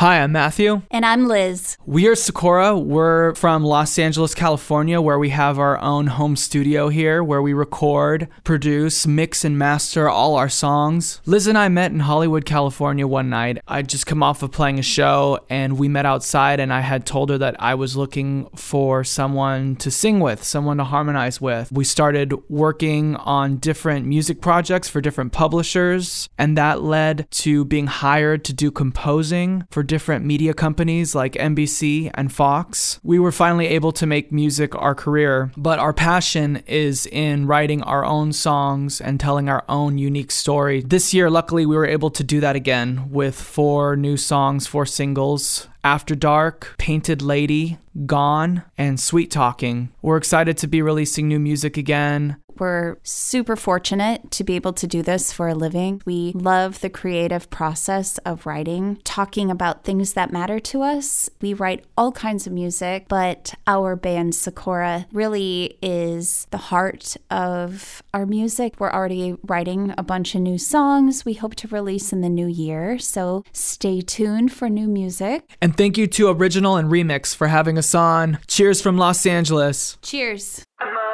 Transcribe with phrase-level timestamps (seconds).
[0.00, 0.82] Hi, I'm Matthew.
[0.90, 1.78] And I'm Liz.
[1.86, 2.76] We are Sakura.
[2.76, 7.54] We're from Los Angeles, California, where we have our own home studio here where we
[7.54, 11.22] record, produce, mix, and master all our songs.
[11.24, 13.56] Liz and I met in Hollywood, California one night.
[13.66, 17.06] I'd just come off of playing a show and we met outside, and I had
[17.06, 21.72] told her that I was looking for someone to sing with, someone to harmonize with.
[21.72, 27.86] We started working on different music projects for different publishers, and that led to being
[27.86, 33.00] hired to do composing for different media companies like NBC and Fox.
[33.02, 37.82] We were finally able to make music our career, but our passion is in writing
[37.82, 40.82] our own songs and telling our own unique story.
[40.82, 44.86] This year, luckily, we were able to do that again with four new songs, four
[44.86, 45.68] singles.
[45.84, 49.90] After Dark, Painted Lady, Gone, and Sweet Talking.
[50.02, 52.38] We're excited to be releasing new music again.
[52.58, 56.02] We're super fortunate to be able to do this for a living.
[56.04, 61.28] We love the creative process of writing, talking about things that matter to us.
[61.40, 68.02] We write all kinds of music, but our band Sakura really is the heart of
[68.12, 68.74] our music.
[68.78, 72.46] We're already writing a bunch of new songs we hope to release in the new
[72.46, 75.56] year, so stay tuned for new music.
[75.60, 78.38] And thank you to Original and Remix for having us on.
[78.46, 79.98] Cheers from Los Angeles.
[80.02, 80.64] Cheers.
[80.80, 81.05] Uh-huh.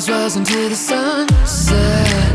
[0.00, 2.32] Always rising to the sunset.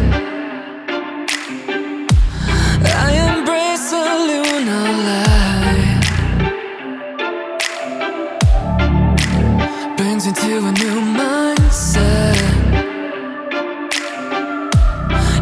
[2.86, 6.06] I embrace the lunar light.
[9.98, 12.38] Brings me to a new mindset.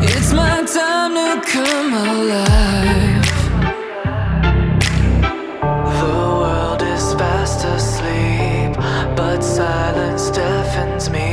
[0.02, 3.28] It's my time to come alive.
[6.00, 8.78] The world is fast asleep,
[9.18, 11.33] but silence deafens me.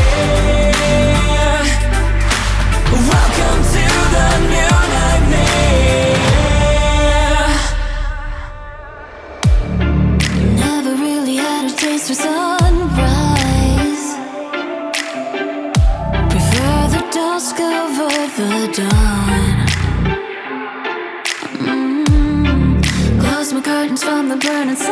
[24.51, 24.90] turning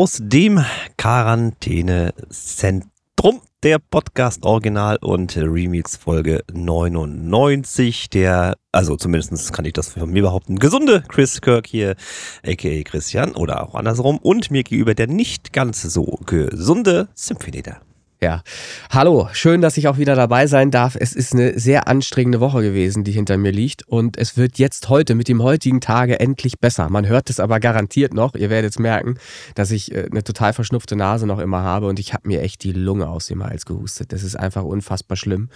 [0.00, 0.64] aus dem
[0.96, 3.42] Quarantänezentrum.
[3.62, 8.08] Der Podcast Original und Remix Folge 99.
[8.08, 11.96] Der, also zumindest kann ich das von mir behaupten, gesunde Chris Kirk hier,
[12.42, 14.16] aka Christian, oder auch andersrum.
[14.16, 17.82] Und mir gegenüber der nicht ganz so gesunde Symphonieter.
[18.22, 18.42] Ja.
[18.90, 20.94] Hallo, schön, dass ich auch wieder dabei sein darf.
[20.94, 23.88] Es ist eine sehr anstrengende Woche gewesen, die hinter mir liegt.
[23.88, 26.90] Und es wird jetzt heute, mit dem heutigen Tage, endlich besser.
[26.90, 28.34] Man hört es aber garantiert noch.
[28.34, 29.14] Ihr werdet es merken,
[29.54, 32.62] dass ich äh, eine total verschnupfte Nase noch immer habe und ich habe mir echt
[32.62, 34.12] die Lunge aus dem Hals gehustet.
[34.12, 35.48] Das ist einfach unfassbar schlimm.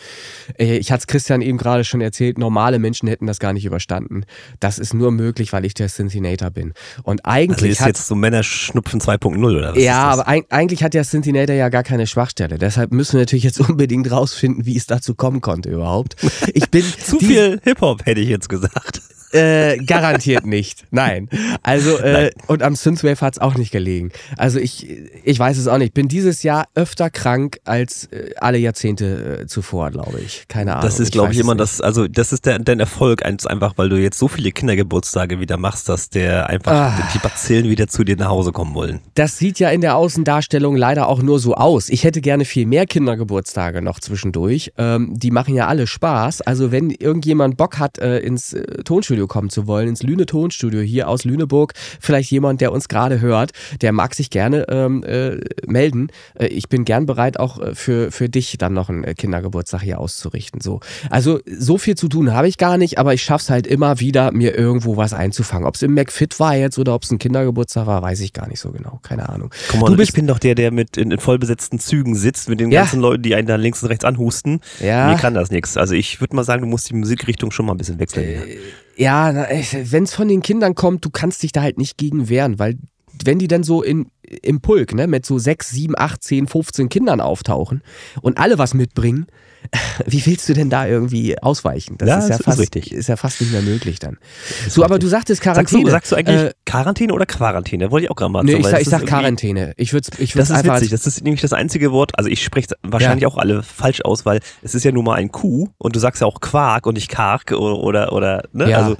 [0.58, 3.66] Äh, ich hatte es Christian eben gerade schon erzählt, normale Menschen hätten das gar nicht
[3.66, 4.24] überstanden.
[4.60, 6.72] Das ist nur möglich, weil ich der Cincinnator bin.
[7.02, 7.78] Und eigentlich.
[7.78, 9.82] Also ist jetzt so Männerschnupfen 2.0 oder was?
[9.82, 12.53] Ja, aber eigentlich hat der Cincinnator ja gar keine Schwachstelle.
[12.58, 16.16] Deshalb müssen wir natürlich jetzt unbedingt rausfinden, wie es dazu kommen konnte überhaupt.
[16.52, 19.02] Ich bin zu viel Hip-Hop, hätte ich jetzt gesagt.
[19.34, 20.84] Äh, garantiert nicht.
[20.92, 21.28] Nein.
[21.62, 22.30] Also, äh, Nein.
[22.46, 24.12] und am Synthwave hat es auch nicht gelegen.
[24.36, 24.86] Also ich,
[25.24, 25.92] ich weiß es auch nicht.
[25.92, 30.44] Bin dieses Jahr öfter krank als äh, alle Jahrzehnte äh, zuvor, glaube ich.
[30.46, 30.84] Keine Ahnung.
[30.84, 33.96] Das ist, glaube ich, immer das, also das ist der, dein Erfolg, einfach, weil du
[33.96, 37.08] jetzt so viele Kindergeburtstage wieder machst, dass der einfach ah.
[37.12, 39.00] die Bazillen wieder zu dir nach Hause kommen wollen.
[39.14, 41.88] Das sieht ja in der Außendarstellung leider auch nur so aus.
[41.88, 44.72] Ich hätte gerne viel mehr Kindergeburtstage noch zwischendurch.
[44.78, 46.42] Ähm, die machen ja alle Spaß.
[46.42, 50.80] Also wenn irgendjemand Bock hat, äh, ins Tonstudio Tonstudio kommen zu wollen, ins Lüne Tonstudio
[50.80, 55.38] hier aus Lüneburg, vielleicht jemand, der uns gerade hört, der mag sich gerne ähm, äh,
[55.66, 56.08] melden.
[56.34, 59.82] Äh, ich bin gern bereit, auch äh, für, für dich dann noch einen äh, Kindergeburtstag
[59.82, 60.60] hier auszurichten.
[60.60, 60.80] So.
[61.10, 64.00] Also so viel zu tun habe ich gar nicht, aber ich schaffe es halt immer
[64.00, 65.66] wieder, mir irgendwo was einzufangen.
[65.66, 68.48] Ob es im McFit war jetzt oder ob es ein Kindergeburtstag war, weiß ich gar
[68.48, 69.00] nicht so genau.
[69.02, 69.50] Keine Ahnung.
[69.70, 72.48] Komm mal, du bist, ich bin doch der, der mit in, in vollbesetzten Zügen sitzt,
[72.48, 72.82] mit den ja.
[72.82, 74.60] ganzen Leuten, die einen da links und rechts anhusten.
[74.80, 75.08] Ja.
[75.08, 75.76] Mir kann das nichts.
[75.76, 78.24] Also ich würde mal sagen, du musst die Musikrichtung schon mal ein bisschen wechseln.
[78.24, 78.58] Äh,
[78.96, 82.58] ja, wenn es von den Kindern kommt, du kannst dich da halt nicht gegen wehren,
[82.58, 82.78] weil
[83.24, 84.10] wenn die dann so in,
[84.42, 87.82] im Pulk, ne, mit so 6, 7, 8, 10, 15 Kindern auftauchen
[88.22, 89.26] und alle was mitbringen,
[90.06, 91.96] wie willst du denn da irgendwie ausweichen?
[91.98, 92.92] Das ja, ist, ja fast, richtig.
[92.92, 94.18] ist ja fast nicht mehr möglich dann.
[94.46, 94.84] So, richtig.
[94.84, 95.90] aber du sagtest Quarantäne.
[95.90, 97.90] Sagst du, sagst du eigentlich äh, Quarantäne oder Quarantäne?
[97.90, 99.74] Wollte ich auch gerade mal Nee, ich sag, ich sag Quarantäne.
[99.76, 100.90] Ich würde ich Das ist witzig.
[100.90, 103.28] Das ist nämlich das einzige Wort, also ich spreche wahrscheinlich ja.
[103.28, 106.20] auch alle falsch aus, weil es ist ja nun mal ein Kuh und du sagst
[106.20, 108.70] ja auch Quark und nicht Kark oder, oder, oder ne?
[108.70, 108.78] Ja.
[108.78, 108.96] Also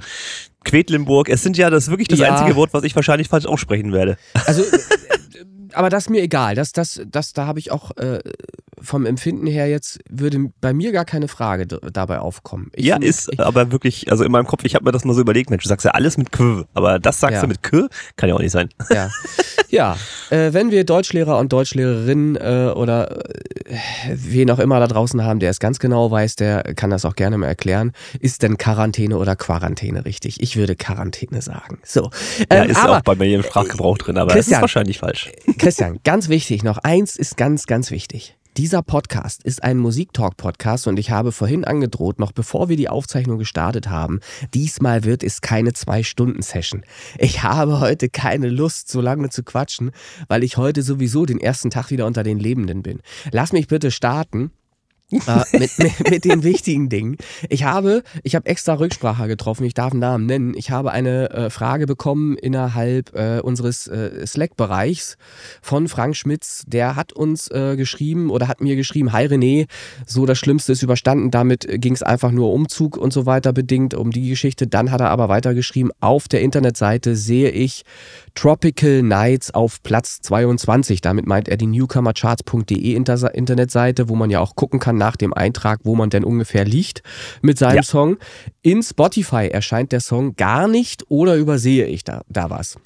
[0.63, 4.17] Quedlinburg, es sind ja das wirklich das einzige Wort, was ich wahrscheinlich falsch aussprechen werde.
[4.45, 4.63] Also
[5.75, 6.55] aber das ist mir egal.
[6.55, 8.19] Das, das, das, da habe ich auch äh,
[8.81, 12.71] vom Empfinden her jetzt, würde bei mir gar keine Frage dabei aufkommen.
[12.75, 15.13] Ich ja, find, ist aber wirklich, also in meinem Kopf, ich habe mir das mal
[15.13, 17.41] so überlegt, Mensch, du sagst ja alles mit K, aber das sagst ja.
[17.41, 18.69] du mit K, kann ja auch nicht sein.
[18.91, 19.09] Ja,
[19.69, 19.97] ja.
[20.29, 23.25] Äh, wenn wir Deutschlehrer und Deutschlehrerinnen äh, oder
[23.65, 23.77] äh,
[24.13, 27.15] wen auch immer da draußen haben, der es ganz genau weiß, der kann das auch
[27.15, 27.91] gerne mal erklären.
[28.19, 30.41] Ist denn Quarantäne oder Quarantäne richtig?
[30.41, 31.79] Ich würde Quarantäne sagen.
[31.83, 32.09] So.
[32.49, 34.99] Ähm, ja, ist aber, auch bei mir im Sprachgebrauch drin, aber Christian, das ist wahrscheinlich
[34.99, 35.31] falsch.
[35.57, 38.35] Christian, ganz wichtig, noch eins ist ganz, ganz wichtig.
[38.57, 43.37] Dieser Podcast ist ein Musiktalk-Podcast und ich habe vorhin angedroht, noch bevor wir die Aufzeichnung
[43.37, 44.21] gestartet haben,
[44.53, 46.85] diesmal wird es keine Zwei-Stunden-Session.
[47.17, 49.91] Ich habe heute keine Lust, so lange zu quatschen,
[50.29, 53.01] weil ich heute sowieso den ersten Tag wieder unter den Lebenden bin.
[53.33, 54.51] Lass mich bitte starten
[55.11, 55.17] äh,
[55.57, 57.17] mit, mit, mit, den wichtigen Dingen.
[57.49, 60.53] Ich habe, ich habe extra Rücksprache getroffen, ich darf einen Namen nennen.
[60.55, 65.17] Ich habe eine äh, Frage bekommen innerhalb äh, unseres äh, Slack-Bereichs
[65.61, 66.63] von Frank Schmitz.
[66.67, 69.67] Der hat uns äh, geschrieben oder hat mir geschrieben, hi René,
[70.05, 71.29] so das Schlimmste ist überstanden.
[71.29, 74.67] Damit ging es einfach nur Umzug und so weiter bedingt, um die Geschichte.
[74.67, 77.83] Dann hat er aber weitergeschrieben, auf der Internetseite sehe ich
[78.33, 81.01] Tropical Nights auf Platz 22.
[81.01, 85.81] Damit meint er die newcomercharts.de Internetseite, wo man ja auch gucken kann nach dem Eintrag,
[85.83, 87.03] wo man denn ungefähr liegt
[87.41, 87.83] mit seinem ja.
[87.83, 88.17] Song.
[88.61, 92.77] In Spotify erscheint der Song gar nicht oder übersehe ich da, da was?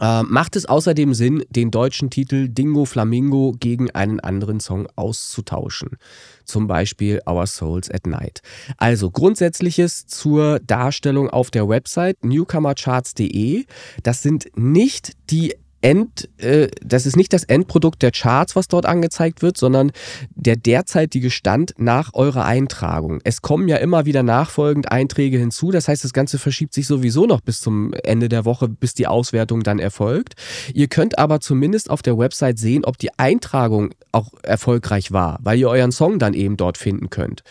[0.00, 5.90] Äh, macht es außerdem Sinn, den deutschen Titel Dingo Flamingo gegen einen anderen Song auszutauschen?
[6.44, 8.42] Zum Beispiel Our Souls at Night.
[8.76, 13.64] Also Grundsätzliches zur Darstellung auf der Website newcomercharts.de.
[14.02, 18.86] Das sind nicht die End, äh, das ist nicht das Endprodukt der Charts, was dort
[18.86, 19.92] angezeigt wird, sondern
[20.34, 23.20] der derzeitige Stand nach eurer Eintragung.
[23.24, 27.26] Es kommen ja immer wieder nachfolgend Einträge hinzu, das heißt, das Ganze verschiebt sich sowieso
[27.26, 30.34] noch bis zum Ende der Woche, bis die Auswertung dann erfolgt.
[30.72, 35.58] Ihr könnt aber zumindest auf der Website sehen, ob die Eintragung auch erfolgreich war, weil
[35.58, 37.42] ihr euren Song dann eben dort finden könnt.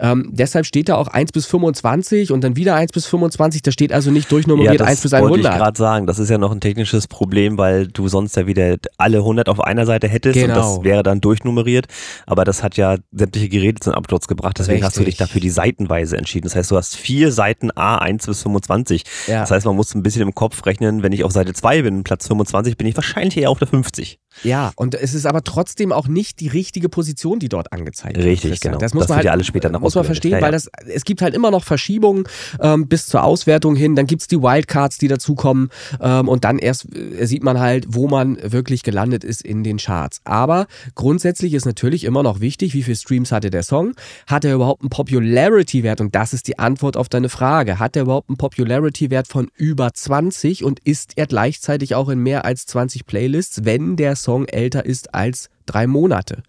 [0.00, 3.70] Ähm, deshalb steht da auch 1 bis 25 und dann wieder 1 bis 25, da
[3.70, 5.36] steht also nicht durchnummeriert ja, 1 bis 100.
[5.36, 8.06] Das wollte ich gerade sagen, das ist ja noch ein technisches Problem, weil weil du
[8.08, 10.76] sonst ja wieder alle 100 auf einer Seite hättest und Genau.
[10.76, 11.86] das wäre dann durchnummeriert.
[12.26, 15.26] Aber das hat ja sämtliche Geräte zum Absturz gebracht, deswegen hast du dich Richtig.
[15.26, 16.44] dafür die Seitenweise entschieden.
[16.44, 19.04] Das heißt, du hast vier Seiten A1 bis 25.
[19.26, 19.40] Ja.
[19.40, 22.04] Das heißt, man muss ein bisschen im Kopf rechnen, wenn ich auf Seite 2 bin,
[22.04, 24.18] Platz 25, bin ich wahrscheinlich eher auf der 50.
[24.42, 28.26] Ja, und es ist aber trotzdem auch nicht die richtige Position, die dort angezeigt wird.
[28.26, 28.76] Richtig, genau.
[28.76, 30.44] Das muss Das man halt, ja alles später noch muss man verstehen, Ja, ja.
[30.44, 32.24] weil das, es gibt halt immer noch Verschiebungen
[32.60, 33.96] ähm, bis zur Auswertung hin.
[33.96, 35.70] Dann gibt's die Wildcards, die dazukommen
[36.02, 39.78] ähm, und dann erst äh, sieht man halt, wo man wirklich gelandet ist in den
[39.78, 40.20] Charts.
[40.24, 43.94] Aber grundsätzlich ist natürlich immer noch wichtig, wie viele Streams hatte der Song?
[44.26, 46.00] Hat er überhaupt einen Popularity-Wert?
[46.00, 47.78] Und das ist die Antwort auf deine Frage.
[47.78, 52.44] Hat er überhaupt einen Popularity-Wert von über 20 und ist er gleichzeitig auch in mehr
[52.44, 56.42] als 20 Playlists, wenn der Song älter ist als drei Monate?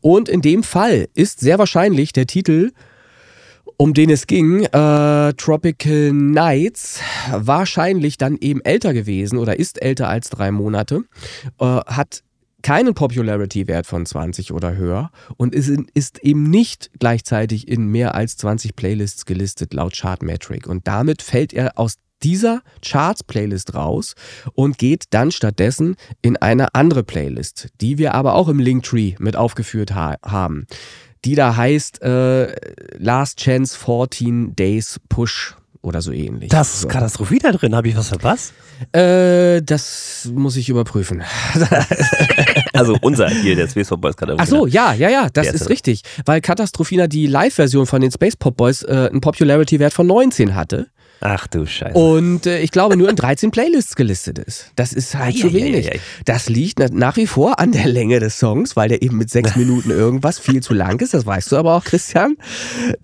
[0.00, 2.72] Und in dem Fall ist sehr wahrscheinlich der Titel
[3.76, 7.00] um den es ging, äh, Tropical Nights,
[7.32, 11.04] wahrscheinlich dann eben älter gewesen oder ist älter als drei Monate,
[11.58, 12.22] äh, hat
[12.62, 18.14] keinen Popularity-Wert von 20 oder höher und ist, in, ist eben nicht gleichzeitig in mehr
[18.14, 20.66] als 20 Playlists gelistet laut Chartmetric.
[20.66, 24.14] Und damit fällt er aus dieser Charts-Playlist raus
[24.54, 29.36] und geht dann stattdessen in eine andere Playlist, die wir aber auch im Linktree mit
[29.36, 30.66] aufgeführt ha haben
[31.24, 32.54] die da heißt äh,
[32.98, 36.50] Last Chance 14 Days Push oder so ähnlich.
[36.50, 36.86] Das so.
[36.86, 38.52] ist Katastrophe da drin, habe ich was verpasst?
[38.92, 41.22] äh, das muss ich überprüfen.
[42.72, 44.42] Also unser hier, der Space Pop Boys Katastrophe.
[44.42, 46.02] Ach so, ja, ja, ja, das Der ist richtig.
[46.26, 50.88] Weil Katastrophina die Live-Version von den Space Pop Boys äh, einen Popularity-Wert von 19 hatte
[51.26, 51.96] Ach du Scheiße.
[51.98, 54.70] und äh, ich glaube nur in 13 Playlists gelistet ist.
[54.76, 55.86] Das ist halt zu wenig.
[55.86, 56.00] Eieieiei.
[56.26, 59.30] Das liegt na- nach wie vor an der Länge des Songs, weil der eben mit
[59.30, 61.14] sechs Minuten irgendwas viel zu lang ist.
[61.14, 62.36] Das weißt du aber auch, Christian.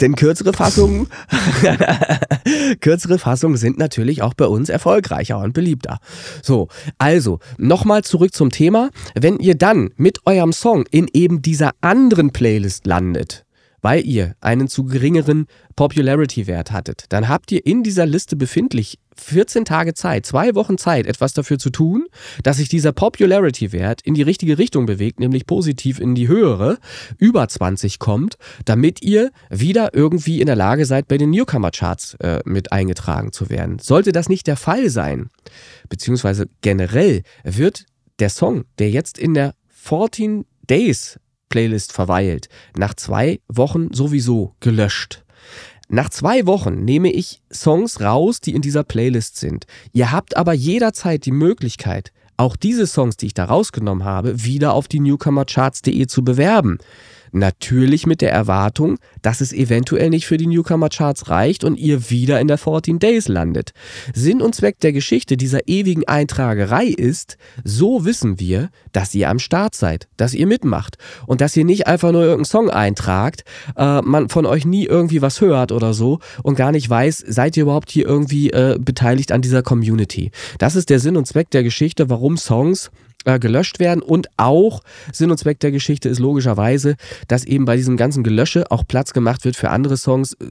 [0.02, 1.08] Denn kürzere Fassungen,
[2.80, 5.98] kürzere Fassungen sind natürlich auch bei uns erfolgreicher und beliebter.
[6.42, 8.90] So, also nochmal zurück zum Thema.
[9.14, 13.44] Wenn ihr dann mit eurem Song in eben dieser anderen Playlist landet,
[13.82, 15.46] weil ihr einen zu geringeren
[15.76, 21.06] Popularity-Wert hattet, dann habt ihr in dieser Liste befindlich 14 Tage Zeit, zwei Wochen Zeit,
[21.06, 22.06] etwas dafür zu tun,
[22.42, 26.78] dass sich dieser Popularity-Wert in die richtige Richtung bewegt, nämlich positiv in die höhere,
[27.18, 32.40] über 20 kommt, damit ihr wieder irgendwie in der Lage seid, bei den Newcomer-Charts äh,
[32.44, 33.78] mit eingetragen zu werden.
[33.78, 35.28] Sollte das nicht der Fall sein,
[35.88, 37.84] beziehungsweise generell wird
[38.18, 41.18] der Song, der jetzt in der 14 Days
[41.50, 45.22] Playlist verweilt, nach zwei Wochen sowieso gelöscht.
[45.90, 49.66] Nach zwei Wochen nehme ich Songs raus, die in dieser Playlist sind.
[49.92, 54.72] Ihr habt aber jederzeit die Möglichkeit, auch diese Songs, die ich da rausgenommen habe, wieder
[54.72, 56.78] auf die newcomercharts.de zu bewerben.
[57.32, 62.40] Natürlich mit der Erwartung, dass es eventuell nicht für die Newcomer-Charts reicht und ihr wieder
[62.40, 63.72] in der 14 Days landet.
[64.14, 69.38] Sinn und Zweck der Geschichte dieser ewigen Eintragerei ist, so wissen wir, dass ihr am
[69.38, 73.44] Start seid, dass ihr mitmacht und dass ihr nicht einfach nur irgendeinen Song eintragt,
[73.76, 77.56] äh, man von euch nie irgendwie was hört oder so und gar nicht weiß, seid
[77.56, 80.30] ihr überhaupt hier irgendwie äh, beteiligt an dieser Community.
[80.58, 82.90] Das ist der Sinn und Zweck der Geschichte, warum Songs
[83.24, 84.02] äh, gelöscht werden.
[84.02, 86.96] Und auch Sinn und Zweck der Geschichte ist logischerweise,
[87.28, 90.46] dass eben bei diesem ganzen Gelösche auch Platz gemacht wird für andere Songs, äh,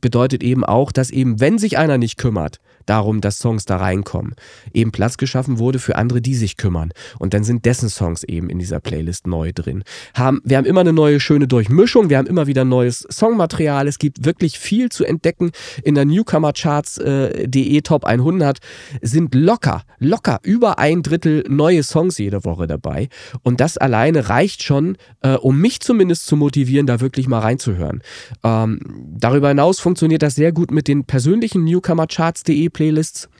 [0.00, 4.34] bedeutet eben auch, dass eben, wenn sich einer nicht kümmert, darum, dass Songs da reinkommen,
[4.72, 6.92] eben Platz geschaffen wurde für andere, die sich kümmern.
[7.18, 9.84] Und dann sind dessen Songs eben in dieser Playlist neu drin.
[10.14, 13.98] Haben, wir haben immer eine neue schöne Durchmischung, wir haben immer wieder neues Songmaterial, es
[13.98, 15.52] gibt wirklich viel zu entdecken.
[15.82, 18.58] In der Newcomercharts.de Top 100
[19.02, 23.08] sind locker, locker über ein Drittel neue Songs jede Woche dabei.
[23.42, 28.02] Und das alleine reicht schon, äh, um mich zumindest zu motivieren, da wirklich mal reinzuhören.
[28.42, 28.80] Ähm,
[29.18, 33.30] darüber hinaus funktioniert das sehr gut mit den persönlichen Newcomercharts.de Playlists.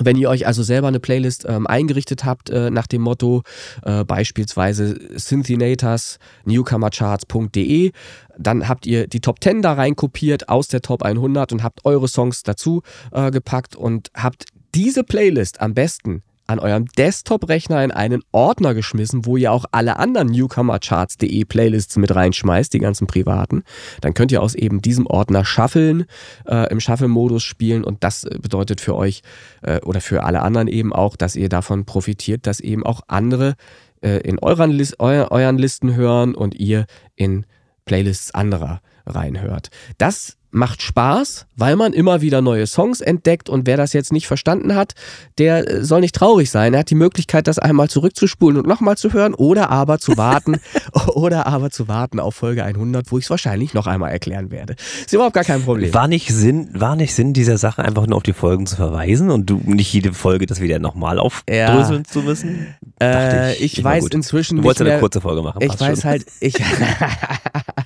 [0.00, 3.42] Wenn ihr euch also selber eine Playlist ähm, eingerichtet habt äh, nach dem Motto
[3.82, 7.90] äh, beispielsweise Synthinators newcomercharts.de,
[8.38, 11.84] dann habt ihr die Top 10 da rein kopiert aus der Top 100 und habt
[11.84, 14.44] eure Songs dazu äh, gepackt und habt
[14.74, 19.98] diese Playlist am besten an eurem Desktop-Rechner in einen Ordner geschmissen, wo ihr auch alle
[19.98, 23.62] anderen Newcomercharts.de Playlists mit reinschmeißt, die ganzen privaten.
[24.00, 26.06] Dann könnt ihr aus eben diesem Ordner shuffeln,
[26.46, 29.22] äh, im Shuffle-Modus spielen und das äh, bedeutet für euch
[29.62, 33.54] äh, oder für alle anderen eben auch, dass ihr davon profitiert, dass eben auch andere
[34.00, 37.44] äh, in euren, Lis eu euren Listen hören und ihr in
[37.84, 39.68] Playlists anderer reinhört.
[39.98, 44.26] Das macht Spaß, weil man immer wieder neue Songs entdeckt und wer das jetzt nicht
[44.26, 44.94] verstanden hat,
[45.36, 46.72] der äh, soll nicht traurig sein.
[46.72, 50.56] Er hat die Möglichkeit, das einmal zurückzuspulen und nochmal zu hören oder aber zu warten
[51.14, 54.76] oder aber zu warten auf Folge 100, wo ich es wahrscheinlich noch einmal erklären werde.
[55.04, 55.92] Ist überhaupt gar kein Problem.
[55.92, 59.30] War nicht Sinn, war nicht Sinn dieser Sache einfach nur auf die Folgen zu verweisen
[59.30, 62.74] und du nicht jede Folge das wieder nochmal aufdröseln zu müssen?
[63.02, 64.14] Äh, ich, ich weiß gut.
[64.14, 65.60] inzwischen du wolltest eine kurze Folge machen.
[65.60, 66.10] Ich weiß schon.
[66.10, 66.54] halt, ich,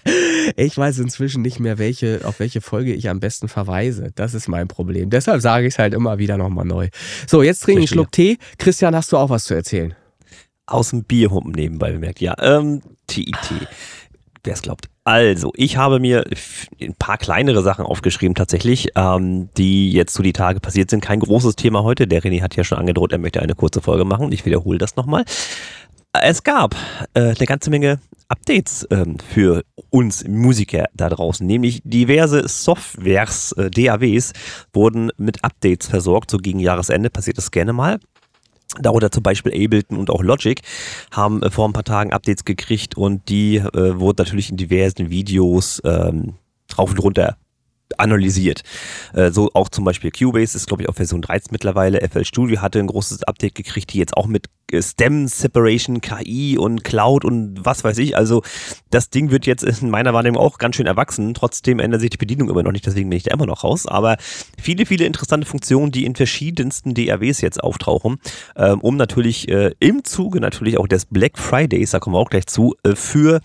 [0.57, 4.13] ich weiß inzwischen nicht mehr, welche, auf welche Folge ich am besten verweise.
[4.15, 5.11] Das ist mein Problem.
[5.11, 6.89] Deshalb sage ich es halt immer wieder nochmal neu.
[7.27, 8.39] So, jetzt trinke ich einen Schluck Tee.
[8.59, 9.95] Christian, hast du auch was zu erzählen?
[10.67, 12.21] Aus dem Bierhumpen nebenbei bemerkt.
[12.21, 13.37] Ja, ähm, TIT.
[14.45, 14.89] Wer es glaubt.
[15.05, 16.25] Also, ich habe mir
[16.81, 21.01] ein paar kleinere Sachen aufgeschrieben tatsächlich, ähm, die jetzt zu die Tage passiert sind.
[21.01, 22.07] Kein großes Thema heute.
[22.07, 24.31] Der René hat ja schon angedroht, er möchte eine kurze Folge machen.
[24.31, 25.25] Ich wiederhole das nochmal.
[26.13, 26.77] Es gab
[27.15, 27.99] äh, eine ganze Menge
[28.33, 34.33] Updates ähm, für uns Musiker da draußen, nämlich diverse Softwares, äh, DAWs
[34.73, 38.01] wurden mit Updates versorgt, so gegen Jahresende passiert das gerne mal.
[38.81, 40.62] Darunter zum Beispiel Ableton und auch Logic
[41.11, 45.11] haben äh, vor ein paar Tagen Updates gekriegt und die äh, wurden natürlich in diversen
[45.11, 46.35] Videos ähm,
[46.79, 47.37] rauf und runter
[47.99, 48.63] analysiert.
[49.13, 52.01] Äh, so auch zum Beispiel Cubase ist, glaube ich, auf Version 13 mittlerweile.
[52.09, 56.59] FL Studio hatte ein großes Update gekriegt, die jetzt auch mit äh, Stem Separation, KI
[56.59, 58.17] und Cloud und was weiß ich.
[58.17, 58.43] Also
[58.91, 61.35] das Ding wird jetzt in meiner Wahrnehmung auch ganz schön erwachsen.
[61.35, 63.87] Trotzdem ändert sich die Bedienung immer noch nicht, deswegen bin ich da immer noch raus.
[63.87, 64.17] Aber
[64.61, 68.19] viele, viele interessante Funktionen, die in verschiedensten DAWs jetzt auftauchen,
[68.57, 72.31] ähm, um natürlich äh, im Zuge natürlich auch des Black Fridays, da kommen wir auch
[72.31, 73.41] gleich zu, für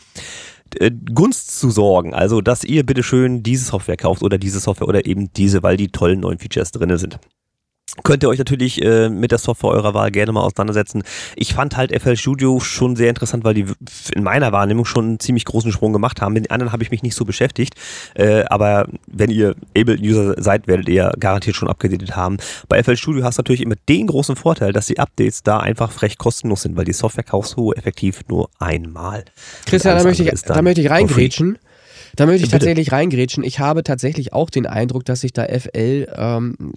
[0.75, 2.13] äh, Gunst zu sorgen.
[2.13, 5.89] Also, dass ihr bitteschön diese Software kauft oder diese Software oder eben diese, weil die
[5.89, 7.19] tollen neuen Features drin sind
[8.03, 11.03] könnt ihr euch natürlich äh, mit der Software eurer Wahl gerne mal auseinandersetzen.
[11.35, 13.65] Ich fand halt FL Studio schon sehr interessant, weil die
[14.13, 16.33] in meiner Wahrnehmung schon einen ziemlich großen Sprung gemacht haben.
[16.33, 17.75] Mit den anderen habe ich mich nicht so beschäftigt.
[18.13, 22.37] Äh, aber wenn ihr Ableton-User seid, werdet ihr garantiert schon abgedatet haben.
[22.67, 25.91] Bei FL Studio hast du natürlich immer den großen Vorteil, dass die Updates da einfach
[25.91, 29.23] frech kostenlos sind, weil die Software kaufst du effektiv nur einmal.
[29.65, 31.57] Christian, da möchte, ich, da möchte ich reingrätschen.
[32.17, 33.43] Da möchte ich tatsächlich reingrätschen.
[33.43, 36.73] Ich habe tatsächlich auch den Eindruck, dass sich da FL ähm,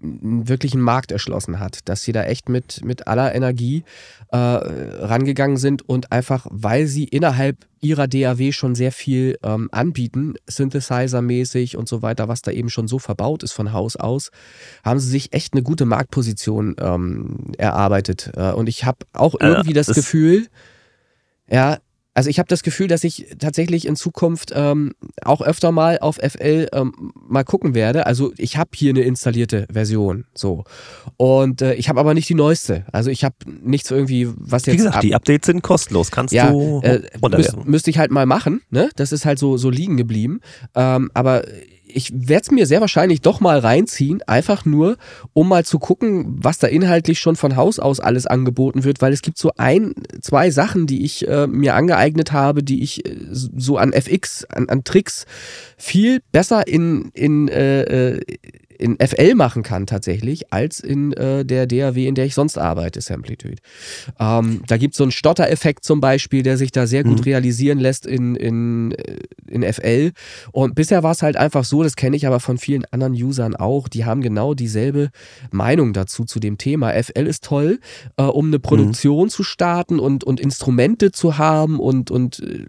[0.00, 3.84] wirklich einen Markt erschlossen hat, dass sie da echt mit, mit aller Energie
[4.28, 10.34] äh, rangegangen sind und einfach, weil sie innerhalb ihrer DAW schon sehr viel ähm, anbieten,
[10.46, 14.30] Synthesizer-mäßig und so weiter, was da eben schon so verbaut ist von Haus aus,
[14.84, 18.30] haben sie sich echt eine gute Marktposition ähm, erarbeitet.
[18.36, 20.48] Äh, und ich habe auch irgendwie äh, das, das Gefühl,
[21.50, 21.78] ja,
[22.14, 26.16] also ich habe das Gefühl, dass ich tatsächlich in Zukunft ähm, auch öfter mal auf
[26.16, 28.06] FL ähm, mal gucken werde.
[28.06, 30.64] Also ich habe hier eine installierte Version, so
[31.16, 32.84] und äh, ich habe aber nicht die neueste.
[32.92, 34.74] Also ich habe nichts irgendwie, was jetzt.
[34.74, 36.10] Wie gesagt, die Updates sind kostenlos.
[36.10, 38.62] Kannst ja, du äh, müsste müsst ich halt mal machen.
[38.70, 40.40] Ne, das ist halt so so liegen geblieben.
[40.74, 41.44] Ähm, aber
[41.94, 44.96] ich werde es mir sehr wahrscheinlich doch mal reinziehen, einfach nur,
[45.32, 49.12] um mal zu gucken, was da inhaltlich schon von Haus aus alles angeboten wird, weil
[49.12, 53.16] es gibt so ein, zwei Sachen, die ich äh, mir angeeignet habe, die ich äh,
[53.30, 55.26] so an FX, an, an Tricks
[55.76, 58.20] viel besser in, in äh, äh
[58.82, 63.00] in FL machen kann tatsächlich, als in äh, der DAW, in der ich sonst arbeite,
[63.00, 63.56] Samplitude.
[64.18, 67.24] Ähm, da gibt es so einen Stotter-Effekt zum Beispiel, der sich da sehr gut mhm.
[67.24, 69.18] realisieren lässt in, in, äh,
[69.48, 70.12] in FL.
[70.50, 73.54] Und bisher war es halt einfach so, das kenne ich aber von vielen anderen Usern
[73.54, 75.10] auch, die haben genau dieselbe
[75.50, 76.92] Meinung dazu, zu dem Thema.
[76.92, 77.78] FL ist toll,
[78.16, 79.30] äh, um eine Produktion mhm.
[79.30, 82.66] zu starten und, und Instrumente zu haben und, und äh,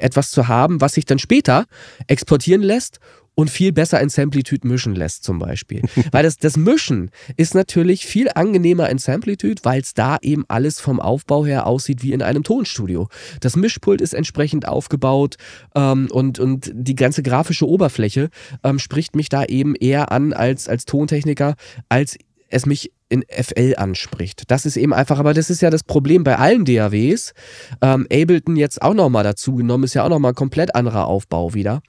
[0.00, 1.66] etwas zu haben, was sich dann später
[2.08, 2.98] exportieren lässt
[3.34, 5.82] und viel besser in Samplitude mischen lässt zum Beispiel.
[6.12, 10.80] weil das, das Mischen ist natürlich viel angenehmer in Samplitude, weil es da eben alles
[10.80, 13.08] vom Aufbau her aussieht wie in einem Tonstudio.
[13.40, 15.36] Das Mischpult ist entsprechend aufgebaut
[15.74, 18.30] ähm, und, und die ganze grafische Oberfläche
[18.62, 21.54] ähm, spricht mich da eben eher an als, als Tontechniker,
[21.88, 22.16] als
[22.48, 24.44] es mich in FL anspricht.
[24.48, 27.32] Das ist eben einfach, aber das ist ja das Problem bei allen DAWs.
[27.80, 31.54] Ähm, Ableton jetzt auch nochmal dazu genommen, ist ja auch nochmal ein komplett anderer Aufbau
[31.54, 31.82] wieder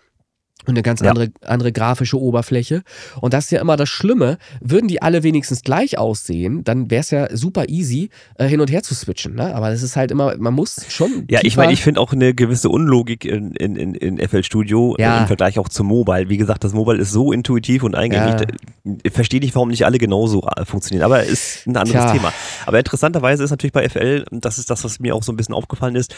[0.63, 1.09] und eine ganz ja.
[1.09, 2.83] andere, andere grafische Oberfläche.
[3.21, 4.37] Und das ist ja immer das Schlimme.
[4.61, 8.71] Würden die alle wenigstens gleich aussehen, dann wäre es ja super easy, äh, hin und
[8.71, 9.35] her zu switchen.
[9.35, 9.53] Ne?
[9.53, 11.25] Aber das ist halt immer, man muss schon.
[11.29, 14.95] Ja, ich meine, ich finde auch eine gewisse Unlogik in, in, in, in FL Studio
[14.97, 15.19] äh, ja.
[15.19, 16.29] im Vergleich auch zum Mobile.
[16.29, 18.47] Wie gesagt, das Mobile ist so intuitiv und eingängig.
[18.83, 19.11] Ja.
[19.11, 21.05] Verstehe nicht, warum nicht alle genauso äh, funktionieren.
[21.05, 22.11] Aber ist ein anderes Tja.
[22.13, 22.33] Thema.
[22.65, 25.53] Aber interessanterweise ist natürlich bei FL, das ist das, was mir auch so ein bisschen
[25.53, 26.15] aufgefallen ist,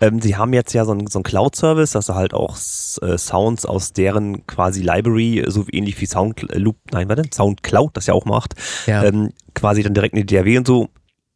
[0.00, 2.56] ähm, sie haben jetzt ja so einen so Cloud-Service, dass du halt auch
[3.02, 8.14] äh, Sounds aus deren quasi Library, so ähnlich wie Soundloop, nein, warte, Soundcloud das ja
[8.14, 8.54] auch macht,
[8.86, 9.04] ja.
[9.04, 10.88] ähm, quasi dann direkt in die DAW und so.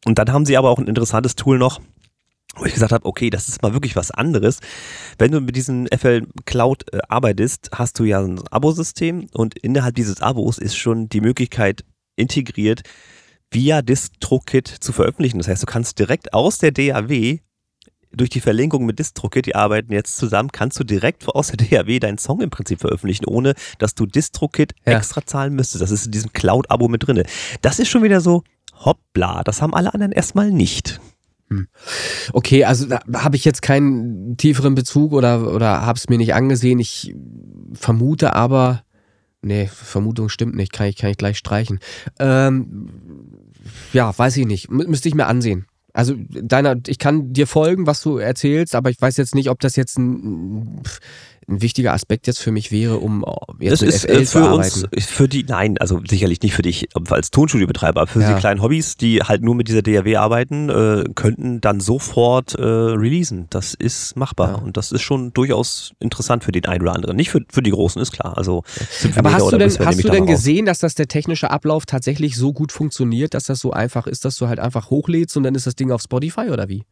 [0.05, 1.79] Und dann haben sie aber auch ein interessantes Tool noch,
[2.55, 4.59] wo ich gesagt habe, okay, das ist mal wirklich was anderes.
[5.17, 9.95] Wenn du mit diesem FL Cloud äh, arbeitest, hast du ja ein Abosystem und innerhalb
[9.95, 11.83] dieses Abos ist schon die Möglichkeit
[12.15, 12.83] integriert,
[13.51, 15.37] via DistroKit zu veröffentlichen.
[15.37, 17.39] Das heißt, du kannst direkt aus der DAW
[18.15, 21.99] durch die Verlinkung mit DistroKit, die arbeiten jetzt zusammen, kannst du direkt aus der DAW
[21.99, 24.97] deinen Song im Prinzip veröffentlichen, ohne dass du DistroKit Ja.
[24.97, 25.81] extra zahlen müsstest.
[25.81, 27.23] Das ist in diesem Cloud-Abo mit drinne.
[27.61, 28.43] Das ist schon wieder so,
[28.85, 30.99] hoppla, das haben alle anderen erstmal nicht.
[32.31, 36.33] Okay, also da habe ich jetzt keinen tieferen Bezug oder, oder habe es mir nicht
[36.33, 36.79] angesehen.
[36.79, 37.13] Ich
[37.73, 38.83] vermute aber,
[39.43, 41.79] nee, Vermutung stimmt nicht, kann ich, kann ich gleich streichen.
[42.17, 43.29] Ähm,
[43.91, 45.67] ja, weiß ich nicht, Mü müsste ich mir ansehen.
[45.93, 49.59] Also deiner, ich kann dir folgen, was du erzählst, aber ich weiß jetzt nicht, ob
[49.59, 50.81] das jetzt ein,
[51.47, 53.25] ein wichtiger Aspekt jetzt für mich wäre, um
[53.59, 56.53] jetzt Das mit ist FL äh, zu für uns, für die, nein, also sicherlich nicht
[56.53, 58.33] für dich als Tonstudiobetreiber, aber für Ja.
[58.33, 62.61] die kleinen Hobbys, die halt nur mit dieser DAW arbeiten, äh, könnten dann sofort äh,
[62.63, 63.47] releasen.
[63.49, 64.55] Das ist machbar Ja.
[64.55, 67.15] und das ist schon durchaus interessant für den einen oder anderen.
[67.15, 68.37] Nicht für, für die Großen, ist klar.
[68.37, 68.63] Also
[69.15, 72.53] Aber hast du denn, hast du denn gesehen, dass das der technische Ablauf tatsächlich so
[72.53, 75.67] gut funktioniert, dass das so einfach ist, dass du halt einfach hochlädst und dann ist
[75.67, 76.83] das Ding auf Spotify oder wie?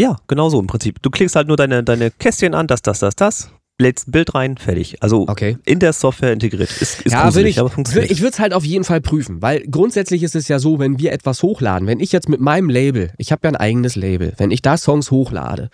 [0.00, 1.00] Ja, genau so im Prinzip.
[1.02, 4.34] Du klickst halt nur deine, deine Kästchen an, das, das, das, das, lädst ein Bild
[4.36, 5.02] rein, fertig.
[5.02, 5.56] Also Okay.
[5.64, 6.70] in der Software integriert.
[6.80, 8.08] Ist, ist ja, gruselig, ich, aber funktioniert.
[8.10, 11.00] ich würde es halt auf jeden Fall prüfen, weil grundsätzlich ist es ja so, wenn
[11.00, 14.32] wir etwas hochladen, wenn ich jetzt mit meinem Label, ich habe ja ein eigenes Label,
[14.36, 15.70] wenn ich da Songs hochlade,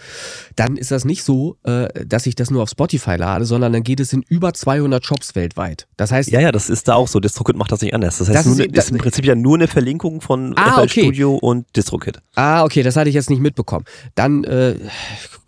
[0.56, 3.82] dann ist das nicht so, äh, dass ich das nur auf Spotify lade, sondern dann
[3.82, 5.86] geht es in über 200 Shops weltweit.
[5.98, 7.20] Das heißt, Ja, ja, das ist da auch so.
[7.20, 8.16] DistroKit macht das nicht anders.
[8.16, 10.76] Das heißt, Das ist- ist, ist im das- Prinzip ja nur eine Verlinkung von Ah,
[10.76, 11.00] FL okay.
[11.02, 12.20] Studio und DistroKit.
[12.36, 13.84] ah, okay, das hatte ich jetzt nicht mitbekommen.
[14.14, 14.76] Dann äh,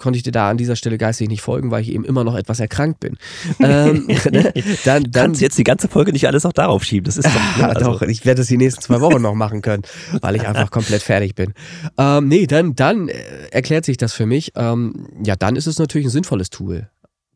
[0.03, 2.35] konnte ich dir da an dieser Stelle geistig nicht folgen, weil ich eben immer noch
[2.35, 3.17] etwas erkrankt bin.
[3.61, 4.53] ähm, ne?
[4.85, 7.05] dann, Du dann, kannst jetzt die ganze Folge nicht alles auch darauf schieben.
[7.05, 7.69] Das ist doch, ne?
[7.75, 9.85] also, doch, ich werde es die nächsten zwei Wochen noch machen können,
[10.21, 11.55] weil ich einfach komplett fertig bin.
[11.97, 13.15] Ähm, nee, dann, dann äh,
[13.51, 14.53] erklärt sich das für mich.
[14.57, 16.89] Ähm, ja, dann ist es natürlich ein sinnvolles Tool.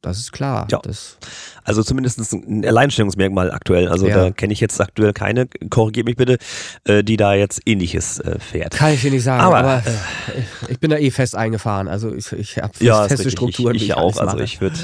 [0.06, 0.66] Das ist klar.
[0.70, 0.78] Ja.
[0.82, 1.18] Das,
[1.64, 3.88] also zumindest ein Alleinstellungsmerkmal aktuell.
[3.88, 4.24] Also Ja.
[4.24, 6.38] da kenne ich jetzt aktuell keine, korrigiert mich bitte,
[6.84, 8.74] äh, die da jetzt ähnliches äh, fährt.
[8.74, 9.82] kann ich dir nicht sagen, Aber, aber,
[10.68, 11.88] ich bin da eh fest eingefahren.
[11.88, 13.32] Also ich, ich habe Ja, feste richtig.
[13.32, 14.16] Strukturen, ich, wie ich auch.
[14.16, 14.76] Also ich würde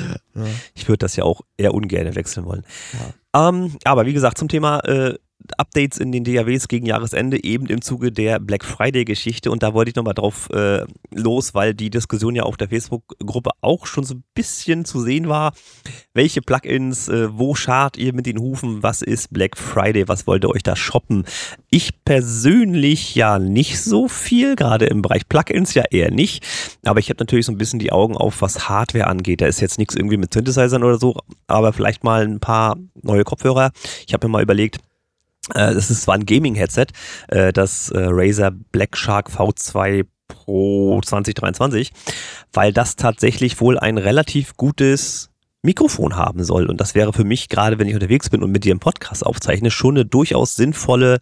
[0.74, 2.64] ich würd das ja auch eher ungern wechseln wollen.
[3.34, 5.14] Ähm, aber wie gesagt, zum Thema äh,
[5.56, 9.50] Updates in den DAWs gegen Jahresende, eben im Zuge der Black Friday-Geschichte.
[9.50, 13.50] Und da wollte ich nochmal drauf äh, los, weil die Diskussion ja auf der Facebook-Gruppe
[13.60, 15.52] auch schon so ein bisschen zu sehen war.
[16.14, 18.82] Welche Plugins, äh, wo schart ihr mit den Hufen?
[18.82, 20.08] Was ist Black Friday?
[20.08, 21.24] Was wollt ihr euch da shoppen?
[21.70, 26.44] Ich persönlich ja nicht so viel, gerade im Bereich Plugins ja eher nicht.
[26.84, 29.40] Aber ich habe natürlich so ein bisschen die Augen auf, was Hardware angeht.
[29.40, 33.24] Da ist jetzt nichts irgendwie mit Synthesizern oder so, aber vielleicht mal ein paar neue
[33.24, 33.72] Kopfhörer.
[34.06, 34.78] Ich habe mir mal überlegt,
[35.48, 36.86] das ist zwar ein Gaming-Headset,
[37.28, 41.92] äh, das äh, Razer Black Shark V2 Pro 2023,
[42.52, 45.30] weil das tatsächlich wohl ein relativ gutes
[45.62, 46.66] Mikrofon haben soll.
[46.66, 49.24] Und das wäre für mich, gerade wenn ich unterwegs bin und mit dir einen Podcast
[49.24, 51.20] aufzeichne, schon eine durchaus sinnvolle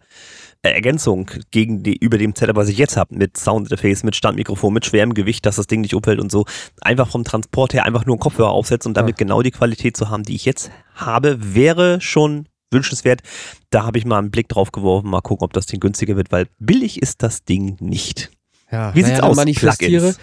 [0.63, 4.73] äh, Ergänzung gegen die, über dem Setup, was ich jetzt habe, mit Soundinterface, mit Standmikrofon,
[4.73, 6.45] mit schwerem Gewicht, dass das Ding nicht umfällt und so.
[6.81, 10.09] Einfach vom Transport her einfach nur einen Kopfhörer aufsetzen und damit genau die Qualität zu
[10.09, 13.21] haben, die ich jetzt habe, wäre schon wünschenswert.
[13.69, 16.31] Da habe ich mal einen Blick drauf geworfen, mal gucken, ob das Ding günstiger wird,
[16.31, 18.31] weil billig ist das Ding nicht.
[18.71, 19.35] Ja, Wie sieht's dann aus?
[19.35, 20.19] Manifestiere, Plugins.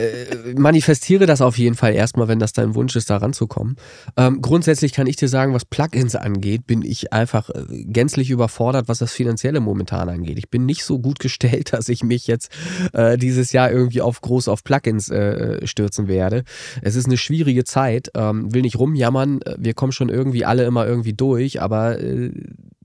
[0.00, 3.76] Äh, manifestiere das auf jeden Fall erstmal, wenn das dein Wunsch ist, da ranzukommen.
[4.16, 8.88] Ähm, grundsätzlich kann ich dir sagen, was Plugins angeht, bin ich einfach äh, gänzlich überfordert,
[8.88, 10.38] was das Finanzielle momentan angeht.
[10.38, 12.50] Ich bin nicht so gut gestellt, dass ich mich jetzt
[12.92, 16.44] äh, dieses Jahr irgendwie auf groß auf Plugins äh, stürzen werde.
[16.82, 20.86] Es ist eine schwierige Zeit, ähm, will nicht rumjammern, wir kommen schon irgendwie alle immer
[20.86, 21.98] irgendwie durch, aber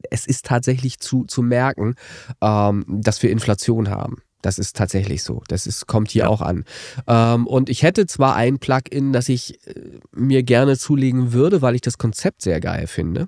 [0.10, 1.95] es ist tatsächlich zu, zu merken,
[2.41, 4.17] ähm, dass wir Inflation haben.
[4.42, 5.44] Das ist tatsächlich so.
[5.48, 6.30] Das ist, kommt hier Ja.
[6.30, 6.66] auch an.
[7.08, 11.76] Ähm, und ich hätte zwar ein Plugin, das ich äh, mir gerne zulegen würde, weil
[11.76, 13.28] ich das Konzept sehr geil finde.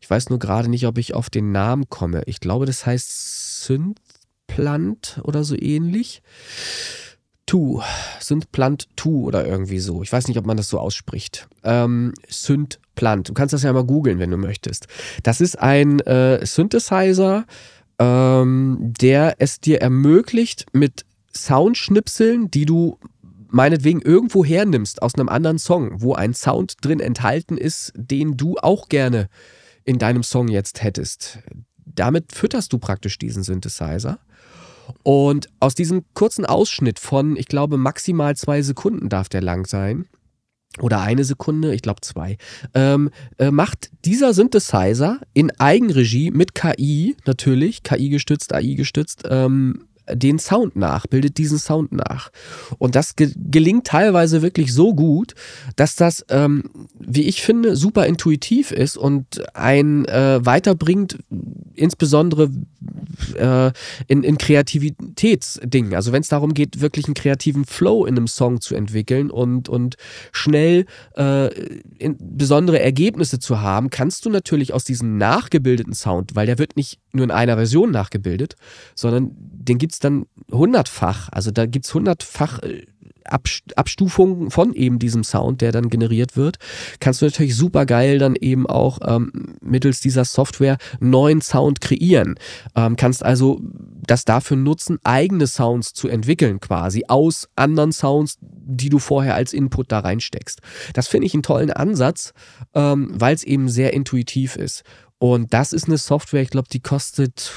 [0.00, 2.22] Ich weiß nur gerade nicht, ob ich auf den Namen komme.
[2.26, 6.22] Ich glaube, das heißt Synthplant oder so ähnlich.
[7.46, 7.82] Tu,
[8.20, 10.02] Synthplant Tu oder irgendwie so.
[10.02, 11.46] Ich weiß nicht, ob man das so ausspricht.
[11.62, 13.28] Ähm, Synthplant.
[13.28, 14.86] Du kannst das ja mal googeln, wenn du möchtest.
[15.22, 17.44] Das ist ein äh, Synthesizer,
[17.98, 21.04] ähm, der es dir ermöglicht, mit
[21.34, 22.98] Soundschnipseln, die du
[23.48, 28.56] meinetwegen irgendwo hernimmst aus einem anderen Song, wo ein Sound drin enthalten ist, den du
[28.56, 29.28] auch gerne
[29.84, 31.38] in deinem Song jetzt hättest.
[31.86, 34.18] Damit fütterst du praktisch diesen Synthesizer.
[35.02, 40.06] Und aus diesem kurzen Ausschnitt von, ich glaube, maximal zwei Sekunden darf der lang sein,
[40.80, 42.36] oder eine Sekunde, ich glaube zwei,
[42.74, 49.86] ähm, äh, macht dieser Synthesizer in Eigenregie mit KI, natürlich, KI gestützt, AI gestützt, ähm,
[50.12, 52.30] den Sound nach, bildet diesen Sound nach.
[52.78, 55.34] Und das ge gelingt teilweise wirklich so gut,
[55.76, 56.64] dass das, ähm,
[56.98, 61.18] wie ich finde, super intuitiv ist und ein äh, weiterbringt,
[61.74, 62.50] insbesondere
[63.36, 63.72] äh,
[64.06, 65.94] in, in Kreativitätsdingen.
[65.94, 69.68] Also wenn es darum geht, wirklich einen kreativen Flow in einem Song zu entwickeln und,
[69.68, 69.96] und
[70.32, 70.86] schnell
[71.16, 71.48] äh,
[71.98, 76.76] in, besondere Ergebnisse zu haben, kannst du natürlich aus diesem nachgebildeten Sound, weil der wird
[76.76, 78.56] nicht nur in einer Version nachgebildet,
[78.94, 81.28] sondern den gibt es dann hundertfach.
[81.30, 82.86] Also da gibt es hundertfach äh,
[83.24, 86.58] Abstufungen von eben diesem Sound, der dann generiert wird,
[87.00, 92.34] kannst du natürlich super geil dann eben auch ähm, mittels dieser Software neuen Sound kreieren.
[92.76, 93.60] Ähm, kannst also
[94.06, 99.52] das dafür nutzen, eigene Sounds zu entwickeln quasi aus anderen Sounds, die du vorher als
[99.54, 100.60] Input da reinsteckst.
[100.92, 102.34] Das finde ich einen tollen Ansatz,
[102.74, 104.84] ähm, weil es eben sehr intuitiv ist.
[105.18, 107.52] Und das ist eine Software, ich glaube, die kostet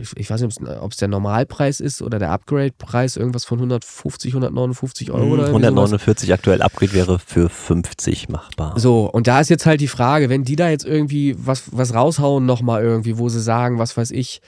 [0.00, 4.32] ich, ich weiß nicht, ob es der Normalpreis ist oder der Upgrade-Preis, irgendwas von 150,
[4.32, 6.38] 159 Euro oder 149 sowas.
[6.38, 8.78] aktuell, Upgrade wäre für 50 machbar.
[8.78, 11.94] So, und da ist jetzt halt die Frage, wenn die da jetzt irgendwie was, was
[11.94, 14.40] raushauen nochmal irgendwie, wo sie sagen, was weiß ich,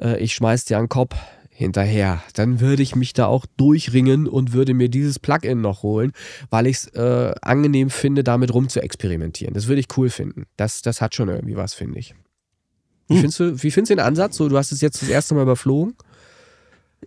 [0.00, 1.16] äh, ich schmeiß dir einen Kopf
[1.58, 6.12] hinterher, dann würde ich mich da auch durchringen und würde mir dieses Plugin noch holen,
[6.50, 9.54] weil ich es äh, angenehm finde, damit rum zu experimentieren.
[9.54, 10.46] Das würde ich cool finden.
[10.56, 12.14] Das, das hat schon irgendwie was, finde ich.
[13.08, 13.20] Wie hm.
[13.22, 14.36] findest du, wie findest du den Ansatz?
[14.36, 15.96] So, du hast es jetzt das erste Mal überflogen.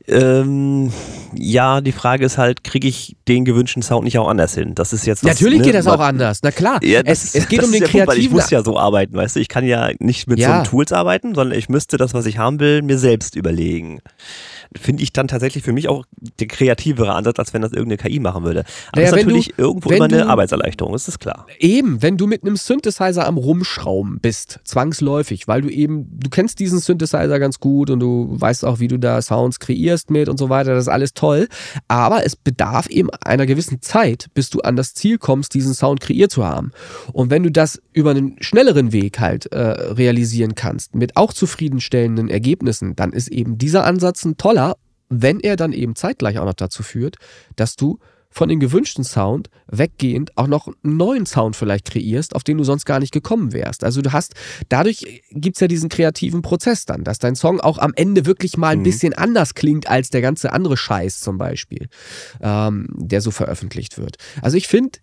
[0.07, 0.91] Ähm,
[1.35, 4.73] ja, die Frage ist halt, kriege ich den gewünschten Sound nicht auch anders hin?
[4.73, 6.83] Das ist jetzt was, Natürlich ne, geht das auch anders, na klar.
[6.83, 8.07] Ja, es, es, geht um den kreativen...
[8.07, 9.39] Gut, ich muss ja so arbeiten, weißt du?
[9.39, 10.63] Ich kann ja nicht mit ja.
[10.63, 14.01] so Tools arbeiten, sondern ich müsste das, was ich haben will, mir selbst überlegen
[14.79, 16.05] finde ich dann tatsächlich für mich auch
[16.39, 18.61] der kreativere Ansatz, als wenn das irgendeine KI machen würde.
[18.91, 21.45] Aber naja, das ist natürlich du, irgendwo immer eine Arbeitserleichterung, ist das klar.
[21.59, 26.59] Eben, wenn du mit einem Synthesizer am Rumschrauben bist, zwangsläufig, weil du eben, du kennst
[26.59, 30.37] diesen Synthesizer ganz gut und du weißt auch, wie du da Sounds kreierst mit und
[30.37, 31.49] so weiter, das ist alles toll.
[31.87, 35.99] Aber es bedarf eben einer gewissen Zeit, bis du an das Ziel kommst, diesen Sound
[35.99, 36.71] kreiert zu haben.
[37.11, 42.29] Und wenn du das über einen schnelleren Weg halt äh, realisieren kannst, mit auch zufriedenstellenden
[42.29, 44.60] Ergebnissen, dann ist eben dieser Ansatz ein toller
[45.11, 47.17] wenn er dann eben zeitgleich auch noch dazu führt,
[47.55, 47.99] dass du
[48.33, 52.63] von dem gewünschten Sound weggehend auch noch einen neuen Sound vielleicht kreierst, auf den du
[52.63, 53.83] sonst gar nicht gekommen wärst.
[53.83, 54.35] Also du hast,
[54.69, 58.55] dadurch gibt es ja diesen kreativen Prozess dann, dass dein Song auch am Ende wirklich
[58.55, 58.83] mal ein mhm.
[58.83, 61.89] bisschen anders klingt als der ganze andere Scheiß zum Beispiel,
[62.39, 64.15] ähm, der so veröffentlicht wird.
[64.41, 64.99] Also ich finde,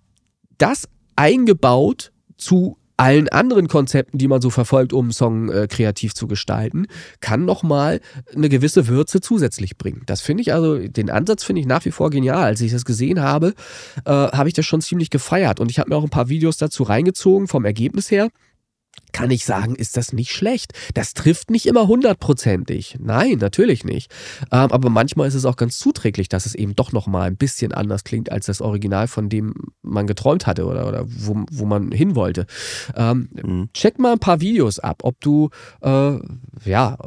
[0.56, 6.14] das eingebaut zu allen anderen Konzepten, die man so verfolgt, um einen Song äh, kreativ
[6.14, 6.86] zu gestalten,
[7.20, 8.00] kann nochmal
[8.34, 10.02] eine gewisse Würze zusätzlich bringen.
[10.06, 12.44] Das finde ich also, den Ansatz finde ich nach wie vor genial.
[12.44, 13.54] Als ich das gesehen habe,
[14.04, 16.56] äh, habe ich das schon ziemlich gefeiert und ich habe mir auch ein paar Videos
[16.56, 18.28] dazu reingezogen vom Ergebnis her
[19.12, 20.72] kann ich sagen, ist das nicht schlecht.
[20.94, 22.96] Das trifft nicht immer hundertprozentig.
[23.00, 24.10] Nein, natürlich nicht.
[24.52, 27.72] Ähm, aber manchmal ist es auch ganz zuträglich, dass es eben doch nochmal ein bisschen
[27.72, 31.92] anders klingt als das Original, von dem man geträumt hatte oder, oder wo, wo man
[31.92, 32.46] hin wollte.
[32.94, 33.68] Ähm, mhm.
[33.74, 35.50] Check mal ein paar Videos ab, ob du,
[35.82, 36.18] äh,
[36.64, 36.98] ja,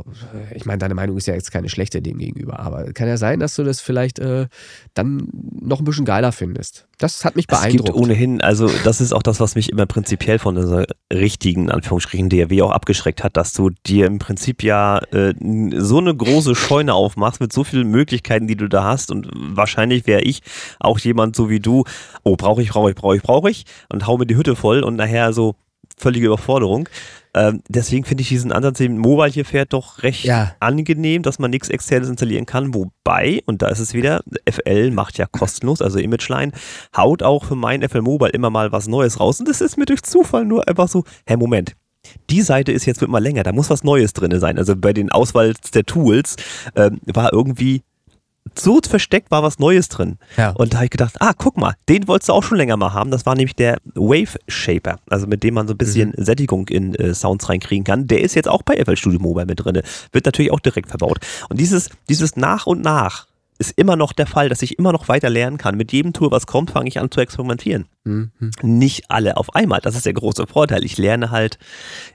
[0.54, 3.40] ich meine, deine Meinung ist ja jetzt keine schlechte dem gegenüber, aber kann ja sein,
[3.40, 4.48] dass du das vielleicht äh,
[4.94, 6.88] dann noch ein bisschen geiler findest.
[6.98, 7.90] Das hat mich beeindruckt.
[7.90, 11.70] Es gibt ohnehin, also das ist auch das, was mich immer prinzipiell von dieser richtigen,
[11.92, 15.34] Anführungsstrichen, DRW auch abgeschreckt hat, dass du dir im Prinzip ja äh,
[15.76, 20.08] so eine große Scheune aufmachst mit so vielen Möglichkeiten, die du da hast und wahrscheinlich
[20.08, 20.42] wäre ich
[20.80, 21.84] auch jemand so wie du,
[22.24, 24.84] oh, brauche ich, brauche ich, brauche ich, brauche ich und hau mir die Hütte voll
[24.84, 25.56] und nachher so
[25.98, 26.88] völlige Überforderung.
[27.34, 30.54] Ähm, deswegen finde ich diesen Ansatz, den Mobile hier fährt, doch recht ja.
[30.60, 32.74] angenehm, dass man nichts externes installieren kann.
[32.74, 36.52] Wobei, und da ist es wieder, FL macht ja kostenlos, also ImageLine,
[36.96, 39.40] haut auch für mein FL Mobile immer mal was Neues raus.
[39.40, 41.76] Und das ist mir durch Zufall nur einfach so, hä, Moment,
[42.30, 44.58] die Seite ist jetzt wird mal länger, da muss was Neues drin sein.
[44.58, 46.36] Also bei den Auswahl der Tools
[46.76, 47.84] ähm, war irgendwie
[48.58, 50.18] so versteckt war was Neues drin.
[50.36, 50.50] Ja.
[50.52, 52.94] Und da habe ich gedacht, ah, guck mal, den wolltest du auch schon länger mal
[52.94, 53.12] haben.
[53.12, 56.24] Das war nämlich der Wave Shaper, also mit dem man so ein bisschen mhm.
[56.24, 58.08] Sättigung in äh, Sounds reinkriegen kann.
[58.08, 59.82] Der ist jetzt auch bei FL Studio Mobile mit drin.
[60.12, 61.20] Wird natürlich auch direkt verbaut.
[61.50, 63.28] Und dieses, dieses nach und nach
[63.62, 65.78] ist immer noch der Fall, dass ich immer noch weiter lernen kann.
[65.78, 67.86] Mit jedem Tool, was kommt, fange ich an zu experimentieren.
[68.04, 68.32] Mhm.
[68.62, 69.80] Nicht alle auf einmal.
[69.82, 70.84] Das ist der große Vorteil.
[70.84, 71.58] Ich lerne halt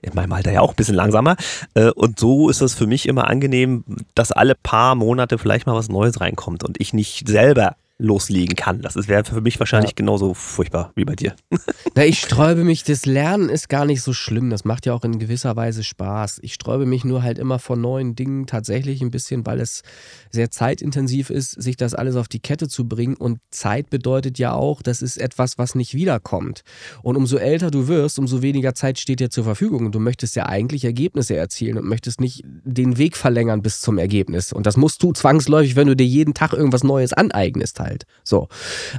[0.03, 1.37] in meinem Alter ja auch ein bisschen langsamer.
[1.75, 5.75] Äh, und so ist es für mich immer angenehm, dass alle paar Monate vielleicht mal
[5.77, 8.83] was Neues reinkommt und ich nicht selber loslegen kann.
[8.83, 9.97] Das wäre für mich wahrscheinlich Ja.
[9.97, 11.35] genauso furchtbar wie bei dir.
[11.95, 14.51] Na, ich sträube mich, das Lernen ist gar nicht so schlimm.
[14.51, 16.41] Das macht ja auch in gewisser Weise Spaß.
[16.43, 19.81] Ich sträube mich nur halt immer vor neuen Dingen tatsächlich ein bisschen, weil es
[20.37, 23.17] sehr zeitintensiv ist, sich das alles auf die Kette zu bringen.
[23.17, 26.63] Und Zeit bedeutet ja auch, das ist etwas, was nicht wiederkommt.
[27.03, 29.87] Und umso älter du wirst, umso weniger Zeit steht dir zur Verfügung.
[29.87, 33.99] Und du möchtest ja eigentlich Ergebnisse erzielen und möchtest nicht den Weg verlängern bis zum
[33.99, 34.53] Ergebnis.
[34.53, 38.05] Und das musst du zwangsläufig, wenn du dir jeden Tag irgendwas Neues aneignest halt.
[38.23, 38.49] So.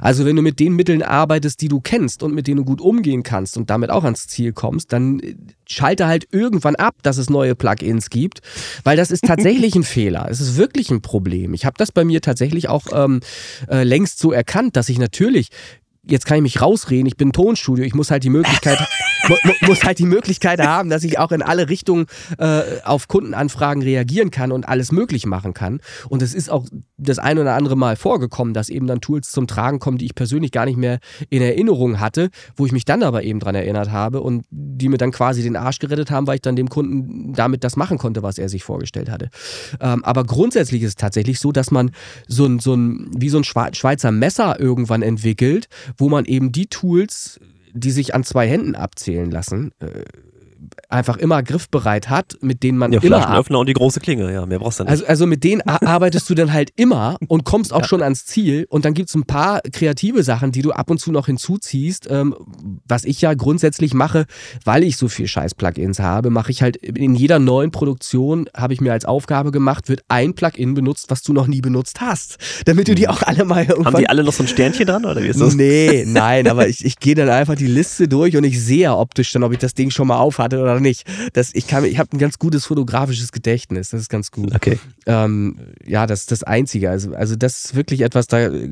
[0.00, 2.80] Also wenn du mit den Mitteln arbeitest, die du kennst und mit denen du gut
[2.80, 7.18] umgehen kannst und damit auch ans Ziel kommst, dann äh, schalte halt irgendwann ab, dass
[7.18, 8.40] es neue Plugins gibt,
[8.84, 10.26] weil das ist tatsächlich ein Fehler.
[10.30, 11.27] Es ist wirklich ein Problem.
[11.36, 13.20] Ich habe das bei mir tatsächlich auch ähm,
[13.68, 15.48] äh, längst so erkannt, dass ich natürlich
[16.08, 18.78] Jetzt kann ich mich rausreden, ich bin ein Tonstudio, ich muss halt die Möglichkeit,
[19.28, 22.06] mu mu muss halt die Möglichkeit haben, dass ich auch in alle Richtungen
[22.38, 25.80] äh, auf Kundenanfragen reagieren kann und alles möglich machen kann.
[26.08, 26.66] Und es ist auch
[26.96, 30.14] das ein oder andere Mal vorgekommen, dass eben dann Tools zum Tragen kommen, die ich
[30.14, 33.90] persönlich gar nicht mehr in Erinnerung hatte, wo ich mich dann aber eben dran erinnert
[33.90, 37.34] habe und die mir dann quasi den Arsch gerettet haben, weil ich dann dem Kunden
[37.34, 39.28] damit das machen konnte, was er sich vorgestellt hatte.
[39.80, 41.90] Ähm, aber grundsätzlich ist es tatsächlich so, dass man
[42.26, 45.68] so ein, so ein wie so ein Schwe- Schweizer Messer irgendwann entwickelt,
[45.98, 47.40] wo man eben die Tools,
[47.72, 50.04] die sich an zwei Händen abzählen lassen, äh,
[50.88, 54.46] einfach immer griffbereit hat, mit denen man Ja, immer Flaschenöffner und die große Klinge, ja,
[54.46, 54.90] mehr brauchst du nicht.
[54.90, 58.66] also, also mit denen arbeitest du dann halt immer und kommst auch schon ans Ziel.
[58.68, 62.08] Und dann gibt es ein paar kreative Sachen, die du ab und zu noch hinzuziehst.
[62.10, 62.34] Ähm,
[62.86, 64.26] was ich ja grundsätzlich mache,
[64.64, 68.72] weil ich so viel scheiß Plugins habe, mache ich halt in jeder neuen Produktion, habe
[68.72, 72.38] ich mir als Aufgabe gemacht, wird ein Plugin benutzt, was du noch nie benutzt hast.
[72.64, 73.94] Damit du die auch alle mal irgendwann...
[73.94, 75.54] Haben die alle noch so ein Sternchen dran oder wie ist das?
[75.54, 78.94] Nee, nein, aber ich, ich gehe dann einfach die Liste durch und ich sehe ja
[78.94, 81.04] optisch dann, ob ich das Ding schon mal auf hatte oder nicht.
[81.34, 84.54] Das, ich kann, ich habe ein ganz gutes fotografisches Gedächtnis, das ist ganz gut.
[84.54, 84.78] Okay.
[85.06, 86.90] Ähm, ja, das ist das Einzige.
[86.90, 88.70] Also, also das ist wirklich etwas, da äh,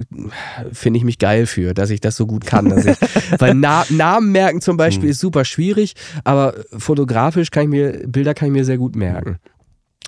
[0.72, 2.66] finde ich mich geil für, dass ich das so gut kann.
[2.78, 2.86] Ich,
[3.38, 8.34] weil Na Namen merken zum Beispiel ist super schwierig, aber fotografisch kann ich mir, Bilder
[8.34, 9.38] kann ich mir sehr gut merken.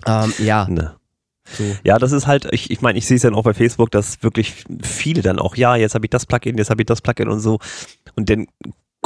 [0.06, 0.94] Ähm, ja, Ne.
[1.56, 1.64] so.
[1.84, 4.22] Ja, das ist halt, ich, ich meine, ich sehe es ja auch bei Facebook, dass
[4.22, 7.28] wirklich viele dann auch, ja, jetzt habe ich das Plugin, jetzt habe ich das Plugin
[7.28, 7.58] und so.
[8.14, 8.46] Und dann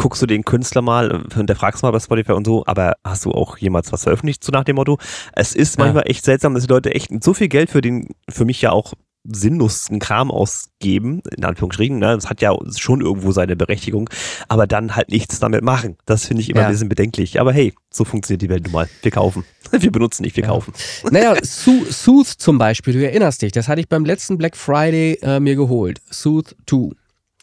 [0.03, 3.57] guckst du den Künstler mal, hinterfragst mal bei Spotify und so, aber hast du auch
[3.59, 4.99] jemals was veröffentlicht, so nach dem Motto?
[5.33, 5.85] Es ist Ja.
[5.85, 8.73] manchmal echt seltsam, dass die Leute echt so viel Geld für den, für mich ja
[8.73, 12.17] auch sinnlosen Kram ausgeben, in Anführungsstrichen, ne?
[12.17, 14.11] das hat ja schon irgendwo seine Berechtigung,
[14.49, 15.97] aber dann halt nichts damit machen.
[16.07, 16.67] Das finde ich immer Ja.
[16.67, 17.41] ein bisschen bedenklich.
[17.41, 18.89] Aber hey, so funktioniert die Welt nun mal.
[19.03, 19.45] Wir kaufen.
[19.71, 20.51] Wir benutzen nicht, wir Ja.
[20.51, 20.73] kaufen.
[21.13, 25.17] Naja, Soo- Sooth zum Beispiel, du erinnerst dich, das hatte ich beim letzten Black Friday
[25.23, 26.01] äh, mir geholt.
[26.11, 26.91] Sooth 2,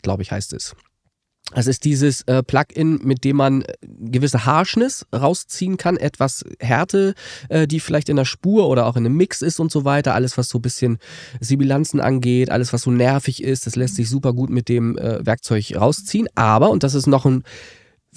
[0.01, 0.75] glaube ich, heißt es.
[1.53, 7.15] Das ist dieses äh, Plugin, mit dem man äh, gewisse Harshness rausziehen kann, etwas Härte,
[7.49, 10.13] äh, die vielleicht in der Spur oder auch in einem Mix ist und so weiter.
[10.13, 10.99] Alles, was so ein bisschen
[11.39, 15.25] Sibilanzen angeht, alles, was so nervig ist, das lässt sich super gut mit dem äh,
[15.25, 16.27] Werkzeug rausziehen.
[16.35, 17.43] Aber, und das ist noch ein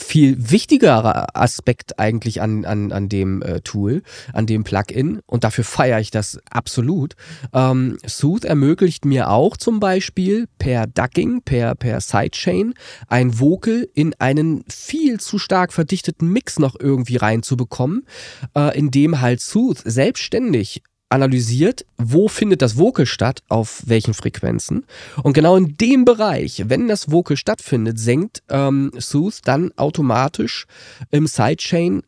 [0.03, 5.65] viel wichtigerer Aspekt eigentlich an, an, an dem äh, Tool, an dem Plugin und dafür
[5.65, 7.15] feiere ich das absolut.
[7.53, 12.75] Ähm, Sooth ermöglicht mir auch zum Beispiel per Ducking, per, per Sidechain
[13.09, 18.07] ein Vocal in einen viel zu stark verdichteten Mix noch irgendwie reinzubekommen,
[18.57, 24.87] äh, in dem halt Sooth selbstständig analysiert, wo findet das Vocal statt, auf welchen Frequenzen.
[25.23, 30.67] Und genau in dem Bereich, wenn das Vocal stattfindet, senkt ähm, Sooth dann automatisch
[31.11, 32.03] im Sidechain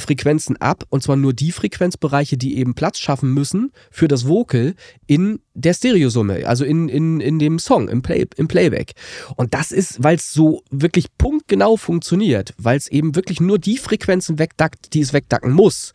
[0.00, 4.74] Frequenzen ab, und zwar nur die Frequenzbereiche, die eben Platz schaffen müssen für das Vocal
[5.06, 8.94] in der Stereosumme, also in, in, in dem Song, im, Play, im Playback.
[9.36, 13.76] Und das ist, weil es so wirklich punktgenau funktioniert, weil es eben wirklich nur die
[13.76, 15.92] Frequenzen wegdackt, die es wegdacken muss,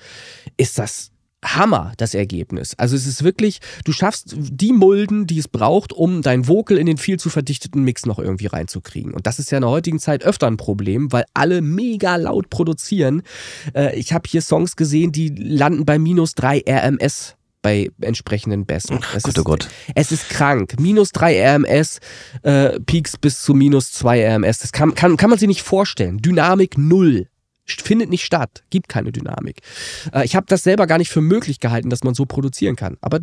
[0.57, 1.11] ist das
[1.45, 2.73] Hammer, das Ergebnis.
[2.77, 6.85] Also es ist wirklich, du schaffst die Mulden, die es braucht, um dein Vocal in
[6.85, 9.13] den viel zu verdichteten Mix noch irgendwie reinzukriegen.
[9.13, 12.49] Und das ist ja in der heutigen Zeit öfter ein Problem, weil alle mega laut
[12.49, 13.21] produzieren.
[13.73, 18.99] Äh, ich habe hier Songs gesehen, die landen bei minus 3 RMS bei entsprechenden Bässen.
[19.15, 19.67] Es Gott, ist, oh Gott.
[19.95, 20.75] Es ist krank.
[20.79, 21.99] Minus 3 RMS,
[22.43, 24.59] äh, Peaks bis zu minus 2 RMS.
[24.59, 26.19] Das kann, kann, kann man sich nicht vorstellen.
[26.19, 27.27] Dynamik null
[27.65, 29.61] findet nicht statt, gibt keine Dynamik.
[30.13, 32.97] Äh, ich habe das selber gar nicht für möglich gehalten, dass man so produzieren kann.
[33.01, 33.19] Aber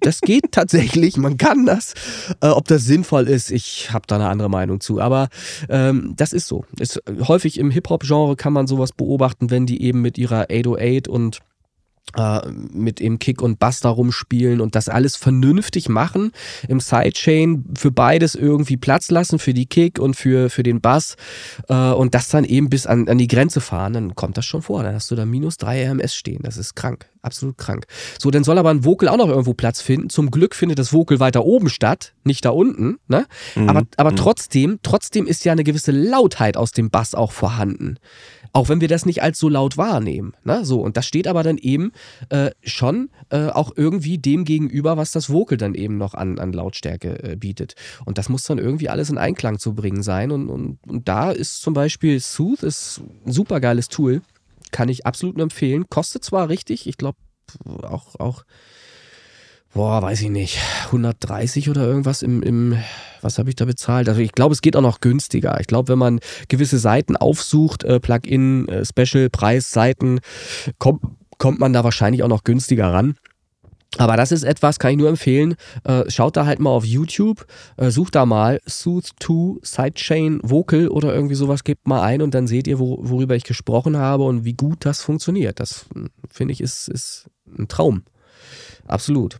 [0.00, 1.94] das geht tatsächlich, man kann das.
[2.40, 5.00] Äh, ob das sinnvoll ist, ich habe da eine andere Meinung zu.
[5.00, 5.28] Aber
[5.68, 6.64] ähm, das ist so.
[6.78, 11.40] Ist, häufig im Hip-Hop-Genre kann man sowas beobachten, wenn die eben mit ihrer 808 und
[12.16, 16.32] äh, mit dem Kick und Bass da rumspielen und das alles vernünftig machen,
[16.68, 21.16] im Sidechain für beides irgendwie Platz lassen, für die Kick und für, für den Bass
[21.68, 24.62] äh, und das dann eben bis an, an die Grenze fahren, dann kommt das schon
[24.62, 24.82] vor.
[24.82, 26.40] Dann hast du da minus 3 RMS stehen.
[26.42, 27.86] Das ist krank, absolut krank.
[28.18, 30.08] So, dann soll aber ein Vocal auch noch irgendwo Platz finden.
[30.10, 32.98] Zum Glück findet das Vocal weiter oben statt, nicht da unten.
[33.08, 33.26] Ne?
[33.56, 33.68] Mhm.
[33.68, 34.16] Aber, aber Mhm.
[34.16, 37.96] trotzdem, trotzdem ist ja eine gewisse Lautheit aus dem Bass auch vorhanden.
[38.56, 40.32] Auch wenn wir das nicht als so laut wahrnehmen.
[40.44, 40.64] Ne?
[40.64, 41.90] So, und das steht aber dann eben
[42.28, 46.52] äh, schon äh, auch irgendwie dem gegenüber, was das Vocal dann eben noch an, an
[46.52, 47.74] Lautstärke äh, bietet.
[48.04, 50.30] Und das muss dann irgendwie alles in Einklang zu bringen sein.
[50.30, 54.22] Und, und, und da ist zum Beispiel Sooth ist ein super geiles Tool.
[54.70, 55.86] Kann ich absolut empfehlen.
[55.90, 57.18] Kostet zwar richtig, ich glaube
[57.82, 58.44] auch, auch,
[59.74, 62.78] boah, weiß ich nicht, 130 oder irgendwas im, im
[63.20, 64.08] was habe ich da bezahlt?
[64.08, 65.58] Also ich glaube, es geht auch noch günstiger.
[65.60, 70.20] Ich glaube, wenn man gewisse Seiten aufsucht, äh, Plugin, äh, Special, Preis, Seiten,
[70.78, 71.02] kommt,
[71.38, 73.16] kommt man da wahrscheinlich auch noch günstiger ran.
[73.96, 75.54] Aber das ist etwas, kann ich nur empfehlen.
[75.84, 77.46] Äh, schaut da halt mal auf YouTube,
[77.76, 82.34] äh, sucht da mal Sooth 2 Sidechain Vocal oder irgendwie sowas, gebt mal ein und
[82.34, 85.60] dann seht ihr, wo, worüber ich gesprochen habe und wie gut das funktioniert.
[85.60, 88.02] Das mh, finde ich ist, ist ein Traum.
[88.86, 89.38] Absolut.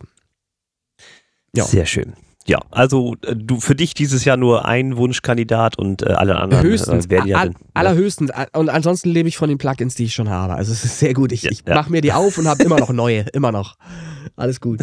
[1.55, 1.63] Ja.
[1.63, 2.13] Sehr schön.
[2.47, 6.63] Ja, also äh, du für dich dieses Jahr nur ein Wunschkandidat und äh, alle anderen
[6.63, 8.31] Höchstens, äh, werden ja all, dann, allerhöchstens.
[8.53, 10.53] Und ansonsten lebe ich von den Plugins, die ich schon habe.
[10.53, 11.31] Also es ist sehr gut.
[11.31, 11.73] Ich, Ja, ich ja.
[11.73, 13.21] mache mir die auf und habe immer noch neue.
[13.33, 13.75] Immer noch.
[14.35, 14.79] Alles gut.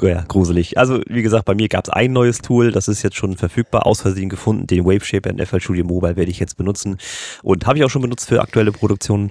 [0.00, 0.78] ja, gruselig.
[0.78, 3.84] Also wie gesagt, bei mir gab es ein neues Tool, das ist jetzt schon verfügbar,
[3.84, 4.66] aus Versehen gefunden.
[4.66, 6.96] Den Waveshaper in FL Studio Mobile werde ich jetzt benutzen
[7.42, 9.30] und habe ich auch schon benutzt für aktuelle Produktionen.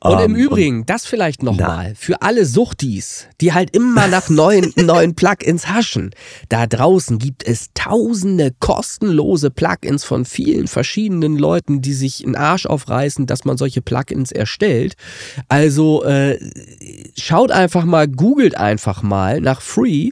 [0.00, 4.72] Und im Ähm, Übrigen, das vielleicht nochmal, für alle Suchtis, die halt immer nach neuen,
[4.76, 6.10] neuen Plugins haschen.
[6.50, 12.66] Da draußen gibt es tausende kostenlose Plugins von vielen verschiedenen Leuten, die sich einen Arsch
[12.66, 14.96] aufreißen, dass man solche Plugins erstellt.
[15.48, 16.38] Also äh,
[17.18, 20.10] schaut einfach mal, googelt einfach mal nach Free,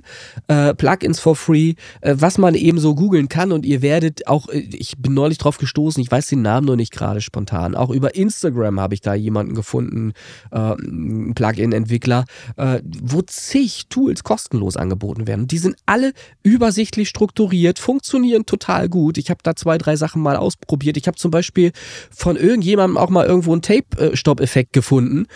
[0.49, 4.49] äh, Plugins for Free, äh, was man eben so googeln kann und ihr werdet auch,
[4.49, 7.91] äh, ich bin neulich drauf gestoßen, ich weiß den Namen nur nicht gerade spontan, auch
[7.91, 12.25] über Instagram habe ich da jemanden gefunden, äh, einen Plugin-Entwickler,
[12.57, 15.47] äh, wo zig Tools kostenlos angeboten werden.
[15.47, 16.13] Die sind alle
[16.43, 19.19] übersichtlich strukturiert, funktionieren total gut.
[19.19, 20.97] Ich habe da zwei, drei Sachen mal ausprobiert.
[20.97, 21.73] Ich habe zum Beispiel
[22.11, 25.27] von irgendjemandem auch mal irgendwo einen Tape-Stop-Effekt gefunden.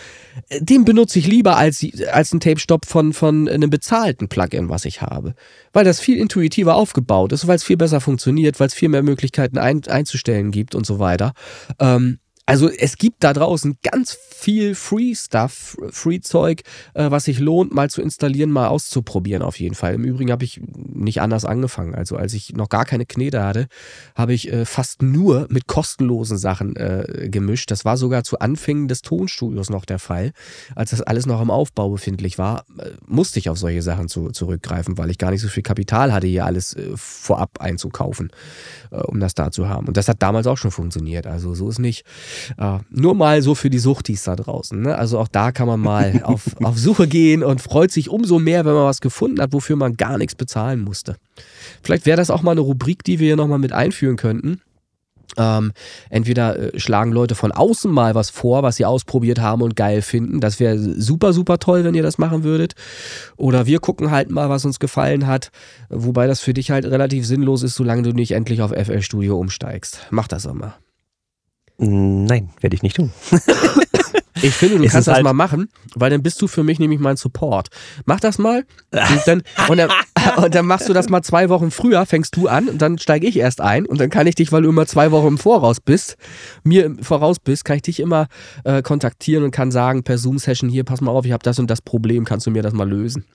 [0.49, 4.85] Äh, Den benutze ich lieber als, als einen Tape-Stop von, von einem bezahlten Plugin, was
[4.85, 5.33] ich habe.
[5.73, 9.03] Weil das viel intuitiver aufgebaut ist, weil es viel besser funktioniert, weil es viel mehr
[9.03, 11.33] Möglichkeiten ein, einzustellen gibt und so weiter.
[11.79, 12.19] Ähm,
[12.49, 16.61] also es gibt da draußen ganz viel Free Stuff, Free Zeug,
[16.93, 19.93] äh, was sich lohnt, mal zu installieren, mal auszuprobieren auf jeden Fall.
[19.93, 21.93] Im Übrigen habe ich nicht anders angefangen.
[21.93, 23.67] Also als ich noch gar keine Knete hatte,
[24.15, 27.69] habe ich äh, fast nur mit kostenlosen Sachen äh, gemischt.
[27.69, 30.31] Das war sogar zu Anfängen des Tonstudios noch der Fall.
[30.75, 34.31] Als das alles noch im Aufbau befindlich war, äh, musste ich auf solche Sachen zu,
[34.31, 38.31] zurückgreifen, weil ich gar nicht so viel Kapital hatte, hier alles äh, vorab einzukaufen,
[38.91, 39.87] äh, um das da zu haben.
[39.87, 41.27] Und das hat damals auch schon funktioniert.
[41.27, 42.05] Also so ist nicht.
[42.57, 44.81] Äh, nur mal so für die Suchtis da draußen.
[44.81, 44.95] Ne?
[44.95, 48.65] Also auch da kann man mal auf, auf Suche gehen und freut sich umso mehr,
[48.65, 51.15] wenn man was gefunden hat, wofür man gar nichts bezahlen musste.
[51.83, 54.61] Vielleicht wäre das auch mal eine Rubrik, die wir hier nochmal mit einführen könnten.
[55.37, 55.73] Ähm,
[56.09, 60.01] entweder äh, schlagen Leute von außen mal was vor, was sie ausprobiert haben und geil
[60.01, 60.39] finden.
[60.39, 62.73] Das wäre super, super toll, wenn ihr das machen würdet.
[63.37, 65.51] Oder wir gucken halt mal, was uns gefallen hat.
[65.89, 69.39] Wobei das für dich halt relativ sinnlos ist, solange du nicht endlich auf FL Studio
[69.39, 70.07] umsteigst.
[70.09, 70.75] Mach das auch mal.
[71.79, 73.11] Nein, werde ich nicht tun.
[74.41, 76.79] Ich finde, du Es kannst das halt- mal machen, weil dann bist du für mich
[76.79, 77.67] nämlich mein Support.
[78.05, 78.63] Mach das mal
[78.93, 79.89] und dann, und dann,
[80.37, 83.27] und dann machst du das mal zwei Wochen früher, fängst du an und dann steige
[83.27, 85.81] ich erst ein und dann kann ich dich, weil du immer zwei Wochen im Voraus
[85.81, 86.15] bist,
[86.63, 88.27] mir im Voraus bist, kann ich dich immer
[88.63, 91.69] äh, kontaktieren und kann sagen per Zoom-Session hier, pass mal auf, ich habe das und
[91.69, 93.25] das Problem, kannst du mir das mal lösen?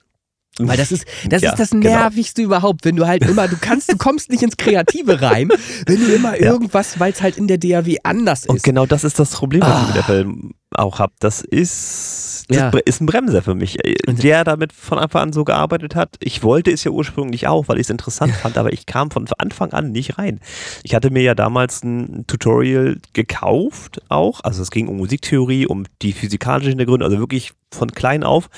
[0.61, 1.91] Weil das ist, das Ja, ist das genau.
[1.91, 5.49] Nervigste überhaupt, wenn du halt immer, du kannst, du kommst nicht ins Kreative rein,
[5.87, 6.53] wenn du immer Ja.
[6.53, 8.63] irgendwas, weil es halt in der DAW anders Und ist.
[8.63, 10.03] genau das ist das Problem, was ich mit Ah.
[10.07, 10.27] FL
[10.75, 11.13] auch habe.
[11.21, 12.71] Das ist, das Ja.
[12.85, 13.79] ist ein Bremser für mich.
[14.07, 16.17] Der damit von Anfang an so gearbeitet hat.
[16.21, 19.27] Ich wollte es ja ursprünglich auch, weil ich es interessant fand, aber ich kam von
[19.39, 20.41] Anfang an nicht rein.
[20.83, 24.41] Ich hatte mir ja damals ein Tutorial gekauft auch.
[24.45, 28.49] Also es ging um Musiktheorie, um die physikalischen Hintergründe, also wirklich von klein auf.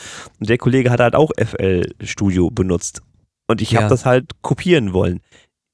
[0.41, 3.03] Und der Kollege hat halt auch FL Studio benutzt.
[3.49, 3.81] Und ich Ja.
[3.81, 5.21] habe das halt kopieren wollen.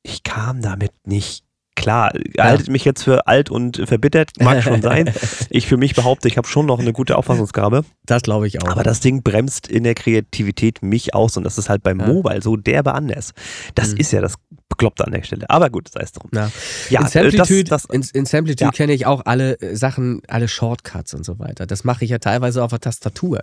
[0.02, 1.44] Ich kam damit nicht
[1.76, 5.12] klar, haltet mich jetzt für alt und verbittert, mag schon sein.
[5.50, 7.84] Ich für mich behaupte, ich habe schon noch eine gute Auffassungsgabe.
[8.06, 8.68] Das glaube ich auch.
[8.68, 12.06] Aber das Ding bremst in der Kreativität mich aus und das ist halt beim Ja.
[12.06, 13.32] Mobile so derbe anders.
[13.74, 13.96] Das Mhm.
[13.98, 14.34] ist ja das
[14.68, 15.48] Bekloppte an der Stelle.
[15.50, 16.30] Aber gut, sei es drum.
[16.34, 16.50] Ja.
[16.88, 18.70] Ja, in äh, Samplitude, das, das, in, in Samplitude Ja.
[18.70, 21.66] kenne ich auch alle äh, Sachen, alle Shortcuts und so weiter.
[21.66, 23.42] Das mache ich ja teilweise auf der Tastatur.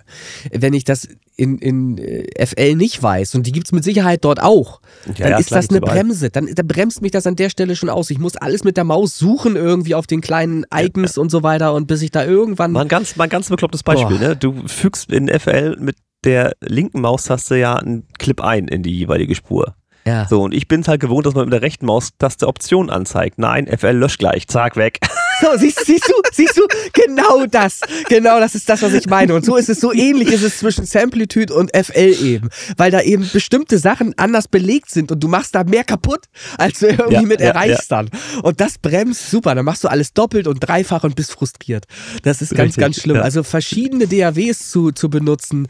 [0.51, 4.41] Wenn ich das in, in äh, FL nicht weiß, und die gibt's mit Sicherheit dort
[4.41, 5.97] auch, Ja, dann ja, ist das eine überall.
[5.97, 6.31] Bremse.
[6.31, 8.09] Dann, dann bremst mich das an der Stelle schon aus.
[8.09, 11.73] Ich muss alles mit der Maus suchen irgendwie auf den kleinen Icons und so weiter
[11.73, 12.71] und bis ich da irgendwann.
[12.71, 14.17] Mal ein ganz, mal ein ganz beklopptes Beispiel.
[14.17, 14.29] Boah.
[14.29, 14.35] Ne?
[14.35, 19.35] Du fügst in FL mit der linken Maustaste ja einen Clip ein in die jeweilige
[19.35, 19.75] Spur.
[20.09, 20.27] Ja.
[20.27, 23.37] So, und ich bin es halt gewohnt, dass man mit der rechten Maustaste Optionen anzeigt.
[23.37, 24.99] Nein, FL löscht gleich, zack, weg.
[25.41, 27.79] So, siehst, siehst du, siehst du, genau das,
[28.09, 29.33] genau das ist das, was ich meine.
[29.33, 32.99] Und so ist es, so ähnlich ist es zwischen Samplitude und FL eben, weil da
[32.99, 36.25] eben bestimmte Sachen anders belegt sind und du machst da mehr kaputt,
[36.57, 38.09] als du irgendwie Ja, mit ja, erreichst dann.
[38.43, 41.85] Und das bremst super, dann machst du alles doppelt und dreifach und bist frustriert.
[42.23, 43.21] Das ist ganz, Richtig, ganz schlimm.
[43.21, 45.69] Also verschiedene DAWs zu, zu benutzen,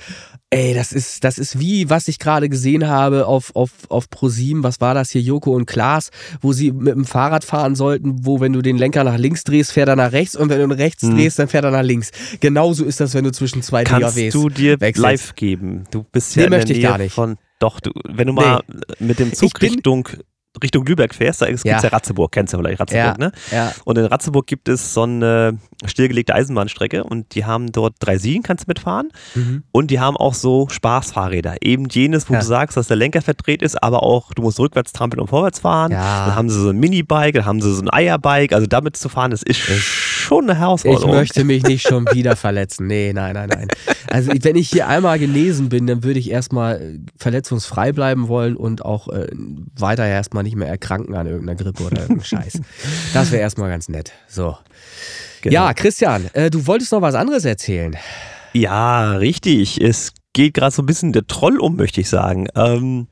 [0.51, 4.63] Ey, das ist, das ist wie, was ich gerade gesehen habe auf, auf, auf ProSieben.
[4.63, 5.21] Was war das hier?
[5.21, 6.11] Joko und Klaas,
[6.41, 9.71] wo sie mit dem Fahrrad fahren sollten, wo, wenn du den Lenker nach links drehst,
[9.71, 11.15] fährt er nach rechts und wenn du rechts Hm.
[11.15, 12.11] drehst, dann fährt er nach links.
[12.39, 15.01] Genauso ist das, wenn du zwischen zwei Kannst du dir wechselst.
[15.03, 15.83] live geben?
[15.91, 17.13] Du bist Nee, ja der möchte ich gar nicht.
[17.13, 17.37] von.
[17.59, 18.61] Doch, du, wenn du mal
[18.99, 20.07] mit dem Zug Richtung,
[20.63, 21.79] Richtung Lübeck fährst, da gibt es ja.
[21.79, 21.87] Ja.
[21.89, 23.31] Ratzeburg, kennst du vielleicht Ratzeburg, Ja, ne?
[23.51, 23.71] ja.
[23.85, 28.41] Und in Ratzeburg gibt es so eine stillgelegte Eisenbahnstrecke und die haben dort drei Siegen,
[28.41, 29.09] kannst du mitfahren.
[29.35, 29.63] Mhm.
[29.71, 31.57] Und die haben auch so Spaßfahrräder.
[31.61, 32.39] Eben jenes, wo Ja.
[32.39, 35.59] du sagst, dass der Lenker verdreht ist, aber auch du musst rückwärts trampeln und vorwärts
[35.59, 35.91] fahren.
[35.91, 36.25] Ja.
[36.27, 38.51] Dann haben sie so ein Minibike, dann haben sie so ein Eierbike.
[38.53, 39.61] Also damit zu fahren, das ist
[40.29, 41.11] schon eine Ich Herausforderung.
[41.15, 42.85] möchte mich nicht schon wieder verletzen.
[42.87, 43.67] Nee, nein, nein, nein.
[44.07, 48.55] Also wenn ich hier einmal genesen bin, dann würde ich erstmal äh, verletzungsfrei bleiben wollen
[48.55, 49.27] und auch äh,
[49.77, 52.61] weiter erstmal nicht mehr erkranken an irgendeiner Grippe oder irgendeinem Scheiß.
[53.13, 54.11] Das wäre erstmal ganz nett.
[54.27, 54.55] So.
[55.41, 55.53] Genau.
[55.53, 57.95] Ja, Christian, äh, du wolltest noch was anderes erzählen.
[58.53, 59.81] Ja, richtig.
[59.81, 62.47] Es geht gerade so ein bisschen der Troll um, möchte ich sagen.
[62.55, 63.07] Ähm,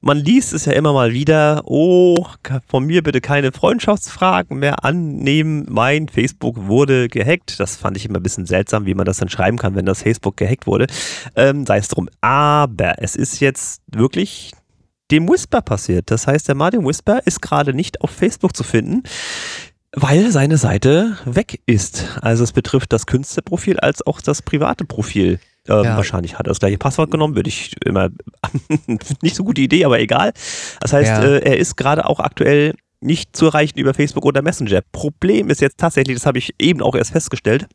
[0.00, 2.26] man liest es ja immer mal wieder, oh,
[2.66, 5.66] von mir bitte keine Freundschaftsfragen mehr annehmen.
[5.68, 7.60] Mein Facebook wurde gehackt.
[7.60, 10.02] Das fand ich immer ein bisschen seltsam, wie man das dann schreiben kann, wenn das
[10.02, 10.86] Facebook gehackt wurde.
[11.36, 12.08] Ähm, sei es drum.
[12.20, 14.52] Aber es ist jetzt wirklich
[15.10, 16.10] dem Whisper passiert.
[16.10, 19.02] Das heißt, der Martin Whisper ist gerade nicht auf Facebook zu finden
[19.92, 22.18] weil seine Seite weg ist.
[22.22, 25.40] Also es betrifft das Künstlerprofil als auch das private Profil.
[25.70, 25.96] Ähm, Ja.
[25.96, 28.08] Wahrscheinlich hat er das gleiche Passwort genommen, würde ich immer
[29.22, 30.32] nicht so gute Idee, aber egal.
[30.80, 31.22] Das heißt, Ja.
[31.22, 34.82] äh, er ist gerade auch aktuell nicht zu erreichen über Facebook oder Messenger.
[34.92, 37.66] Problem ist jetzt tatsächlich, das habe ich eben auch erst festgestellt,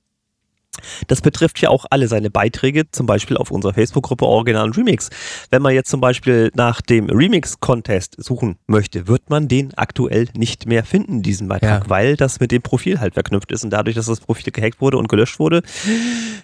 [1.08, 5.10] das betrifft ja auch alle seine Beiträge, zum Beispiel auf unserer Facebook-Gruppe Original und Remix.
[5.52, 10.66] Wenn man jetzt zum Beispiel nach dem Remix-Contest suchen möchte, wird man den aktuell nicht
[10.68, 11.90] mehr finden, diesen Beitrag, Ja.
[11.90, 14.98] weil das mit dem Profil halt verknüpft ist und dadurch, dass das Profil gehackt wurde
[14.98, 15.62] und gelöscht wurde,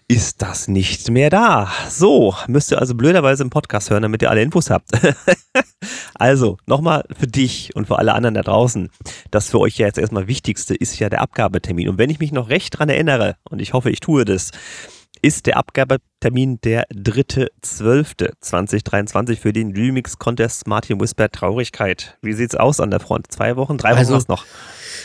[0.07, 1.71] ist das nicht mehr da.
[1.89, 4.89] So, müsst ihr also blöderweise im Podcast hören, damit ihr alle Infos habt.
[6.15, 8.89] also, nochmal für dich und für alle anderen da draußen.
[9.31, 11.89] Das für euch ja jetzt erstmal Wichtigste ist ja der Abgabetermin.
[11.89, 14.51] Und wenn ich mich noch recht dran erinnere, und ich hoffe, ich tue das,
[15.21, 22.17] ist der Abgabetermin der 3.12.2023 für den Remix Contest Martin Whisper Traurigkeit.
[22.21, 23.31] Wie sieht's aus an der Front?
[23.31, 23.77] Zwei Wochen?
[23.77, 24.45] Drei Wochen Also- noch?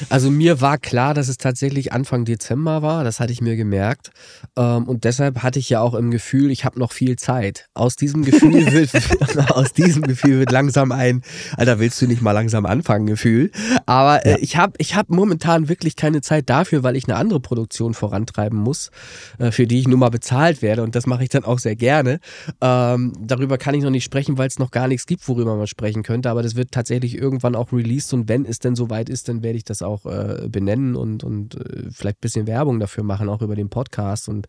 [0.08, 4.10] Also mir war klar, dass es tatsächlich Anfang Dezember war, das hatte ich mir gemerkt.
[4.56, 7.66] Ähm, und deshalb hatte ich ja auch im Gefühl, ich habe noch viel Zeit.
[7.74, 8.90] Aus diesem Gefühl wird,
[9.50, 11.22] aus diesem Gefühl wird langsam ein,
[11.56, 13.50] Alter, willst du nicht mal langsam anfangen, Gefühl.
[13.86, 17.40] Aber äh, ich habe ich hab momentan wirklich keine Zeit dafür, weil ich eine andere
[17.40, 18.90] Produktion vorantreiben muss,
[19.38, 20.82] äh, für die ich nun mal bezahlt werde.
[20.82, 22.20] Und das mache ich dann auch sehr gerne.
[22.60, 25.66] Ähm, darüber kann ich noch nicht sprechen, weil es noch gar nichts gibt, worüber man
[25.66, 26.30] sprechen könnte.
[26.30, 28.12] Aber das wird tatsächlich irgendwann auch released.
[28.12, 31.54] Und wenn es denn soweit ist, dann werde ich das auch äh, benennen und, und
[31.54, 34.28] äh, vielleicht ein bisschen Werbung dafür machen, auch über den Podcast.
[34.28, 34.46] Und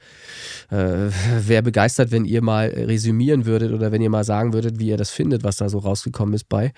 [0.70, 1.10] äh,
[1.48, 4.98] wäre begeistert, wenn ihr mal resümieren würdet oder wenn ihr mal sagen würdet, wie ihr
[4.98, 6.74] das findet, was da so rausgekommen ist bei.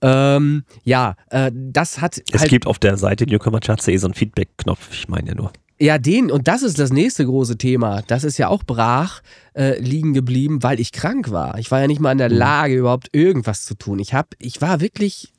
[0.00, 4.90] Ähm, ja, äh, das hat Es halt gibt auf der Seite newcomerchat.de so einen Feedback-Knopf,
[4.92, 5.52] ich meine ja nur.
[5.78, 8.02] ja, den, und das ist das nächste große Thema.
[8.06, 9.20] Das ist ja auch brach
[9.54, 11.58] äh, liegen geblieben, weil ich krank war.
[11.58, 13.98] Ich war ja nicht mal in der Lage, überhaupt irgendwas zu tun.
[13.98, 15.32] Ich hab, ich war wirklich,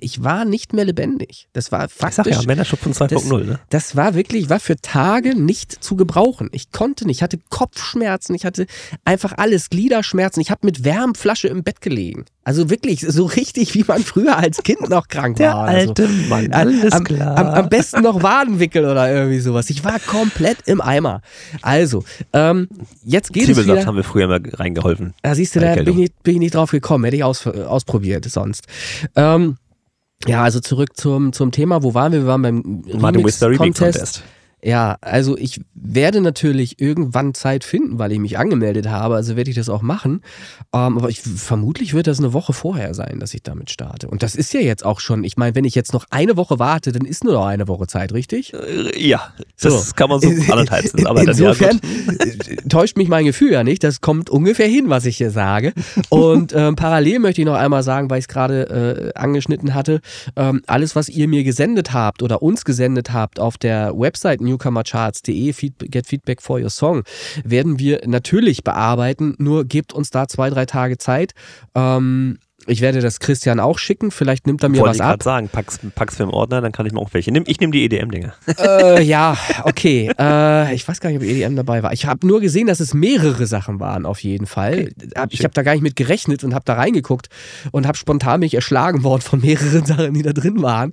[0.00, 1.48] ich war nicht mehr lebendig.
[1.52, 2.36] Das war Ich sag faktisch.
[2.36, 3.58] ja, Männerschupfen 2.0, ne?
[3.70, 6.48] Das war wirklich, war für Tage nicht zu gebrauchen.
[6.52, 8.66] Ich konnte nicht, ich hatte Kopfschmerzen, ich hatte
[9.04, 10.40] einfach alles, Gliederschmerzen.
[10.40, 12.24] Ich habe mit Wärmflasche im Bett gelegen.
[12.44, 15.64] Also wirklich, so richtig, wie man früher als Kind noch krank Der war.
[15.64, 15.88] oder so.
[15.90, 17.36] alte Mann, An- alles am, klar.
[17.36, 19.68] Am, am besten noch Wadenwickel oder irgendwie sowas.
[19.68, 21.20] Ich war komplett im Eimer.
[21.60, 22.68] Also, ähm,
[23.04, 23.86] jetzt geht es Zwiebelsaft wieder.
[23.86, 25.12] haben wir früher immer reingeholfen.
[25.22, 27.04] Da siehst du, da der bin ich, bin ich nicht drauf gekommen.
[27.04, 28.64] Hätte ich aus, ausprobiert sonst.
[29.14, 29.56] Ähm,
[30.26, 31.82] Ja, also zurück zum, zum Thema.
[31.82, 32.20] Wo waren wir?
[32.20, 33.78] Wir waren beim Whisper Remix Remix-Contest.
[33.78, 34.22] Contest.
[34.62, 39.50] Ja, also ich werde natürlich irgendwann Zeit finden, weil ich mich angemeldet habe, also werde
[39.50, 40.22] ich das auch machen.
[40.74, 44.08] Ähm, aber ich, vermutlich wird das eine Woche vorher sein, dass ich damit starte.
[44.08, 46.58] Und das ist ja jetzt auch schon, ich meine, wenn ich jetzt noch eine Woche
[46.58, 48.52] warte, dann ist nur noch eine Woche Zeit, richtig?
[48.52, 49.94] Äh, Ja, das So.
[49.94, 51.06] kann man so anderthalb sehen.
[51.06, 52.48] Aber ja, Insofern gut.
[52.48, 53.84] äh, täuscht mich mein Gefühl ja nicht.
[53.84, 55.72] Das kommt ungefähr hin, was ich hier sage.
[56.08, 60.00] Und ähm, parallel möchte ich noch einmal sagen, weil ich es gerade äh, angeschnitten hatte,
[60.36, 65.52] ähm, alles, was ihr mir gesendet habt oder uns gesendet habt auf der Website newcomercharts.de,
[65.90, 67.04] get feedback for your song,
[67.44, 69.34] werden wir natürlich bearbeiten.
[69.38, 71.32] Nur gebt uns da zwei, drei Tage Zeit.
[71.74, 74.10] Ähm, ich werde das Christian auch schicken.
[74.10, 75.08] Vielleicht nimmt er mir Wollte was ich ab.
[75.10, 77.46] gerade sagen, pack's, pack's für im Ordner, dann kann ich mir auch welche nehmen.
[77.48, 78.34] Ich nehme die EDM-Dinger.
[78.58, 80.10] äh, ja, okay.
[80.18, 81.92] Äh, ich weiß gar nicht, ob EDM dabei war.
[81.92, 84.90] Ich habe nur gesehen, dass es mehrere Sachen waren, auf jeden Fall.
[85.16, 87.28] Hab, ich habe da gar nicht mit gerechnet und habe da reingeguckt
[87.72, 90.92] und habe spontan mich erschlagen worden von mehreren Sachen, die da drin waren.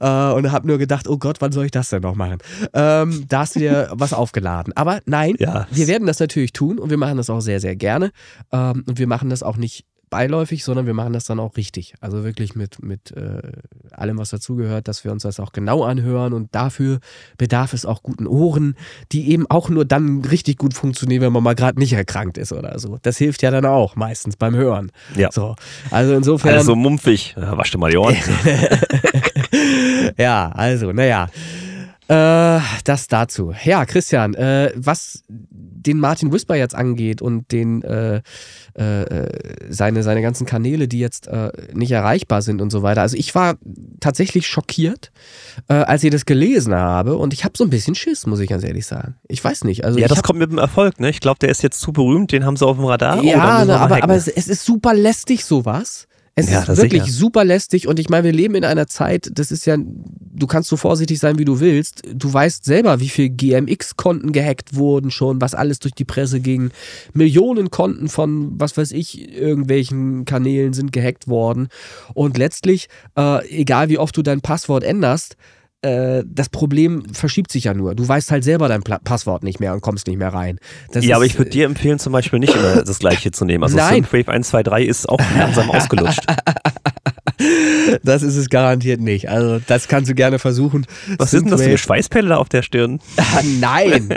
[0.00, 2.38] Äh, und habe nur gedacht, oh Gott, wann soll ich das denn noch machen?
[2.72, 4.72] Ähm, da hast du dir was aufgeladen.
[4.76, 5.66] Aber nein, Ja.
[5.70, 8.10] wir werden das natürlich tun und wir machen das auch sehr, sehr gerne.
[8.52, 11.94] Ähm, und wir machen das auch nicht beiläufig, sondern wir machen das dann auch richtig.
[12.00, 13.40] Also wirklich mit, mit äh,
[13.92, 16.98] allem, was dazugehört, dass wir uns das auch genau anhören und dafür
[17.38, 18.76] bedarf es auch guten Ohren,
[19.12, 22.52] die eben auch nur dann richtig gut funktionieren, wenn man mal gerade nicht erkrankt ist
[22.52, 22.98] oder so.
[23.02, 24.90] Das hilft ja dann auch meistens beim Hören.
[25.16, 25.30] Ja.
[25.32, 25.54] So,
[25.90, 26.54] also insofern.
[26.54, 27.34] Alles so mumpfig.
[27.36, 28.16] Ja, wasch dir mal die Ohren.
[30.18, 31.28] ja, also, naja.
[32.10, 33.54] Äh, das dazu.
[33.62, 38.20] Ja, Christian, äh, was den Martin Whisper jetzt angeht und den äh,
[38.74, 39.28] äh,
[39.68, 43.02] seine, seine ganzen Kanäle, die jetzt äh, nicht erreichbar sind und so weiter.
[43.02, 43.58] Also ich war
[44.00, 45.12] tatsächlich schockiert,
[45.68, 48.48] äh, als ich das gelesen habe und ich habe so ein bisschen Schiss, muss ich
[48.48, 49.14] ganz ehrlich sagen.
[49.28, 49.84] Ich weiß nicht.
[49.84, 51.10] Also ja, das hab, kommt mit dem Erfolg, ne?
[51.10, 53.20] Ich glaube, der ist jetzt zu berühmt, den haben sie auf dem Radar.
[53.20, 56.08] Oh, ja, ne, mal aber, aber es, es ist super lästig sowas.
[56.46, 57.14] Es Ja, ist wirklich sicher.
[57.14, 60.68] super lästig und ich meine, wir leben in einer Zeit, das ist ja, du kannst
[60.68, 62.02] so vorsichtig sein, wie du willst.
[62.12, 66.70] Du weißt selber, wie viel GMX-Konten gehackt wurden schon, was alles durch die Presse ging.
[67.12, 71.68] Millionen Konten von, was weiß ich, irgendwelchen Kanälen sind gehackt worden.
[72.14, 75.36] Und letztlich, äh, egal wie oft du dein Passwort änderst,
[75.82, 77.94] äh, das Problem verschiebt sich ja nur.
[77.94, 80.58] Du weißt halt selber dein Pla Passwort nicht mehr und kommst nicht mehr rein.
[80.92, 83.44] Das ja, aber ist, ich würde dir empfehlen, zum Beispiel nicht immer das gleiche zu
[83.44, 83.64] nehmen.
[83.64, 83.94] Also Nein.
[83.94, 86.24] Synthwave 123 ist auch langsam ausgelutscht.
[88.02, 89.28] Das ist es garantiert nicht.
[89.28, 90.86] Also, das kannst du gerne versuchen.
[91.18, 93.00] Was denn das für eine da auf der Stirn?
[93.16, 94.08] Ah, Nein!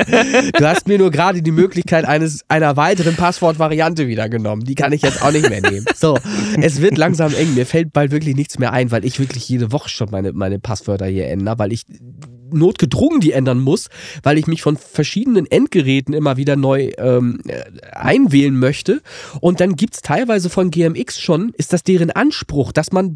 [0.57, 4.63] Du hast mir nur gerade die Möglichkeit eines, einer weiteren Passwortvariante wieder genommen.
[4.63, 5.86] Die kann ich jetzt auch nicht mehr nehmen.
[5.95, 6.17] So,
[6.61, 7.53] es wird langsam eng.
[7.53, 10.59] Mir fällt bald wirklich nichts mehr ein, weil ich wirklich jede Woche schon meine, meine
[10.59, 11.86] Passwörter hier ändere, weil ich
[12.53, 13.89] notgedrungen die ändern muss,
[14.21, 19.01] weil ich mich von verschiedenen Endgeräten immer wieder neu ähm, äh, einwählen möchte.
[19.41, 23.12] Und dann gibt's teilweise von GMX schon, ist das deren Anspruch, dass man,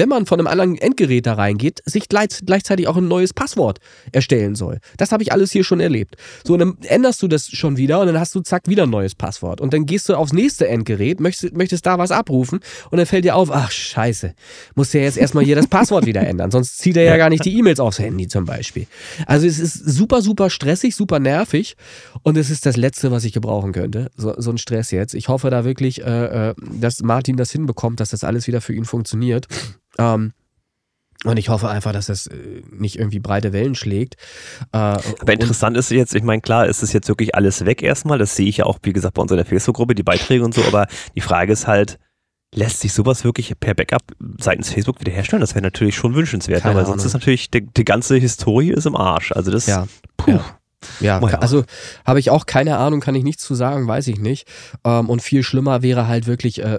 [0.00, 3.80] wenn man von einem anderen Endgerät da reingeht, sich gleich, gleichzeitig auch ein neues Passwort
[4.12, 4.78] erstellen soll.
[4.96, 6.16] Das habe ich alles hier schon erlebt.
[6.42, 8.90] So, und dann änderst du das schon wieder und dann hast du zack wieder ein
[8.90, 9.60] neues Passwort.
[9.60, 13.26] Und dann gehst du aufs nächste Endgerät, möchtest, möchtest da was abrufen und dann fällt
[13.26, 14.32] dir auf, ach scheiße,
[14.74, 17.28] musst du ja jetzt erstmal hier das Passwort wieder ändern, sonst zieht er ja gar
[17.28, 18.86] nicht die E-Mails aufs Handy zum Beispiel.
[19.26, 21.76] Also es ist super, super stressig, super nervig
[22.22, 25.12] und es ist das Letzte, was ich gebrauchen könnte, so, so ein Stress jetzt.
[25.12, 28.72] Ich hoffe da wirklich, äh, äh, dass Martin das hinbekommt, dass das alles wieder für
[28.72, 29.46] ihn funktioniert.
[29.98, 30.32] Ähm,
[31.24, 34.14] und ich hoffe einfach, dass das äh, nicht irgendwie breite Wellen schlägt.
[34.72, 38.18] Äh, Aber interessant ist jetzt, ich meine, klar, ist es jetzt wirklich alles weg erstmal.
[38.18, 40.54] Das sehe ich ja auch, wie gesagt, bei uns in der Facebook-Gruppe, die Beiträge und
[40.54, 40.62] so.
[40.64, 41.98] Aber die Frage ist halt,
[42.54, 44.02] lässt sich sowas wirklich per Backup
[44.38, 45.40] seitens Facebook wiederherstellen?
[45.42, 48.86] Das wäre natürlich schon wünschenswert, Keine weil sonst ist natürlich, die, die ganze Historie ist
[48.86, 49.32] im Arsch.
[49.32, 49.86] Also das, Ja.
[50.16, 50.32] puh.
[50.32, 50.44] Ja.
[51.00, 51.38] Ja, ja.
[51.40, 51.64] also
[52.06, 54.48] habe ich auch keine Ahnung, kann ich nichts zu sagen, weiß ich nicht.
[54.82, 56.78] Ähm, und viel schlimmer wäre halt wirklich äh,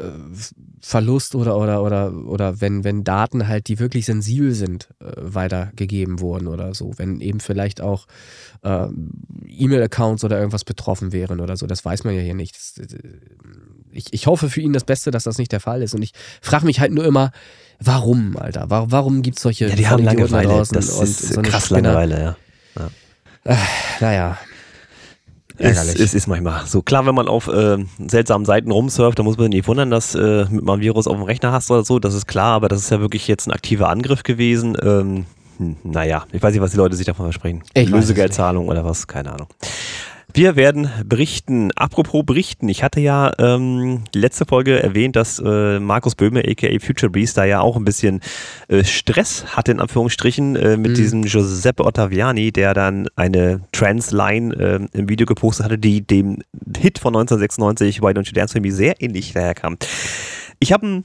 [0.82, 6.20] Verlust oder oder oder oder wenn wenn Daten halt, die wirklich sensibel sind, äh, weitergegeben
[6.20, 8.08] wurden oder so, wenn eben vielleicht auch
[8.64, 8.88] äh,
[9.48, 12.56] E-Mail-Accounts oder irgendwas betroffen wären oder so, das weiß man ja hier nicht.
[12.56, 12.98] Das, äh,
[13.92, 15.94] ich, ich hoffe für ihn das Beste, dass das nicht der Fall ist.
[15.94, 17.32] Und ich frage mich halt nur immer,
[17.80, 18.70] warum, Alter?
[18.70, 20.48] Warum, warum gibt es solche Ja, die haben Langeweile.
[20.48, 21.70] draußen Das und ist so krass?
[21.70, 22.38] Langeweile,
[22.76, 22.90] ja.
[24.00, 24.38] Naja.
[25.62, 26.02] Es, Ärgerlich.
[26.02, 26.82] es ist manchmal so.
[26.82, 30.46] Klar, wenn man auf äh, seltsamen Seiten rumsurft, da muss man nicht wundern, dass äh,
[30.50, 32.00] mit mal ein Virus auf dem Rechner hast oder so.
[32.00, 34.76] Das ist klar, aber das ist ja wirklich jetzt ein aktiver Angriff gewesen.
[34.82, 35.26] Ähm,
[35.58, 37.62] hm, naja, ich weiß nicht, was die Leute sich davon versprechen.
[37.74, 39.48] Ich es Lösegeldzahlung oder was, keine Ahnung.
[40.34, 41.72] Wir werden berichten.
[41.76, 47.10] Apropos berichten, ich hatte ja ähm, letzte Folge erwähnt, dass äh, Markus Böhme, aka Future
[47.10, 48.22] Breeze, da ja auch ein bisschen
[48.70, 50.96] äh, Stress hatte, in Anführungsstrichen, äh, mit Mhm.
[50.96, 56.38] diesem Giuseppe Ottaviani, der dann eine Trans-Line äh, im Video gepostet hatte, die dem
[56.78, 59.78] Hit von 1996, Why Don't You Dance With Me, sehr ähnlich daherkam.
[60.60, 61.04] Ich habe ein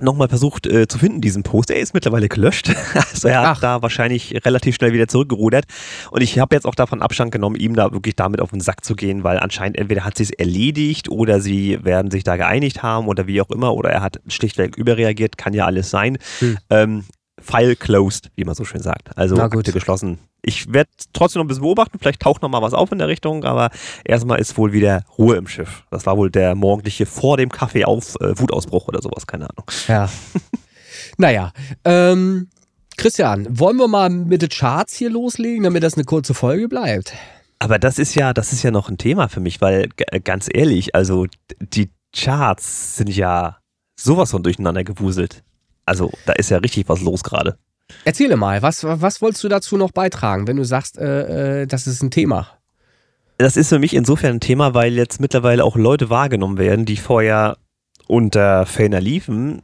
[0.00, 1.70] nochmal versucht äh, zu finden, diesen Post.
[1.70, 2.70] Er ist mittlerweile gelöscht.
[3.12, 3.60] Also er hat Ach.
[3.60, 5.64] da wahrscheinlich relativ schnell wieder zurückgerudert.
[6.10, 8.84] Und ich habe jetzt auch davon Abstand genommen, ihm da wirklich damit auf den Sack
[8.84, 12.82] zu gehen, weil anscheinend entweder hat sie es erledigt oder sie werden sich da geeinigt
[12.82, 13.74] haben oder wie auch immer.
[13.74, 16.18] Oder er hat schlichtweg überreagiert, kann ja alles sein.
[16.38, 16.58] Hm.
[16.70, 17.04] Ähm,
[17.40, 19.16] File closed, wie man so schön sagt.
[19.16, 19.36] Also.
[19.36, 20.18] Akte geschlossen.
[20.42, 23.08] Ich werde trotzdem noch ein bisschen beobachten, vielleicht taucht noch mal was auf in der
[23.08, 23.70] Richtung, aber
[24.04, 25.84] erstmal ist wohl wieder Ruhe im Schiff.
[25.90, 29.66] Das war wohl der morgendliche vor dem Kaffee auf äh, Wutausbruch oder sowas, keine Ahnung.
[29.86, 30.08] Ja.
[31.18, 31.52] naja.
[31.84, 32.48] Ähm,
[32.96, 37.12] Christian, wollen wir mal mit den Charts hier loslegen, damit das eine kurze Folge bleibt?
[37.58, 40.48] Aber das ist ja, das ist ja noch ein Thema für mich, weil äh, ganz
[40.52, 41.26] ehrlich, also
[41.60, 43.58] die Charts sind ja
[43.98, 45.42] sowas von durcheinander gewuselt.
[45.90, 47.58] Also da ist ja richtig was los gerade.
[48.04, 51.88] Erzähle mal, was, was wolltest du dazu noch beitragen, wenn du sagst, äh, äh, das
[51.88, 52.46] ist ein Thema?
[53.38, 56.96] Das ist für mich insofern ein Thema, weil jetzt mittlerweile auch Leute wahrgenommen werden, die
[56.96, 57.56] vorher
[58.06, 59.62] unter ferner liefen,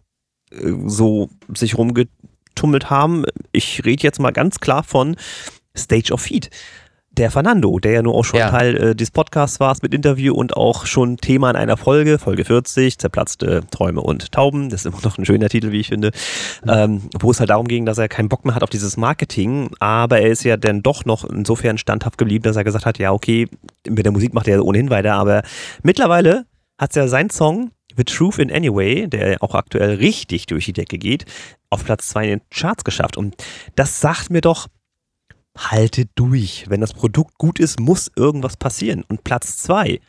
[0.50, 3.24] äh, so sich rumgetummelt haben.
[3.52, 5.14] Ich rede jetzt mal ganz klar von
[5.76, 6.50] Stage of Feed.
[7.16, 8.50] Der Fernando, der ja nur auch schon Ja.
[8.50, 12.44] Teil äh, des Podcasts war mit Interview und auch schon Thema in einer Folge, Folge
[12.44, 14.68] 40, zerplatzte Träume und Tauben.
[14.68, 16.10] Das ist immer noch ein schöner Titel, wie ich finde.
[16.68, 19.70] Ähm, wo es halt darum ging, dass er keinen Bock mehr hat auf dieses Marketing,
[19.80, 23.12] aber er ist ja dann doch noch insofern standhaft geblieben, dass er gesagt hat, ja,
[23.12, 23.48] okay,
[23.88, 25.42] mit der Musik macht er ohnehin weiter, aber
[25.82, 26.44] mittlerweile
[26.78, 30.98] hat ja sein Song The Truth in Anyway, der auch aktuell richtig durch die Decke
[30.98, 31.24] geht,
[31.70, 33.16] auf Platz 2 in den Charts geschafft.
[33.16, 33.34] Und
[33.74, 34.66] das sagt mir doch,
[35.56, 36.66] halte durch.
[36.68, 39.04] Wenn das Produkt gut ist, muss irgendwas passieren.
[39.08, 40.00] Und Platz 2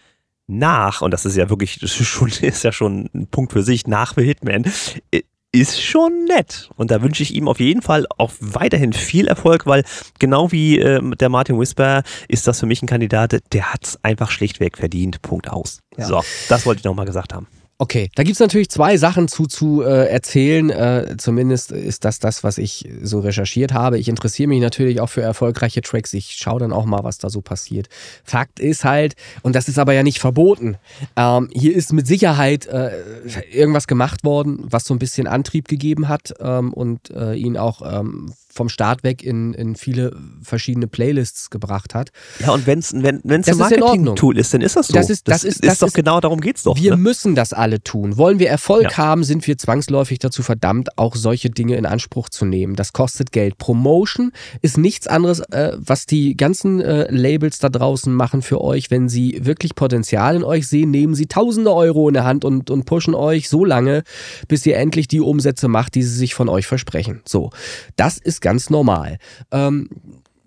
[0.47, 3.63] nach, und das ist ja wirklich, das ist, schon, ist ja schon ein Punkt für
[3.63, 4.65] sich, nach The Hitman,
[5.13, 6.69] i- ist schon nett.
[6.75, 9.83] Und da wünsche ich ihm auf jeden Fall auch weiterhin viel Erfolg, weil
[10.19, 14.03] genau wie ähm, der Martin Whisper ist das für mich ein Kandidat, der hat es
[14.03, 15.21] einfach schlichtweg verdient.
[15.21, 15.79] Punkt aus.
[15.97, 16.05] Ja.
[16.05, 17.47] So, das wollte ich nochmal gesagt haben.
[17.79, 20.71] Okay, da gibt's natürlich zwei Sachen zu, zu äh, erzählen.
[20.71, 23.99] Äh, zumindest ist das das, was ich so recherchiert habe.
[23.99, 26.11] Ich interessiere mich natürlich auch für erfolgreiche Tracks.
[26.13, 27.87] Ich schaue dann auch mal, was da so passiert.
[28.23, 30.77] Fakt ist halt, und das ist aber ja nicht verboten,
[31.15, 33.03] ähm, hier ist mit Sicherheit äh,
[33.51, 37.83] irgendwas gemacht worden, was so ein bisschen Antrieb gegeben hat ähm, und äh, ihn auch
[37.99, 42.09] ähm, vom Start weg in, in viele verschiedene Playlists gebracht hat.
[42.39, 43.79] Ja, und wenn's, wenn es Das ein ist.
[43.79, 44.93] Marketing-Tool ist, dann ist das so.
[44.93, 46.75] Das ist- das ist- das doch ist- genau darum geht's doch.
[46.75, 46.97] Wir ne?
[46.97, 48.17] müssen das alle tun.
[48.17, 48.97] Wollen wir Erfolg Ja.
[48.97, 52.75] haben, sind wir zwangsläufig dazu verdammt, auch solche Dinge in Anspruch zu nehmen.
[52.75, 53.57] Das kostet Geld.
[53.57, 54.31] Promotion
[54.61, 58.89] ist nichts anderes, äh, was die ganzen äh, Labels da draußen machen für euch.
[58.91, 62.69] Wenn sie wirklich Potenzial in euch sehen, nehmen sie tausende Euro in der Hand und,
[62.71, 64.03] und pushen euch so lange,
[64.47, 67.21] bis ihr endlich die Umsätze macht, die sie sich von euch versprechen.
[67.25, 67.51] So,
[67.95, 69.17] das ist ganz normal.
[69.51, 69.89] Ähm,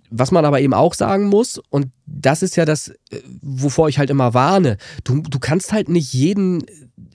[0.09, 3.99] was man aber eben auch sagen muss, und das ist ja das, äh, wovor ich
[3.99, 6.65] halt immer warne, du, du kannst halt nicht jeden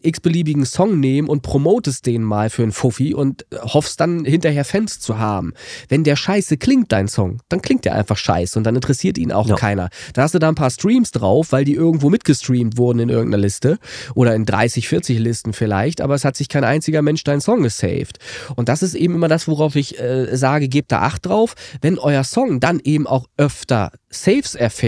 [0.02, 4.64] x-beliebigen Song nehmen und promotest den mal für einen Fuffi und äh, hoffst dann hinterher
[4.64, 5.54] Fans zu haben.
[5.90, 9.32] Wenn der scheiße klingt, dein Song, dann klingt der einfach scheiße und dann interessiert ihn
[9.32, 9.56] auch Ja.
[9.56, 9.90] keiner.
[10.14, 13.42] Da hast du da ein paar Streams drauf, weil die irgendwo mitgestreamt wurden in irgendeiner
[13.42, 13.80] Liste
[14.14, 17.64] oder in 30, 40 Listen vielleicht, aber es hat sich kein einziger Mensch deinen Song
[17.64, 18.20] gesaved.
[18.56, 21.56] Und das ist eben immer das, worauf ich äh, sage, gebt da Acht drauf.
[21.82, 24.85] Wenn euer Song dann eben auch öfter Saves erfährt,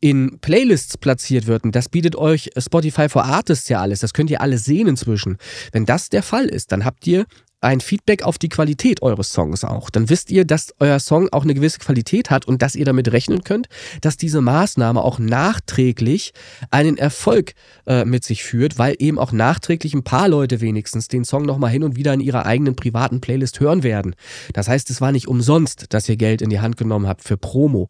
[0.00, 4.30] in Playlists platziert wird, und das bietet euch Spotify for Artists ja alles, das könnt
[4.30, 5.38] ihr alle sehen inzwischen.
[5.72, 7.26] Wenn das der Fall ist, dann habt ihr
[7.60, 9.90] ein Feedback auf die Qualität eures Songs auch.
[9.90, 13.12] Dann wisst ihr, dass euer Song auch eine gewisse Qualität hat und dass ihr damit
[13.12, 13.68] rechnen könnt,
[14.00, 16.32] dass diese Maßnahme auch nachträglich
[16.70, 17.52] einen Erfolg
[17.86, 21.70] äh, mit sich führt, weil eben auch nachträglich ein paar Leute wenigstens den Song nochmal
[21.70, 24.14] hin und wieder in ihrer eigenen privaten Playlist hören werden.
[24.54, 27.36] Das heißt, es war nicht umsonst, dass ihr Geld in die Hand genommen habt für
[27.36, 27.88] Promo.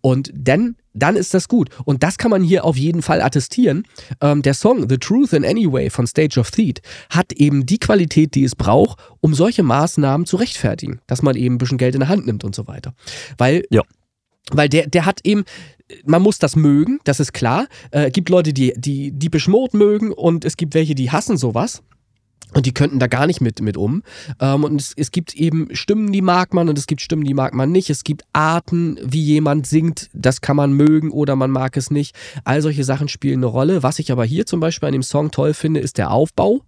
[0.00, 1.70] Und dann dann ist das gut.
[1.84, 3.84] Und das kann man hier auf jeden Fall attestieren.
[4.20, 6.80] Ähm, der Song The Truth in Anyway von Stage of Theat
[7.10, 11.54] hat eben die Qualität, die es braucht, um solche Maßnahmen zu rechtfertigen, dass man eben
[11.54, 12.94] ein bisschen Geld in der Hand nimmt und so weiter.
[13.38, 13.82] Weil Ja.
[14.50, 15.44] weil der, der hat eben,
[16.04, 17.66] man muss das mögen, das ist klar.
[17.90, 21.82] Äh, gibt Leute, die, die, die Beschmort mögen und es gibt welche, die hassen sowas.
[22.54, 24.02] Und die könnten da gar nicht mit, mit um.
[24.40, 27.34] Ähm, und es, es gibt eben Stimmen, die mag man und es gibt Stimmen, die
[27.34, 27.88] mag man nicht.
[27.88, 32.14] Es gibt Arten, wie jemand singt, das kann man mögen oder man mag es nicht.
[32.44, 33.82] All solche Sachen spielen eine Rolle.
[33.82, 36.60] Was ich aber hier zum Beispiel an dem Song toll finde, ist der Aufbau.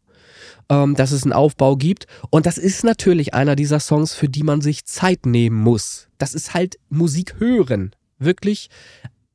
[0.70, 2.07] Ähm, dass es einen Aufbau gibt.
[2.31, 6.09] Und das ist natürlich einer dieser Songs, für die man sich Zeit nehmen muss.
[6.16, 7.95] Das ist halt Musik hören.
[8.18, 8.70] Wirklich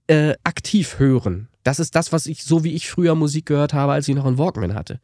[0.08, 1.48] äh, aktiv hören.
[1.64, 4.26] Das ist das, was ich, so wie ich früher Musik gehört habe, als ich noch
[4.26, 5.00] einen Walkman hatte.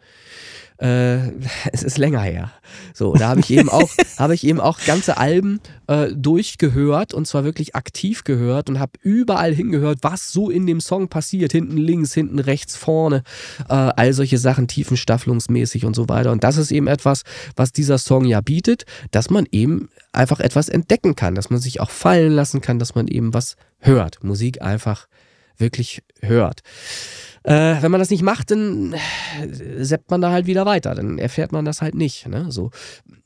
[0.77, 1.29] Äh,
[1.71, 2.51] es ist länger her.
[2.93, 7.27] So, da habe ich eben auch, habe ich eben auch ganze Alben äh, durchgehört und
[7.27, 11.53] zwar wirklich aktiv gehört und habe überall hingehört, was so in dem Song passiert.
[11.53, 13.23] Hinten links, hinten rechts, vorne,
[13.69, 16.31] äh, all solche Sachen, tiefenstaffelungsmäßig und so weiter.
[16.31, 17.21] Und das ist eben etwas,
[17.55, 21.79] was dieser Song ja bietet, dass man eben einfach etwas entdecken kann, dass man sich
[21.79, 24.23] auch fallen lassen kann, dass man eben was hört.
[24.23, 25.07] Musik einfach
[25.57, 26.61] wirklich hört.
[27.45, 30.95] Äh, wenn man das nicht macht, dann äh, seppt man da halt wieder weiter.
[30.95, 32.27] Dann erfährt man das halt nicht.
[32.27, 32.47] Ne?
[32.49, 32.71] So.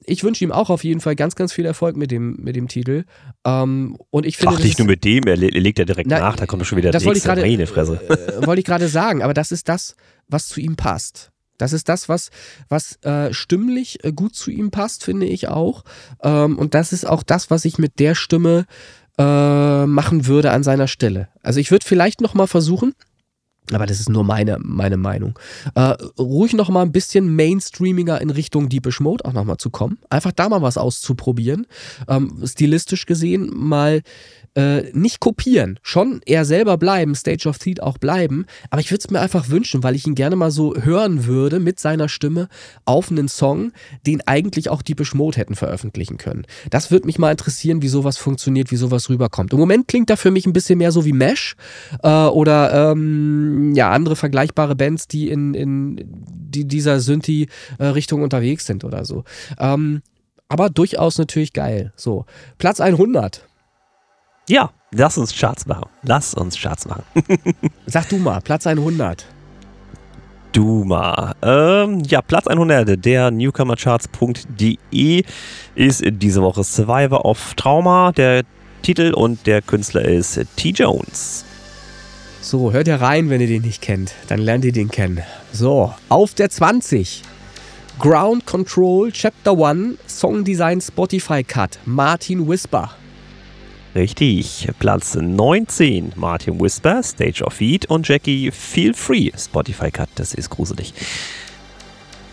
[0.06, 2.68] Ich wünsche ihm auch auf jeden Fall ganz, ganz viel Erfolg mit dem, mit dem
[2.68, 3.06] Titel.
[3.46, 6.20] Ähm, und ich finde, Ach, nicht nur mit dem, er le- legt ja direkt Na,
[6.20, 8.38] nach, da kommt schon wieder das der wollte ich nächste gerade- meine Fresse.
[8.44, 9.96] äh, wollte ich gerade sagen, aber das ist das,
[10.28, 11.32] was zu ihm passt.
[11.58, 12.30] Das ist das, was,
[12.70, 15.84] was äh, stimmlich äh, gut zu ihm passt, finde ich auch.
[16.24, 18.66] Ähm, und das ist auch das, was ich mit der Stimme
[19.18, 21.28] äh, machen würde an seiner Stelle.
[21.44, 22.94] Also ich würde vielleicht noch mal versuchen,
[23.74, 25.38] aber das ist nur meine, meine Meinung.
[25.76, 29.70] Äh, ruhig noch mal ein bisschen mainstreamiger in Richtung Deepish Mode auch noch mal zu
[29.70, 30.00] kommen.
[30.10, 31.68] Einfach da mal was auszuprobieren.
[32.08, 34.02] Ähm, stilistisch gesehen mal
[34.56, 39.04] äh, nicht kopieren, schon eher selber bleiben, Stage of Theat auch bleiben, aber ich würde
[39.06, 42.50] es mir einfach wünschen, weil ich ihn gerne mal so hören würde mit seiner Stimme
[42.86, 43.72] auf einen Song,
[44.06, 46.46] den eigentlich auch Deepish Mode hätten veröffentlichen können.
[46.70, 49.54] Das würde mich mal interessieren, wie sowas funktioniert, wie sowas rüberkommt.
[49.54, 51.56] Im Moment klingt er für mich ein bisschen mehr so wie Mesh
[52.04, 56.06] äh, oder ähm, ja, andere vergleichbare Bands, die in, in
[56.50, 59.24] die dieser Synthi-Richtung unterwegs sind oder so.
[59.60, 60.02] Ähm,
[60.48, 61.94] aber durchaus natürlich geil.
[61.96, 62.26] So,
[62.58, 63.49] Platz 100.
[64.50, 65.86] Ja, lass uns Charts machen.
[66.02, 67.04] Lass uns Charts machen.
[67.86, 69.24] Sag du mal, Platz 100.
[70.54, 71.36] Duma.
[71.44, 75.24] Ähm, ja, Platz 100 der Newcomercharts.de
[75.76, 78.42] ist diese Woche Survivor of Trauma, der
[78.82, 80.70] Titel und der Künstler ist T.
[80.70, 81.46] Jones.
[82.42, 84.14] So, hört ihr rein, wenn ihr den nicht kennt.
[84.30, 85.22] Dann lernt ihr den kennen.
[85.52, 87.22] So, auf der 20.
[88.00, 92.90] Ground Control Chapter 1 Song Design Spotify Cut Martin Whisper.
[93.96, 94.68] Richtig.
[94.80, 100.10] Platz 19 Martin Whisper, Stage of Feet und Jackie Feel Free, Spotify Cut.
[100.16, 100.94] Das ist gruselig.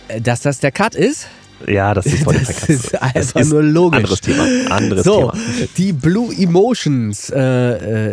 [0.08, 1.28] Äh, Dass das der Cut ist?
[1.66, 2.68] Ja, das ist Spotify Das Cut.
[2.68, 2.94] ist
[3.36, 3.98] einfach nur logisch.
[4.00, 4.46] Anderes Thema.
[4.70, 5.68] Anderes so, Thema.
[5.78, 7.40] die Blue Emotions äh,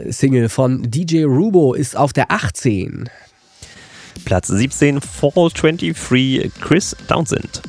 [0.07, 3.09] äh, Single von DJ Rubo ist auf der 18.
[4.23, 7.61] Platz 17 Fall 23 Chris Townsend.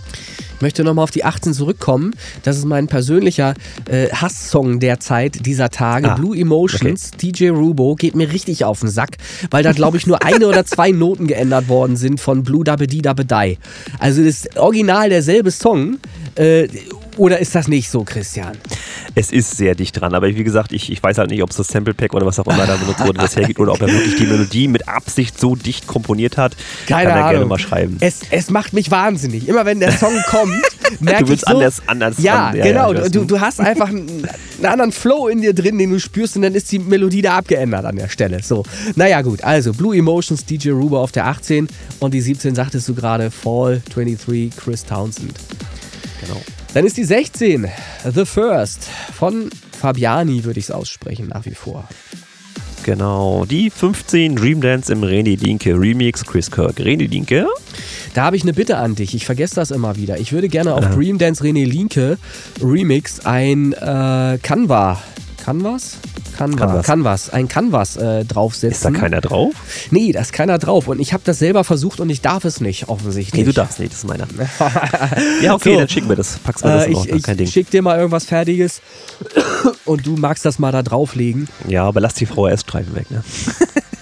[0.56, 2.14] Ich möchte nochmal auf die 18 zurückkommen.
[2.42, 3.54] Das ist mein persönlicher
[3.88, 6.12] äh, Hasssong der Zeit, dieser Tage.
[6.12, 9.18] Ah, Blue Emotions, DJ Rubo, geht mir richtig auf den Sack,
[9.50, 12.86] weil da, glaube ich, nur eine oder zwei Noten geändert worden sind von Blue Dabbe
[12.86, 13.58] Di Dabbe Die.
[13.98, 15.98] Also das ist original derselbe Song.
[16.36, 16.68] Äh,
[17.16, 18.56] oder ist das nicht so, Christian?
[19.14, 21.56] Es ist sehr dicht dran, aber wie gesagt, ich, ich weiß halt nicht, ob es
[21.56, 23.88] das Sample Pack oder was auch immer da benutzt wurde, das hergibt, oder ob er
[23.88, 26.56] wirklich die Melodie mit Absicht so dicht komponiert hat.
[26.86, 27.30] Keine Kann er Ahnung.
[27.32, 27.96] gerne mal schreiben.
[28.00, 29.46] Es, es macht mich wahnsinnig.
[29.48, 30.52] Immer wenn der Song kommt,
[31.00, 32.52] merke Du willst ich so, anders- anders Ja.
[32.54, 32.92] Ja, genau.
[32.92, 34.26] ja, du, du hast einfach einen,
[34.58, 37.36] einen anderen Flow in dir drin, den du spürst und dann ist die Melodie da
[37.36, 38.42] abgeändert an der Stelle.
[38.42, 38.64] So,
[38.96, 39.44] naja gut.
[39.44, 41.68] Also Blue Emotions, DJ Ruber auf der 18
[42.00, 45.34] und die 17 sagtest du gerade, Fall 23, Chris Townsend.
[46.20, 46.40] Genau.
[46.74, 47.68] Dann ist die 16,
[48.12, 49.48] The First von
[49.78, 51.88] Fabiani, würde ich es aussprechen, nach wie vor.
[52.82, 53.44] Genau.
[53.44, 56.78] Die 15 Dream Dance im René Dinke Remix, Chris Kirk.
[56.78, 57.46] René Dinke.
[58.14, 59.14] Da habe ich eine Bitte an dich.
[59.14, 60.18] Ich vergesse das immer wieder.
[60.18, 62.18] Ich würde gerne auf Dream Dance René Linke
[62.60, 65.00] Remix ein äh, Canva.
[65.44, 65.98] Canvas?
[66.38, 66.56] Canva.
[66.66, 66.86] Canvas.
[66.86, 67.30] Canvas.
[67.30, 68.70] Ein Canvas äh, draufsetzen.
[68.70, 69.52] Ist da keiner drauf?
[69.90, 70.88] Nee, da ist keiner drauf.
[70.88, 73.40] Und ich habe das selber versucht und ich darf es nicht, offensichtlich.
[73.40, 74.26] Nee, du darfst nicht, das ist meiner.
[75.42, 75.78] ja, okay, So.
[75.80, 76.38] dann schicken wir das.
[76.38, 77.46] Packst mir das Äh, in ich kein Ding.
[77.46, 78.80] ich schick dir mal irgendwas Fertiges
[79.84, 81.46] und du magst das mal da drauflegen.
[81.68, 83.22] Ja, aber lass die VHS-Streifen weg, ne?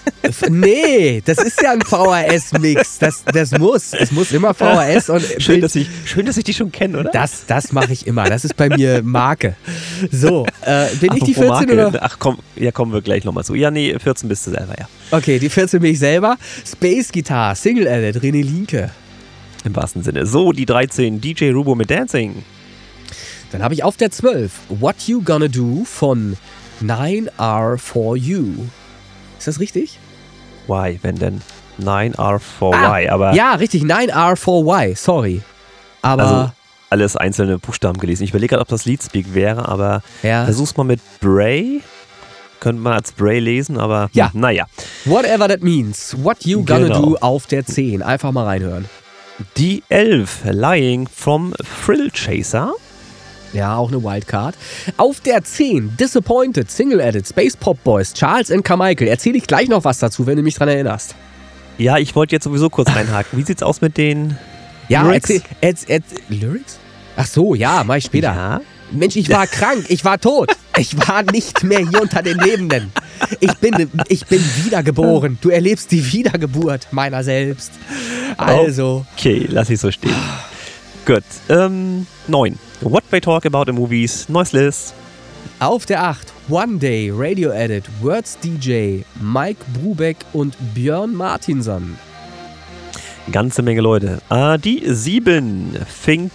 [0.49, 2.99] Nee, das ist ja ein VHS-Mix.
[2.99, 3.93] Das, das muss.
[3.93, 6.99] Es muss immer VHS und Schön, Bild- dass ich, schön, dass ich die schon kenne,
[6.99, 7.11] oder?
[7.11, 8.23] Das, das mache ich immer.
[8.29, 9.55] Das ist bei mir Marke.
[10.11, 11.87] So, äh, bin ich die Apropos 14 Marke.
[11.87, 11.99] oder?
[12.03, 13.55] Ach komm, ja, kommen wir gleich nochmal zu.
[13.55, 14.87] Ja, nee, 14 bist du selber, ja.
[15.11, 16.37] Okay, die 14 bin ich selber.
[16.65, 18.91] Space Guitar, Single Edit, René Linke.
[19.65, 20.25] Im wahrsten Sinne.
[20.25, 22.43] So, die 13, DJ Rubo mit Dancing.
[23.51, 26.37] Dann habe ich auf der 12 What You Gonna Do von
[26.83, 28.45] 9R4U.
[29.37, 29.99] Ist das richtig?
[30.67, 31.41] Why, wenn denn?
[31.81, 35.41] 9R4Y, aber Ah, Ja, richtig, 9R4Y, sorry.
[36.01, 36.51] Aber also
[36.89, 38.23] alles einzelne Buchstaben gelesen.
[38.23, 41.81] Ich überlege gerade, ob das Leadspeak wäre, aber ja, versuch's mal mit Bray.
[42.59, 44.31] Könnte man als Bray lesen, aber Ja.
[44.31, 44.65] hm, naja.
[45.05, 46.15] whatever that means.
[46.21, 47.01] What You Gonna Genau.
[47.01, 48.01] Do auf der 10.
[48.03, 48.85] Einfach mal reinhören.
[49.57, 51.53] Die 11, Lying from
[51.83, 52.73] Thrill Chaser.
[53.53, 54.55] Ja, auch eine Wildcard.
[54.97, 59.07] Auf der 10, Disappointed, Single Edit, Space Pop Boys, Charles and Carmichael.
[59.07, 61.15] Erzähle ich gleich noch was dazu, wenn du mich dran erinnerst.
[61.77, 63.37] Ja, ich wollte jetzt sowieso kurz einhaken.
[63.37, 64.37] Wie sieht's aus mit den
[64.89, 65.29] Ja, Lyrics?
[65.29, 66.77] erzähl, erz, erz, Lyrics?
[67.15, 68.33] Ach so, ja, mach ich später.
[68.33, 68.61] Ja?
[68.91, 70.51] Mensch, ich war krank, ich war tot.
[70.77, 72.91] Ich war nicht mehr hier unter den Lebenden.
[73.39, 75.37] Ich bin, ich bin wiedergeboren.
[75.41, 77.71] Du erlebst die Wiedergeburt meiner selbst.
[78.37, 80.15] Also, Okay, lass ich so stehen.
[81.05, 81.23] Gut.
[81.49, 82.57] Ähm, 9.
[82.81, 84.27] What they talk about in movies.
[84.29, 84.93] Noiseless.
[85.59, 91.97] auf der 8, One Day, Radio Edit, Words DJ, Mike Brubeck und Björn Martinson.
[93.31, 94.21] Ganze Menge Leute.
[94.29, 95.77] Äh, die 7.
[96.05, 96.31] Think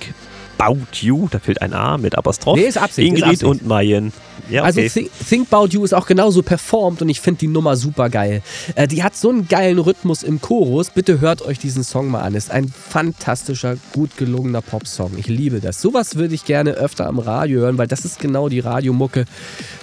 [0.58, 1.28] About You.
[1.30, 2.56] Da fehlt ein A mit Apostroph.
[2.58, 3.44] Nee, ist Absicht, ist Ingrid Absicht.
[3.44, 4.12] und Mayen.
[4.50, 4.88] Ja, Also okay.
[4.90, 8.42] Think, Think About You ist auch genauso performt und ich finde die Nummer super geil.
[8.74, 10.90] Äh, die hat so einen geilen Rhythmus im Chorus.
[10.90, 12.34] Bitte hört euch diesen Song mal an.
[12.34, 15.12] Ist ein fantastischer, gut gelungener Popsong.
[15.16, 15.80] Ich liebe das.
[15.80, 19.24] Sowas würde ich gerne öfter am Radio hören, weil das ist genau die Radiomucke,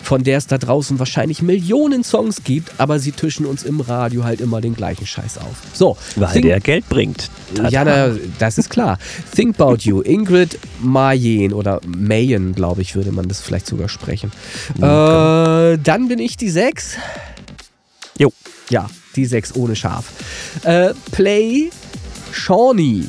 [0.04, 4.24] von der es da draußen wahrscheinlich Millionen Songs gibt, aber sie tischen uns im Radio
[4.24, 5.56] halt immer den gleichen Scheiß auf.
[5.74, 7.30] So, Weil Think- der Geld bringt.
[7.70, 8.98] Ja, na, das ist klar.
[9.34, 14.32] Think About You, Ingrid Mayen oder Mayen, glaube ich, würde man das vielleicht sogar sprechen.
[14.78, 16.98] Äh, dann bin ich die 6.
[18.18, 18.34] Jo.
[18.70, 20.06] Ja, die 6 ohne Schaf.
[20.64, 21.70] Äh, Play
[22.32, 23.04] Shawnee.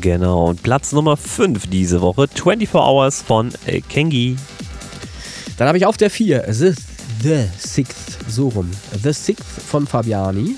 [0.00, 0.48] Genau.
[0.48, 2.26] Und Platz Nummer 5 diese Woche.
[2.28, 4.36] 24 Hours von äh, Kengi.
[5.58, 6.72] Dann habe ich auf der 4 The,
[7.22, 8.70] The Sixth, so rum.
[9.02, 10.56] The Sixth von Fabiani.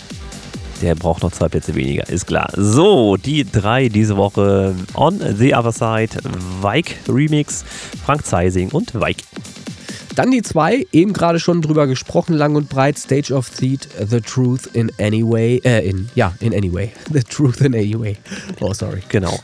[0.84, 2.50] Der braucht noch zwei Plätze weniger, ist klar.
[2.54, 6.22] So, die drei diese Woche On the Other Side,
[6.60, 7.64] Weik Remix,
[8.04, 9.16] Frank Zeising und Weik.
[10.14, 14.20] Dann die 2, eben gerade schon drüber gesprochen, lang und breit, Stage of Theat, The
[14.20, 16.92] Truth in Any Way, äh, in, ja, in Any Way.
[17.10, 18.18] The Truth in Any Way.
[18.60, 19.00] Oh, sorry.
[19.08, 19.40] Genau.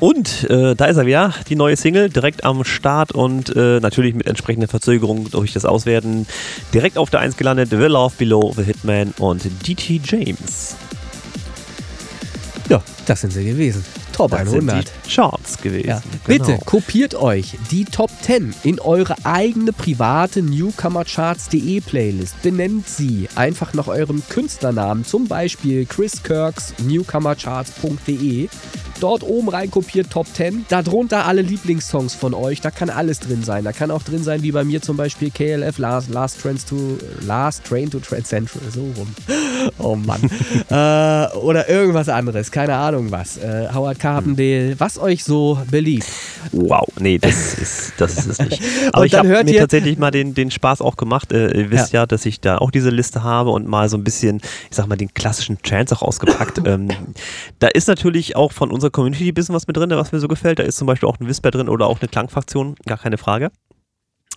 [0.00, 4.14] Und äh, da ist er wieder, die neue Single, direkt am Start und äh, natürlich
[4.14, 6.26] mit entsprechender Verzögerung durch das Auswerten.
[6.72, 10.76] Direkt auf der 1 gelandet, The Love Below, The Hitman und DT James.
[12.68, 13.84] Ja, das sind sie gewesen.
[14.12, 14.92] Top Das sind 100.
[15.06, 15.88] die Charts gewesen.
[15.88, 16.02] Ja.
[16.26, 16.44] Genau.
[16.44, 22.40] Bitte kopiert euch die Top 10 in eure eigene private Newcomercharts.de Playlist.
[22.42, 28.48] Benennt sie einfach nach eurem Künstlernamen, zum Beispiel Chris Kirks newcomercharts.de.
[29.00, 30.66] Dort oben rein kopiert Top 10.
[30.68, 32.60] Darunter alle Lieblingssongs von euch.
[32.60, 33.62] Da kann alles drin sein.
[33.62, 36.98] Da kann auch drin sein, wie bei mir zum Beispiel KLF Last, Last, Trains to,
[37.24, 38.62] Last Train to Trend Central.
[38.70, 39.14] So rum.
[39.78, 40.20] Oh Mann.
[40.70, 42.50] äh, oder irgendwas anderes.
[42.50, 43.36] Keine Ahnung was.
[43.38, 44.74] Äh, Howard Carpendale.
[44.78, 46.06] Was euch so beliebt.
[46.52, 48.62] Wow, nee, das ist, das ist es nicht.
[48.92, 51.32] Aber ich habe mir tatsächlich mal den, den Spaß auch gemacht.
[51.32, 52.06] Äh, ihr wisst ja.
[52.06, 54.40] dass ich da auch diese Liste habe und mal so ein bisschen,
[54.70, 56.60] ich sag mal, den klassischen Chance auch ausgepackt.
[56.64, 56.88] ähm,
[57.58, 60.28] da ist natürlich auch von unserer Community ein bisschen was mit drin, was mir so
[60.28, 60.58] gefällt.
[60.58, 63.50] Da ist zum Beispiel auch ein Whisper drin oder auch eine Klangfraktion, gar keine Frage.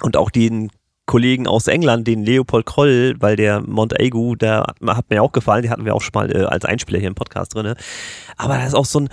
[0.01, 0.71] Und auch den
[1.05, 5.71] Kollegen aus England, den Leopold Kroll, weil der Montagu, der hat, mir auch gefallen, den
[5.71, 7.73] hatten wir auch schon mal äh, als Einspieler hier im Podcast drin.
[8.37, 9.09] Aber da ist auch so ein,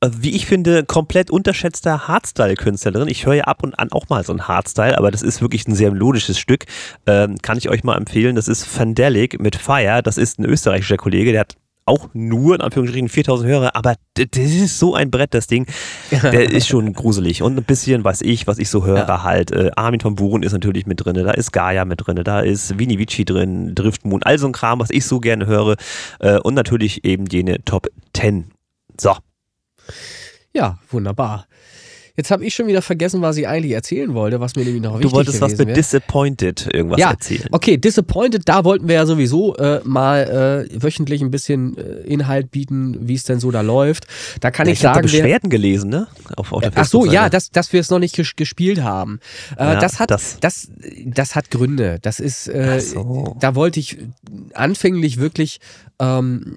[0.00, 3.08] äh, wie ich finde, komplett unterschätzter Hardstyle-Künstler drin.
[3.08, 5.68] Ich höre ja ab und an auch mal so ein Hardstyle, aber das ist wirklich
[5.68, 6.64] ein sehr melodisches Stück.
[7.06, 8.34] Ähm, kann ich euch mal empfehlen.
[8.34, 10.02] Das ist Fandelic mit Fire.
[10.02, 11.56] Das ist ein österreichischer Kollege, der hat
[11.86, 15.66] auch nur in Anführungsstrichen 4000 Hörer, aber das ist so ein Brett, das Ding.
[16.10, 19.52] Der ist schon gruselig und ein bisschen, weiß ich, was ich so höre halt.
[19.52, 22.78] Äh, Armin von Buren ist natürlich mit drin, da ist Gaia mit drin, da ist
[22.78, 25.76] Vini Vici drin, Driftmoon, all so ein Kram, was ich so gerne höre.
[26.18, 28.50] Äh, und natürlich eben jene Top 10.
[29.00, 29.14] So,
[30.52, 31.46] Ja, wunderbar.
[32.16, 34.92] Jetzt habe ich schon wieder vergessen, was ich eigentlich erzählen wollte, was mir nämlich noch
[34.94, 35.72] du wichtig wolltest was mit wäre.
[35.74, 37.48] Disappointed irgendwas ja, erzählen.
[37.52, 42.50] okay, Disappointed, da wollten wir ja sowieso äh, mal äh, wöchentlich ein bisschen äh, Inhalt
[42.50, 44.06] bieten, wie es denn so da läuft.
[44.40, 46.06] Da kann Ja, ich, ich habe sagen, wer, Beschwerden gelesen, ne?
[46.36, 49.20] Auf, auf der Ach so, ja, dass, dass wir es noch nicht ges gespielt haben.
[49.58, 50.68] Äh, Ja, das, hat, das- das.
[51.04, 51.98] Das, hat Gründe.
[52.02, 53.36] Das ist, äh, Ach so.
[53.40, 53.98] da wollte ich
[54.54, 55.60] anfänglich wirklich
[56.00, 56.56] ähm,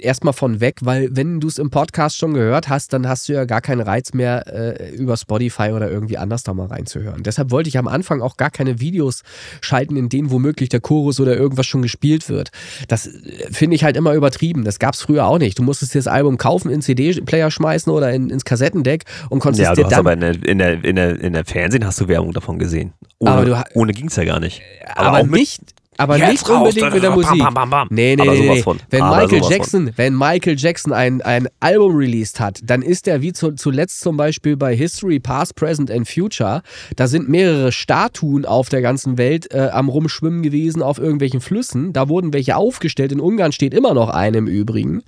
[0.00, 3.32] erstmal von weg, weil wenn du es im Podcast schon gehört hast, dann hast du
[3.32, 7.22] ja gar keinen Reiz mehr, äh, über Spotify oder irgendwie anders da mal reinzuhören.
[7.22, 9.22] Deshalb wollte ich am Anfang auch gar keine Videos
[9.60, 12.50] schalten, in denen womöglich der Chorus oder irgendwas schon gespielt wird.
[12.88, 14.64] Das äh, finde ich halt immer übertrieben.
[14.64, 15.58] Das gab es früher auch nicht.
[15.58, 19.62] Du musstest dir das Album kaufen, in CD-Player schmeißen oder in, ins Kassettendeck und konntest
[19.62, 22.08] Ja, dir dann aber in der, in, der, in, der, in der Fernsehen hast du
[22.08, 22.92] Werbung davon gesehen.
[23.18, 24.62] Ohne, Aber du ohne ging es ja gar nicht.
[24.94, 25.60] aber auch mit, nicht,
[25.98, 27.38] aber Jetzt nicht raus, unbedingt mit der bam, Musik.
[27.38, 27.88] bam, bam, bam.
[27.90, 28.64] Nee, nee, Aber nee, nee.
[28.88, 33.20] Wenn Aber Michael Jackson, wenn Michael Jackson ein, ein Album released hat, dann ist er
[33.20, 36.62] wie zu, zuletzt zum Beispiel bei History, Past, Present and Future,
[36.94, 41.92] da sind mehrere Statuen auf der ganzen Welt äh, am Rumschwimmen gewesen auf irgendwelchen Flüssen.
[41.92, 43.10] Da wurden welche aufgestellt.
[43.10, 45.02] In Ungarn steht immer noch eine im Übrigen.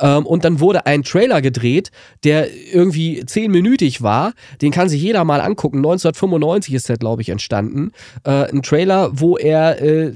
[0.00, 1.90] Ähm, und dann wurde ein Trailer gedreht,
[2.24, 4.34] der irgendwie zehnminütig war.
[4.60, 5.78] Den kann sich jeder mal angucken.
[5.78, 7.92] 1995 ist der, glaube ich, entstanden.
[8.24, 10.12] Äh, ein Trailer, wo er äh,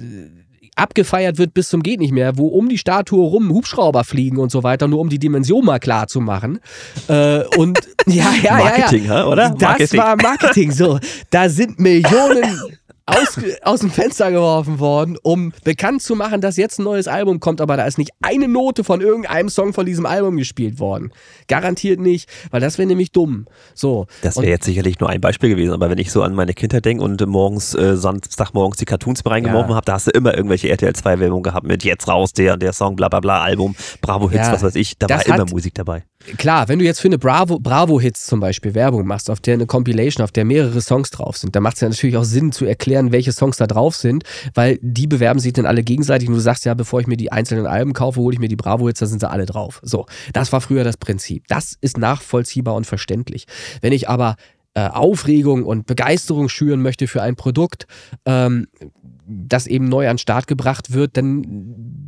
[0.76, 4.50] abgefeiert wird bis zum geht nicht mehr, wo um die Statue rum Hubschrauber fliegen und
[4.50, 6.60] so weiter, nur um die Dimension mal klar zu machen.
[7.08, 9.26] Äh, und ja, ja, Marketing, ja, ja.
[9.26, 9.50] oder?
[9.50, 10.00] Das Marketing.
[10.00, 10.72] war Marketing.
[10.72, 10.98] So,
[11.30, 12.60] da sind Millionen
[13.10, 17.40] aus, aus dem Fenster geworfen worden, um bekannt zu machen, dass jetzt ein neues Album
[17.40, 21.12] kommt, aber da ist nicht eine Note von irgendeinem Song von diesem Album gespielt worden.
[21.48, 23.46] Garantiert nicht, weil das wäre nämlich dumm.
[23.74, 24.06] So.
[24.22, 26.84] Das wäre jetzt sicherlich nur ein Beispiel gewesen, aber wenn ich so an meine Kindheit
[26.84, 29.76] denke und morgens, äh, Samstagmorgens die Cartoons mir reingeworfen Ja.
[29.76, 32.62] habe, da hast du immer irgendwelche RTL 2 Werbung gehabt mit jetzt raus, der und
[32.62, 35.26] der Song, bla bla bla, Album, Bravo Hits, Ja, was weiß ich, da war das
[35.26, 36.04] immer hat- Musik dabei.
[36.36, 39.64] Klar, wenn du jetzt für eine Bravo, Bravo-Hits zum Beispiel Werbung machst, auf der eine
[39.64, 42.66] Compilation, auf der mehrere Songs drauf sind, dann macht es ja natürlich auch Sinn zu
[42.66, 44.24] erklären, welche Songs da drauf sind,
[44.54, 47.32] weil die bewerben sich dann alle gegenseitig und du sagst ja, bevor ich mir die
[47.32, 49.80] einzelnen Alben kaufe, hole ich mir die Bravo-Hits, da sind sie alle drauf.
[49.82, 51.44] So, das war früher das Prinzip.
[51.48, 53.46] Das ist nachvollziehbar und verständlich.
[53.80, 54.36] Wenn ich aber
[54.74, 57.86] äh, Aufregung und Begeisterung schüren möchte für ein Produkt,
[58.24, 58.68] ähm,
[59.26, 61.44] das eben neu an den Start gebracht wird, dann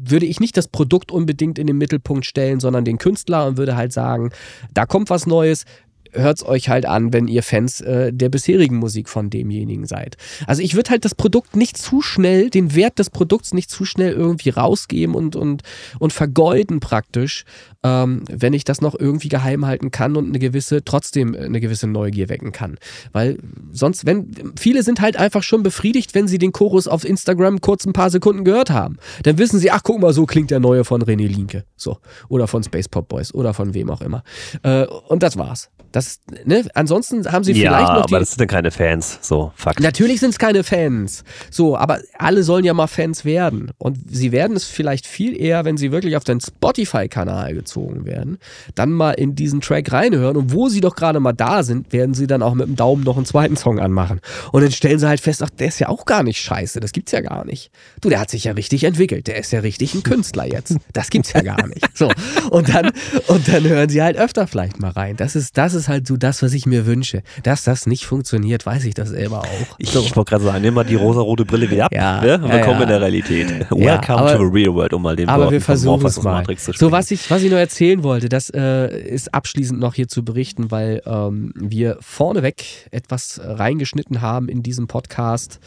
[0.05, 3.77] würde ich nicht das Produkt unbedingt in den Mittelpunkt stellen, sondern den Künstler und würde
[3.77, 4.31] halt sagen,
[4.75, 5.65] da kommt was Neues.
[6.13, 10.17] Hört's euch halt an, wenn ihr Fans äh, der bisherigen Musik von demjenigen seid.
[10.47, 13.85] Also ich würde halt das Produkt nicht zu schnell, den Wert des Produkts nicht zu
[13.85, 15.63] schnell irgendwie rausgeben und, und,
[15.99, 17.45] und vergeuden praktisch,
[17.83, 21.87] ähm, wenn ich das noch irgendwie geheim halten kann und eine gewisse, trotzdem eine gewisse
[21.87, 22.79] Neugier wecken kann.
[23.13, 23.39] Weil
[23.73, 27.85] sonst, wenn, viele sind halt einfach schon befriedigt, wenn sie den Chorus auf Instagram kurz
[27.85, 28.97] ein paar Sekunden gehört haben.
[29.23, 31.65] Dann wissen sie, ach guck mal, so klingt der neue von René Linke.
[31.77, 31.99] So.
[32.29, 34.23] Oder von Space Pop Boys oder von wem auch immer.
[34.63, 35.71] Äh, und das war's.
[35.93, 36.65] Das, ne?
[36.75, 39.81] Ansonsten haben sie Ja, vielleicht noch die, aber das sind dann keine Fans, so, Fakt.
[39.81, 41.25] Natürlich sind es keine Fans.
[41.51, 43.71] So, aber alle sollen ja mal Fans werden.
[43.79, 48.39] Und sie werden es vielleicht viel eher, wenn sie wirklich auf den Spotify-Kanal gezogen werden,
[48.75, 50.37] dann mal in diesen Track reinhören.
[50.37, 53.05] Und wo sie doch gerade mal da sind, werden sie dann auch mit dem Daumen
[53.05, 54.21] noch einen zweiten Song anmachen.
[54.53, 56.81] Und dann stellen sie halt fest, ach, der ist ja auch gar nicht scheiße.
[56.81, 57.71] Das gibt's ja gar nicht.
[58.01, 59.27] Du, der hat sich ja richtig entwickelt.
[59.27, 60.77] Der ist ja richtig ein Künstler jetzt.
[60.93, 61.87] Das gibt's ja gar nicht.
[61.95, 62.11] So.
[62.51, 62.91] Und dann,
[63.29, 65.17] und dann hören sie halt öfter vielleicht mal rein.
[65.17, 67.23] Das ist, das ist halt so das, was ich mir wünsche.
[67.43, 69.77] Dass das nicht funktioniert, weiß ich das selber auch.
[69.79, 70.01] Ich, So.
[70.01, 71.93] ich wollte gerade sagen, nimm mal die rosarote Brille wieder ab.
[71.95, 72.43] Ja, ne?
[72.43, 72.83] Willkommen ja.
[72.83, 73.51] in der Realität.
[73.51, 76.23] Ja, Welcome aber- to the real world, um mal den Aber Worten wir versuchen es
[76.23, 76.33] mal.
[76.41, 79.95] Matrix zu So, was ich, was ich noch erzählen wollte, das äh, ist abschließend noch
[79.95, 85.59] hier zu berichten, weil ähm, wir vorneweg etwas reingeschnitten haben in diesem Podcast.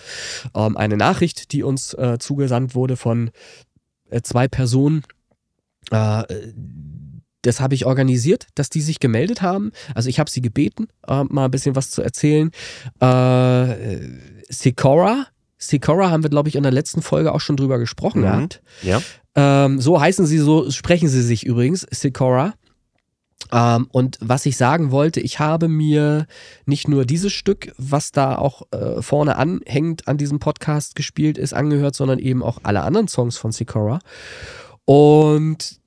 [0.56, 3.32] Ähm, eine Nachricht, die uns äh, zugesandt wurde von
[4.10, 5.04] äh, zwei Personen.
[5.92, 6.24] Äh,
[7.46, 9.72] das habe ich organisiert, dass die sich gemeldet haben.
[9.94, 12.52] Also ich habe sie gebeten, äh, mal ein bisschen was zu erzählen.
[13.00, 13.98] Äh,
[14.50, 15.28] Sikora,
[15.58, 18.26] Sikora haben wir, glaube ich, in der letzten Folge auch schon drüber gesprochen Mhm.
[18.26, 18.62] gehabt.
[18.84, 19.02] Ja.
[19.36, 22.54] Ähm, so heißen sie, so sprechen sie sich übrigens, Sikora.
[23.52, 26.26] Ähm, und was ich sagen wollte, ich habe mir
[26.66, 31.54] nicht nur dieses Stück, was da auch äh, vorne anhängt an diesem Podcast gespielt ist,
[31.54, 34.00] angehört, sondern eben auch alle anderen Songs von Sikora.
[34.86, 35.80] Und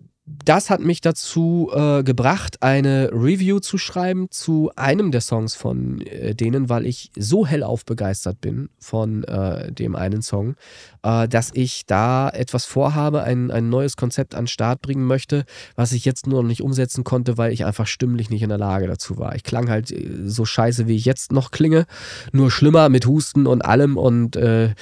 [0.45, 6.01] das hat mich dazu äh, gebracht, eine Review zu schreiben zu einem der Songs von
[6.03, 10.57] äh, denen, weil ich so hellauf begeistert bin von äh, dem einen Song,
[11.03, 15.45] äh, dass ich da etwas vorhabe, ein, ein neues Konzept an den Start bringen möchte,
[15.76, 18.59] was ich jetzt nur noch nicht umsetzen konnte, weil ich einfach stimmlich nicht in der
[18.59, 19.35] Lage dazu war.
[19.35, 21.87] Ich klang halt äh, so scheiße, wie ich jetzt noch klinge,
[22.33, 24.74] nur schlimmer mit Husten und allem und äh,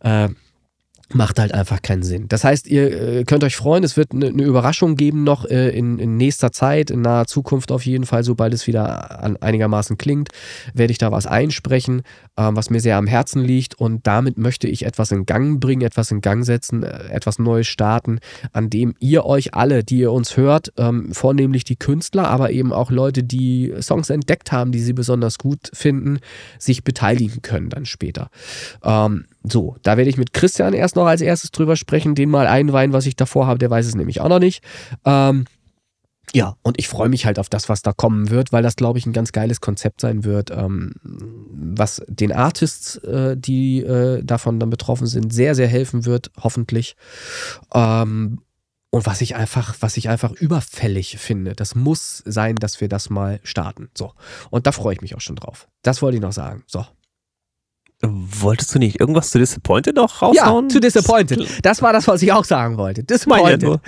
[0.00, 0.28] äh,
[1.12, 2.28] macht halt einfach keinen Sinn.
[2.28, 5.70] Das heißt, ihr äh, könnt euch freuen, es wird eine ne Überraschung geben noch äh,
[5.70, 9.98] in, in nächster Zeit, in naher Zukunft auf jeden Fall, sobald es wieder an, einigermaßen
[9.98, 10.30] klingt,
[10.72, 12.02] werde ich da was einsprechen,
[12.36, 15.82] ähm, was mir sehr am Herzen liegt und damit möchte ich etwas in Gang bringen,
[15.82, 18.18] etwas in Gang setzen, äh, etwas Neues starten,
[18.52, 22.72] an dem ihr euch alle, die ihr uns hört, ähm, vornehmlich die Künstler, aber eben
[22.72, 26.18] auch Leute, die Songs entdeckt haben, die sie besonders gut finden,
[26.58, 28.30] sich beteiligen können dann später.
[28.82, 32.46] Ähm, so, da werde ich mit Christian erst noch als erstes drüber sprechen, den mal
[32.46, 34.64] einweihen, was ich davor habe, der weiß es nämlich auch noch nicht.
[35.04, 35.44] Ähm,
[36.32, 38.98] ja, und ich freue mich halt auf das, was da kommen wird, weil das, glaube
[38.98, 44.58] ich, ein ganz geiles Konzept sein wird, ähm, was den Artists, äh, die äh, davon
[44.58, 46.96] dann betroffen sind, sehr, sehr helfen wird, hoffentlich.
[47.72, 48.40] Ähm,
[48.90, 53.10] und was ich einfach, was ich einfach überfällig finde, das muss sein, dass wir das
[53.10, 53.90] mal starten.
[53.96, 54.12] So.
[54.50, 55.68] Und da freue ich mich auch schon drauf.
[55.82, 56.64] Das wollte ich noch sagen.
[56.66, 56.86] So.
[58.02, 60.64] Wolltest du nicht irgendwas zu Disappointed noch raushauen?
[60.64, 61.46] Ja, zu Disappointed.
[61.62, 63.02] Das war das, was ich auch sagen wollte.
[63.02, 63.80] Disappointed.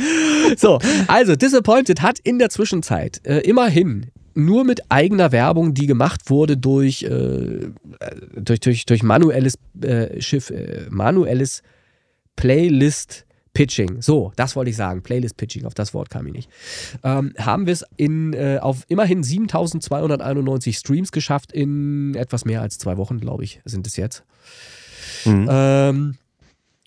[0.56, 0.78] So,
[1.08, 6.56] also Disappointed hat in der Zwischenzeit äh, immerhin nur mit eigener Werbung, die gemacht wurde
[6.56, 7.70] durch, äh,
[8.34, 11.62] durch, durch, durch manuelles äh, Schiff, äh, manuelles
[12.36, 13.25] Playlist
[13.56, 16.50] Pitching, so, das wollte ich sagen, Playlist Pitching, auf das Wort kam ich nicht,
[17.02, 22.76] ähm, haben wir es in, äh, auf immerhin 7291 Streams geschafft in etwas mehr als
[22.76, 24.24] zwei Wochen, glaube ich, sind es jetzt.
[25.24, 25.48] Mhm.
[25.50, 26.14] Ähm,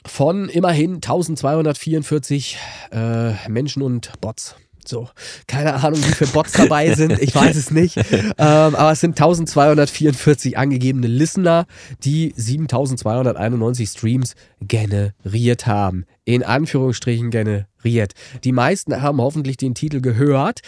[0.06, 2.58] von immerhin 1244
[2.92, 4.56] äh, Menschen und Bots.
[4.88, 5.10] So,
[5.48, 7.98] keine Ahnung, wie viele Bots dabei sind, ich weiß es nicht.
[7.98, 11.66] Ähm, aber es sind 1244 angegebene Listener,
[12.04, 16.06] die 7291 Streams generiert haben.
[16.26, 18.14] In Anführungsstrichen generiert.
[18.44, 20.60] Die meisten haben hoffentlich den Titel gehört.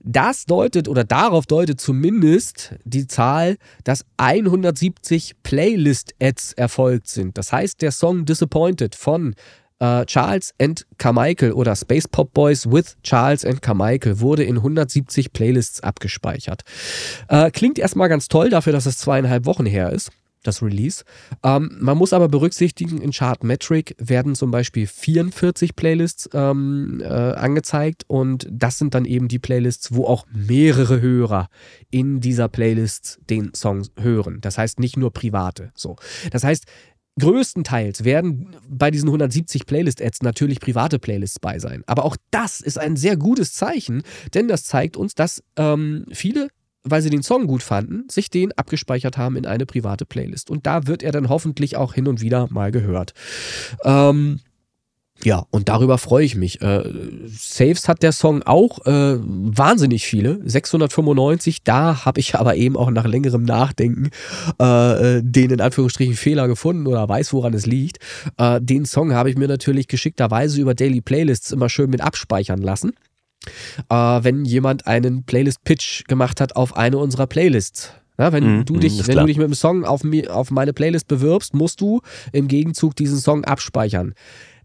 [0.00, 7.38] Das deutet oder darauf deutet zumindest die Zahl, dass 170 Playlist-Ads erfolgt sind.
[7.38, 9.34] Das heißt, der Song Disappointed von
[9.78, 15.32] äh, Charles and Carmichael oder Space Pop Boys with Charles and Carmichael wurde in 170
[15.32, 16.62] Playlists abgespeichert.
[17.28, 20.10] Äh, klingt erstmal ganz toll dafür, dass es zweieinhalb Wochen her ist
[20.46, 21.04] das Release.
[21.42, 28.04] Ähm, man muss aber berücksichtigen, in Chartmetric werden zum Beispiel 44 Playlists ähm, äh, angezeigt
[28.06, 31.48] und das sind dann eben die Playlists, wo auch mehrere Hörer
[31.90, 34.38] in dieser Playlist den Song hören.
[34.40, 35.72] Das heißt nicht nur private.
[35.74, 35.96] So.
[36.30, 36.66] Das heißt,
[37.18, 41.82] Größtenteils werden bei diesen 170 Playlist-Ads natürlich private Playlists bei sein.
[41.86, 44.02] Aber auch das ist ein sehr gutes Zeichen,
[44.34, 46.48] denn das zeigt uns, dass ähm, viele,
[46.82, 50.50] weil sie den Song gut fanden, sich den abgespeichert haben in eine private Playlist.
[50.50, 53.14] Und da wird er dann hoffentlich auch hin und wieder mal gehört.
[53.82, 54.40] Ähm,
[55.24, 56.60] ja, und darüber freue ich mich.
[56.62, 56.84] Äh,
[57.26, 61.62] Saves hat der Song auch äh, wahnsinnig viele, 695.
[61.64, 64.10] Da habe ich aber eben auch nach längerem Nachdenken
[64.58, 67.98] äh, den in Anführungsstrichen Fehler gefunden oder weiß, woran es liegt.
[68.36, 72.60] Äh, den Song habe ich mir natürlich geschickterweise über Daily Playlists immer schön mit abspeichern
[72.60, 72.92] lassen.
[73.88, 77.92] Äh, wenn jemand einen Playlist-Pitch gemacht hat auf eine unserer Playlists.
[78.18, 79.24] Ja, wenn Mhm, du mhm, dich, wenn klar.
[79.24, 82.00] du dich mit einem Song auf, mi- auf meine Playlist bewirbst, musst du
[82.32, 84.14] im Gegenzug diesen Song abspeichern.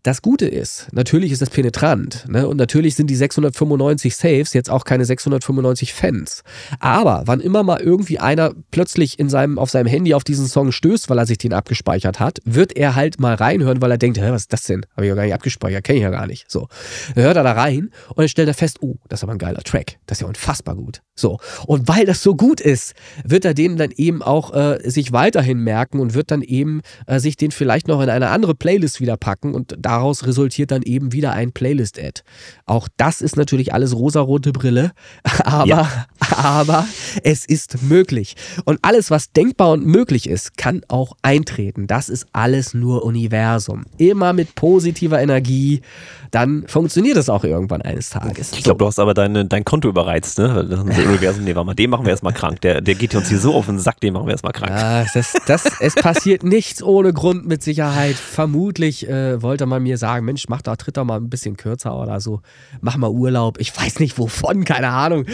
[0.04, 2.48] Das Gute ist, natürlich ist das penetrant ne?
[2.48, 6.42] und natürlich sind die 695 Saves jetzt auch keine 695 Fans.
[6.80, 10.72] Aber wann immer mal irgendwie einer plötzlich in seinem, auf seinem Handy auf diesen Song
[10.72, 14.18] stößt, weil er sich den abgespeichert hat, wird er halt mal reinhören, weil er denkt,
[14.18, 14.88] Hä, was ist das denn?
[14.96, 16.50] Habe ich ja gar nicht abgespeichert, kenne ich ja gar nicht.
[16.50, 16.68] So.
[17.14, 19.38] Dann hört er da rein und dann stellt er fest, oh, das ist aber ein
[19.38, 20.00] geiler Track.
[20.08, 21.04] Das ist ja unfassbar gut.
[21.14, 21.38] So.
[21.68, 25.60] Und weil das so gut ist, wird er den dann eben auch äh, sich weiterhin
[25.60, 29.16] merken und wird dann eben äh, sich den vielleicht noch in eine andere Playlist wieder
[29.16, 32.22] packen und daraus resultiert dann eben wieder ein Playlist-Ad.
[32.66, 34.92] Auch das ist natürlich alles rosarote Brille,
[35.44, 36.06] aber, Ja.
[36.30, 36.86] aber
[37.24, 38.36] es ist möglich.
[38.64, 41.88] Und alles, was denkbar und möglich ist, kann auch eintreten.
[41.88, 43.84] Das ist alles nur Universum.
[43.98, 45.82] Immer mit positiver Energie,
[46.32, 48.54] dann funktioniert es auch irgendwann eines Tages.
[48.54, 50.66] Ich glaube, du hast aber deine, dein Konto überreizt, ne?
[50.70, 52.62] Das Universum, nee, warte mal, den machen wir erstmal krank.
[52.62, 54.72] Der, der geht uns hier so auf den Sack, den machen wir erstmal krank.
[54.72, 58.16] Ja, das, das, es passiert nichts ohne Grund mit Sicherheit.
[58.16, 62.00] Vermutlich äh, wollte man mir sagen, Mensch, mach da, tritt doch mal ein bisschen kürzer
[62.00, 62.42] oder so.
[62.82, 63.60] Mach mal Urlaub.
[63.60, 65.26] Ich weiß nicht wovon, keine Ahnung.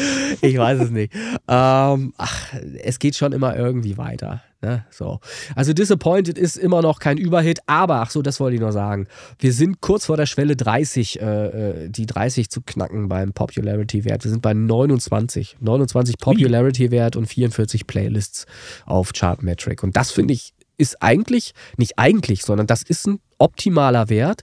[0.41, 1.13] Ich weiß es nicht.
[1.47, 2.53] Ähm, ach,
[2.83, 4.41] es geht schon immer irgendwie weiter.
[4.61, 4.85] Ne?
[4.89, 5.19] So.
[5.55, 9.07] Also Disappointed ist immer noch kein Überhit, aber, ach so, das wollte ich noch sagen.
[9.37, 14.23] Wir sind kurz vor der Schwelle 30, äh, äh, die 30 zu knacken beim Popularity-Wert.
[14.23, 15.57] Wir sind bei 29.
[15.59, 18.47] 29 Popularity-Wert und 44 Playlists
[18.85, 19.83] auf Chartmetric.
[19.83, 24.41] Und das finde ich ist eigentlich, nicht eigentlich, sondern das ist ein optimaler Wert,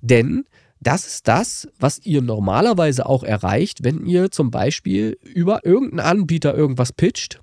[0.00, 0.44] denn
[0.80, 6.54] das ist das, was ihr normalerweise auch erreicht, wenn ihr zum Beispiel über irgendeinen Anbieter
[6.54, 7.40] irgendwas pitcht,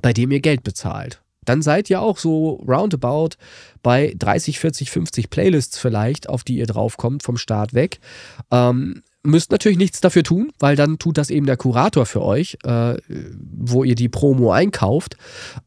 [0.00, 1.22] bei dem ihr Geld bezahlt.
[1.44, 3.36] Dann seid ihr auch so roundabout
[3.82, 8.00] bei 30, 40, 50 Playlists vielleicht, auf die ihr draufkommt vom Start weg.
[8.50, 12.58] Ähm, müsst natürlich nichts dafür tun, weil dann tut das eben der Kurator für euch,
[12.64, 15.16] äh, wo ihr die Promo einkauft.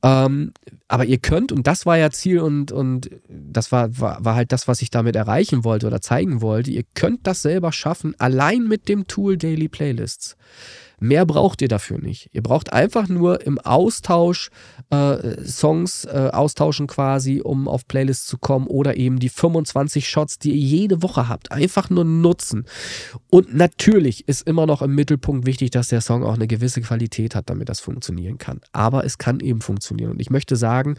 [0.03, 0.53] Ähm,
[0.89, 4.51] aber ihr könnt, und das war ja Ziel und, und das war, war, war halt
[4.51, 8.67] das, was ich damit erreichen wollte oder zeigen wollte, ihr könnt das selber schaffen, allein
[8.67, 10.35] mit dem Tool Daily Playlists.
[10.99, 12.29] Mehr braucht ihr dafür nicht.
[12.33, 14.49] Ihr braucht einfach nur im Austausch
[14.89, 20.39] äh, Songs äh, austauschen quasi, um auf Playlists zu kommen oder eben die 25 Shots,
[20.39, 22.65] die ihr jede Woche habt, einfach nur nutzen.
[23.29, 27.35] Und natürlich ist immer noch im Mittelpunkt wichtig, dass der Song auch eine gewisse Qualität
[27.35, 28.61] hat, damit das funktionieren kann.
[28.71, 30.11] Aber es kann eben funktionieren.
[30.11, 30.95] Und ich möchte sagen,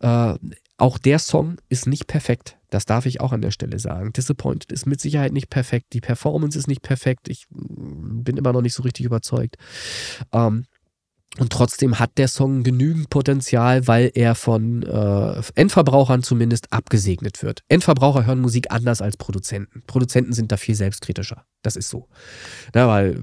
[0.00, 0.34] äh,
[0.80, 2.56] auch der Song ist nicht perfekt.
[2.70, 4.12] Das darf ich auch an der Stelle sagen.
[4.12, 5.92] Disappointed ist mit Sicherheit nicht perfekt.
[5.92, 7.28] Die Performance ist nicht perfekt.
[7.28, 9.56] Ich mm, bin immer noch nicht so richtig überzeugt.
[10.32, 10.64] Ähm,
[11.38, 17.62] Und trotzdem hat der Song genügend Potenzial, weil er von äh, Endverbrauchern zumindest abgesegnet wird.
[17.68, 19.82] Endverbraucher hören Musik anders als Produzenten.
[19.86, 21.44] Produzenten sind da viel selbstkritischer.
[21.62, 22.08] Das ist so.
[22.74, 23.22] Na, weil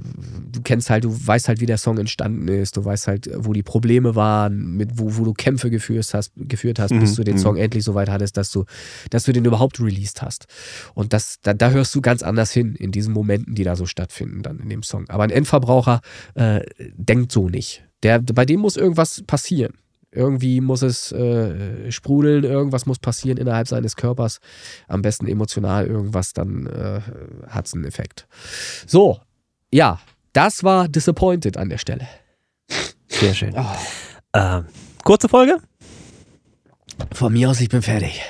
[0.52, 3.52] du kennst halt, du weißt halt, wie der Song entstanden ist, du weißt halt, wo
[3.52, 7.24] die Probleme waren, mit wo, wo du Kämpfe geführt hast, geführt hast, bis Mhm, du
[7.24, 7.40] den mhm.
[7.40, 8.66] Song endlich so weit hattest, dass du,
[9.10, 10.46] dass du den überhaupt released hast.
[10.94, 13.86] Und das, da, da hörst du ganz anders hin, in diesen Momenten, die da so
[13.86, 15.10] stattfinden, dann in dem Song.
[15.10, 16.02] Aber ein Endverbraucher
[16.36, 16.62] äh,
[16.96, 17.84] denkt so nicht.
[18.04, 19.74] Der, bei dem muss irgendwas passieren.
[20.18, 24.40] Irgendwie muss es äh, sprudeln, irgendwas muss passieren innerhalb seines Körpers.
[24.88, 27.02] Am besten emotional irgendwas, dann äh,
[27.48, 28.28] hat es einen Effekt.
[28.88, 29.20] So,
[29.72, 30.00] ja,
[30.34, 32.08] das war Disappointed an der Stelle.
[33.08, 33.54] Sehr schön.
[33.56, 33.66] Oh.
[34.34, 34.66] Ähm,
[35.04, 35.60] kurze Folge?
[37.14, 38.22] Von mir aus, ich bin fertig.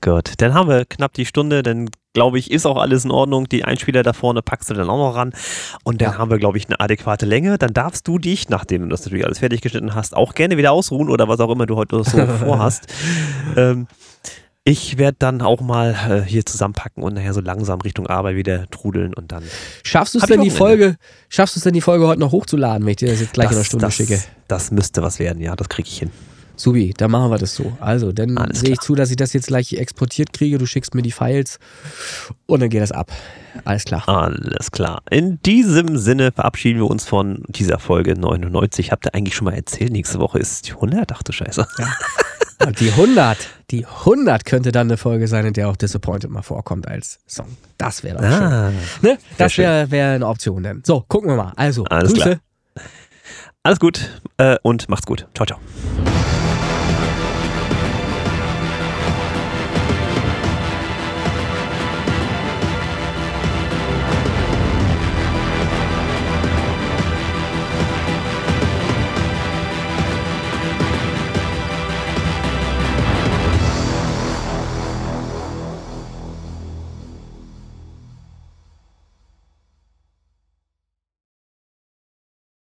[0.00, 3.48] Gut, dann haben wir knapp die Stunde, dann glaube ich, ist auch alles in Ordnung.
[3.48, 5.32] Die Einspieler da vorne packst du dann auch noch ran.
[5.84, 6.18] Und dann Ja.
[6.18, 7.58] haben wir, glaube ich, eine adäquate Länge.
[7.58, 10.72] Dann darfst du dich, nachdem du das natürlich alles fertig geschnitten hast, auch gerne wieder
[10.72, 12.86] ausruhen oder was auch immer du heute so vorhast.
[13.56, 13.86] Ähm,
[14.64, 18.68] ich werde dann auch mal äh, hier zusammenpacken und nachher so langsam Richtung Arbeit wieder
[18.70, 19.44] trudeln und dann.
[19.84, 20.50] Schaffst du es denn die.
[20.50, 20.96] Folge,
[21.28, 23.50] schaffst du es denn die Folge heute noch hochzuladen, wenn ich dir das jetzt gleich
[23.50, 24.20] in einer Stunde das, schicke?
[24.48, 26.10] Das müsste was werden, ja, das kriege ich hin.
[26.58, 27.72] Subi, dann machen wir das so.
[27.80, 30.58] Also, dann sehe ich zu, dass ich das jetzt gleich exportiert kriege.
[30.58, 31.58] Du schickst mir die Files
[32.46, 33.12] und dann geht das ab.
[33.64, 34.06] Alles klar.
[34.08, 35.00] Alles klar.
[35.10, 38.90] In diesem Sinne verabschieden wir uns von dieser Folge 99.
[38.90, 41.10] Habt ihr eigentlich schon mal erzählt, nächste Woche ist die 100?
[41.12, 41.64] Ach du Scheiße.
[42.66, 43.38] Und die 100,
[43.70, 47.56] die 100 könnte dann eine Folge sein, in der auch Disappointed mal vorkommt als Song.
[47.78, 48.42] Das wäre doch schön.
[48.42, 48.72] Ah,
[49.02, 49.18] Ne?
[49.38, 49.64] Das schön.
[49.64, 50.82] wäre wär eine Option dann.
[50.84, 51.52] So, gucken wir mal.
[51.54, 52.22] Also, Alles Grüße.
[52.24, 52.84] klar.
[53.62, 55.26] alles gut äh, und macht's gut.
[55.34, 55.58] Ciao, ciao.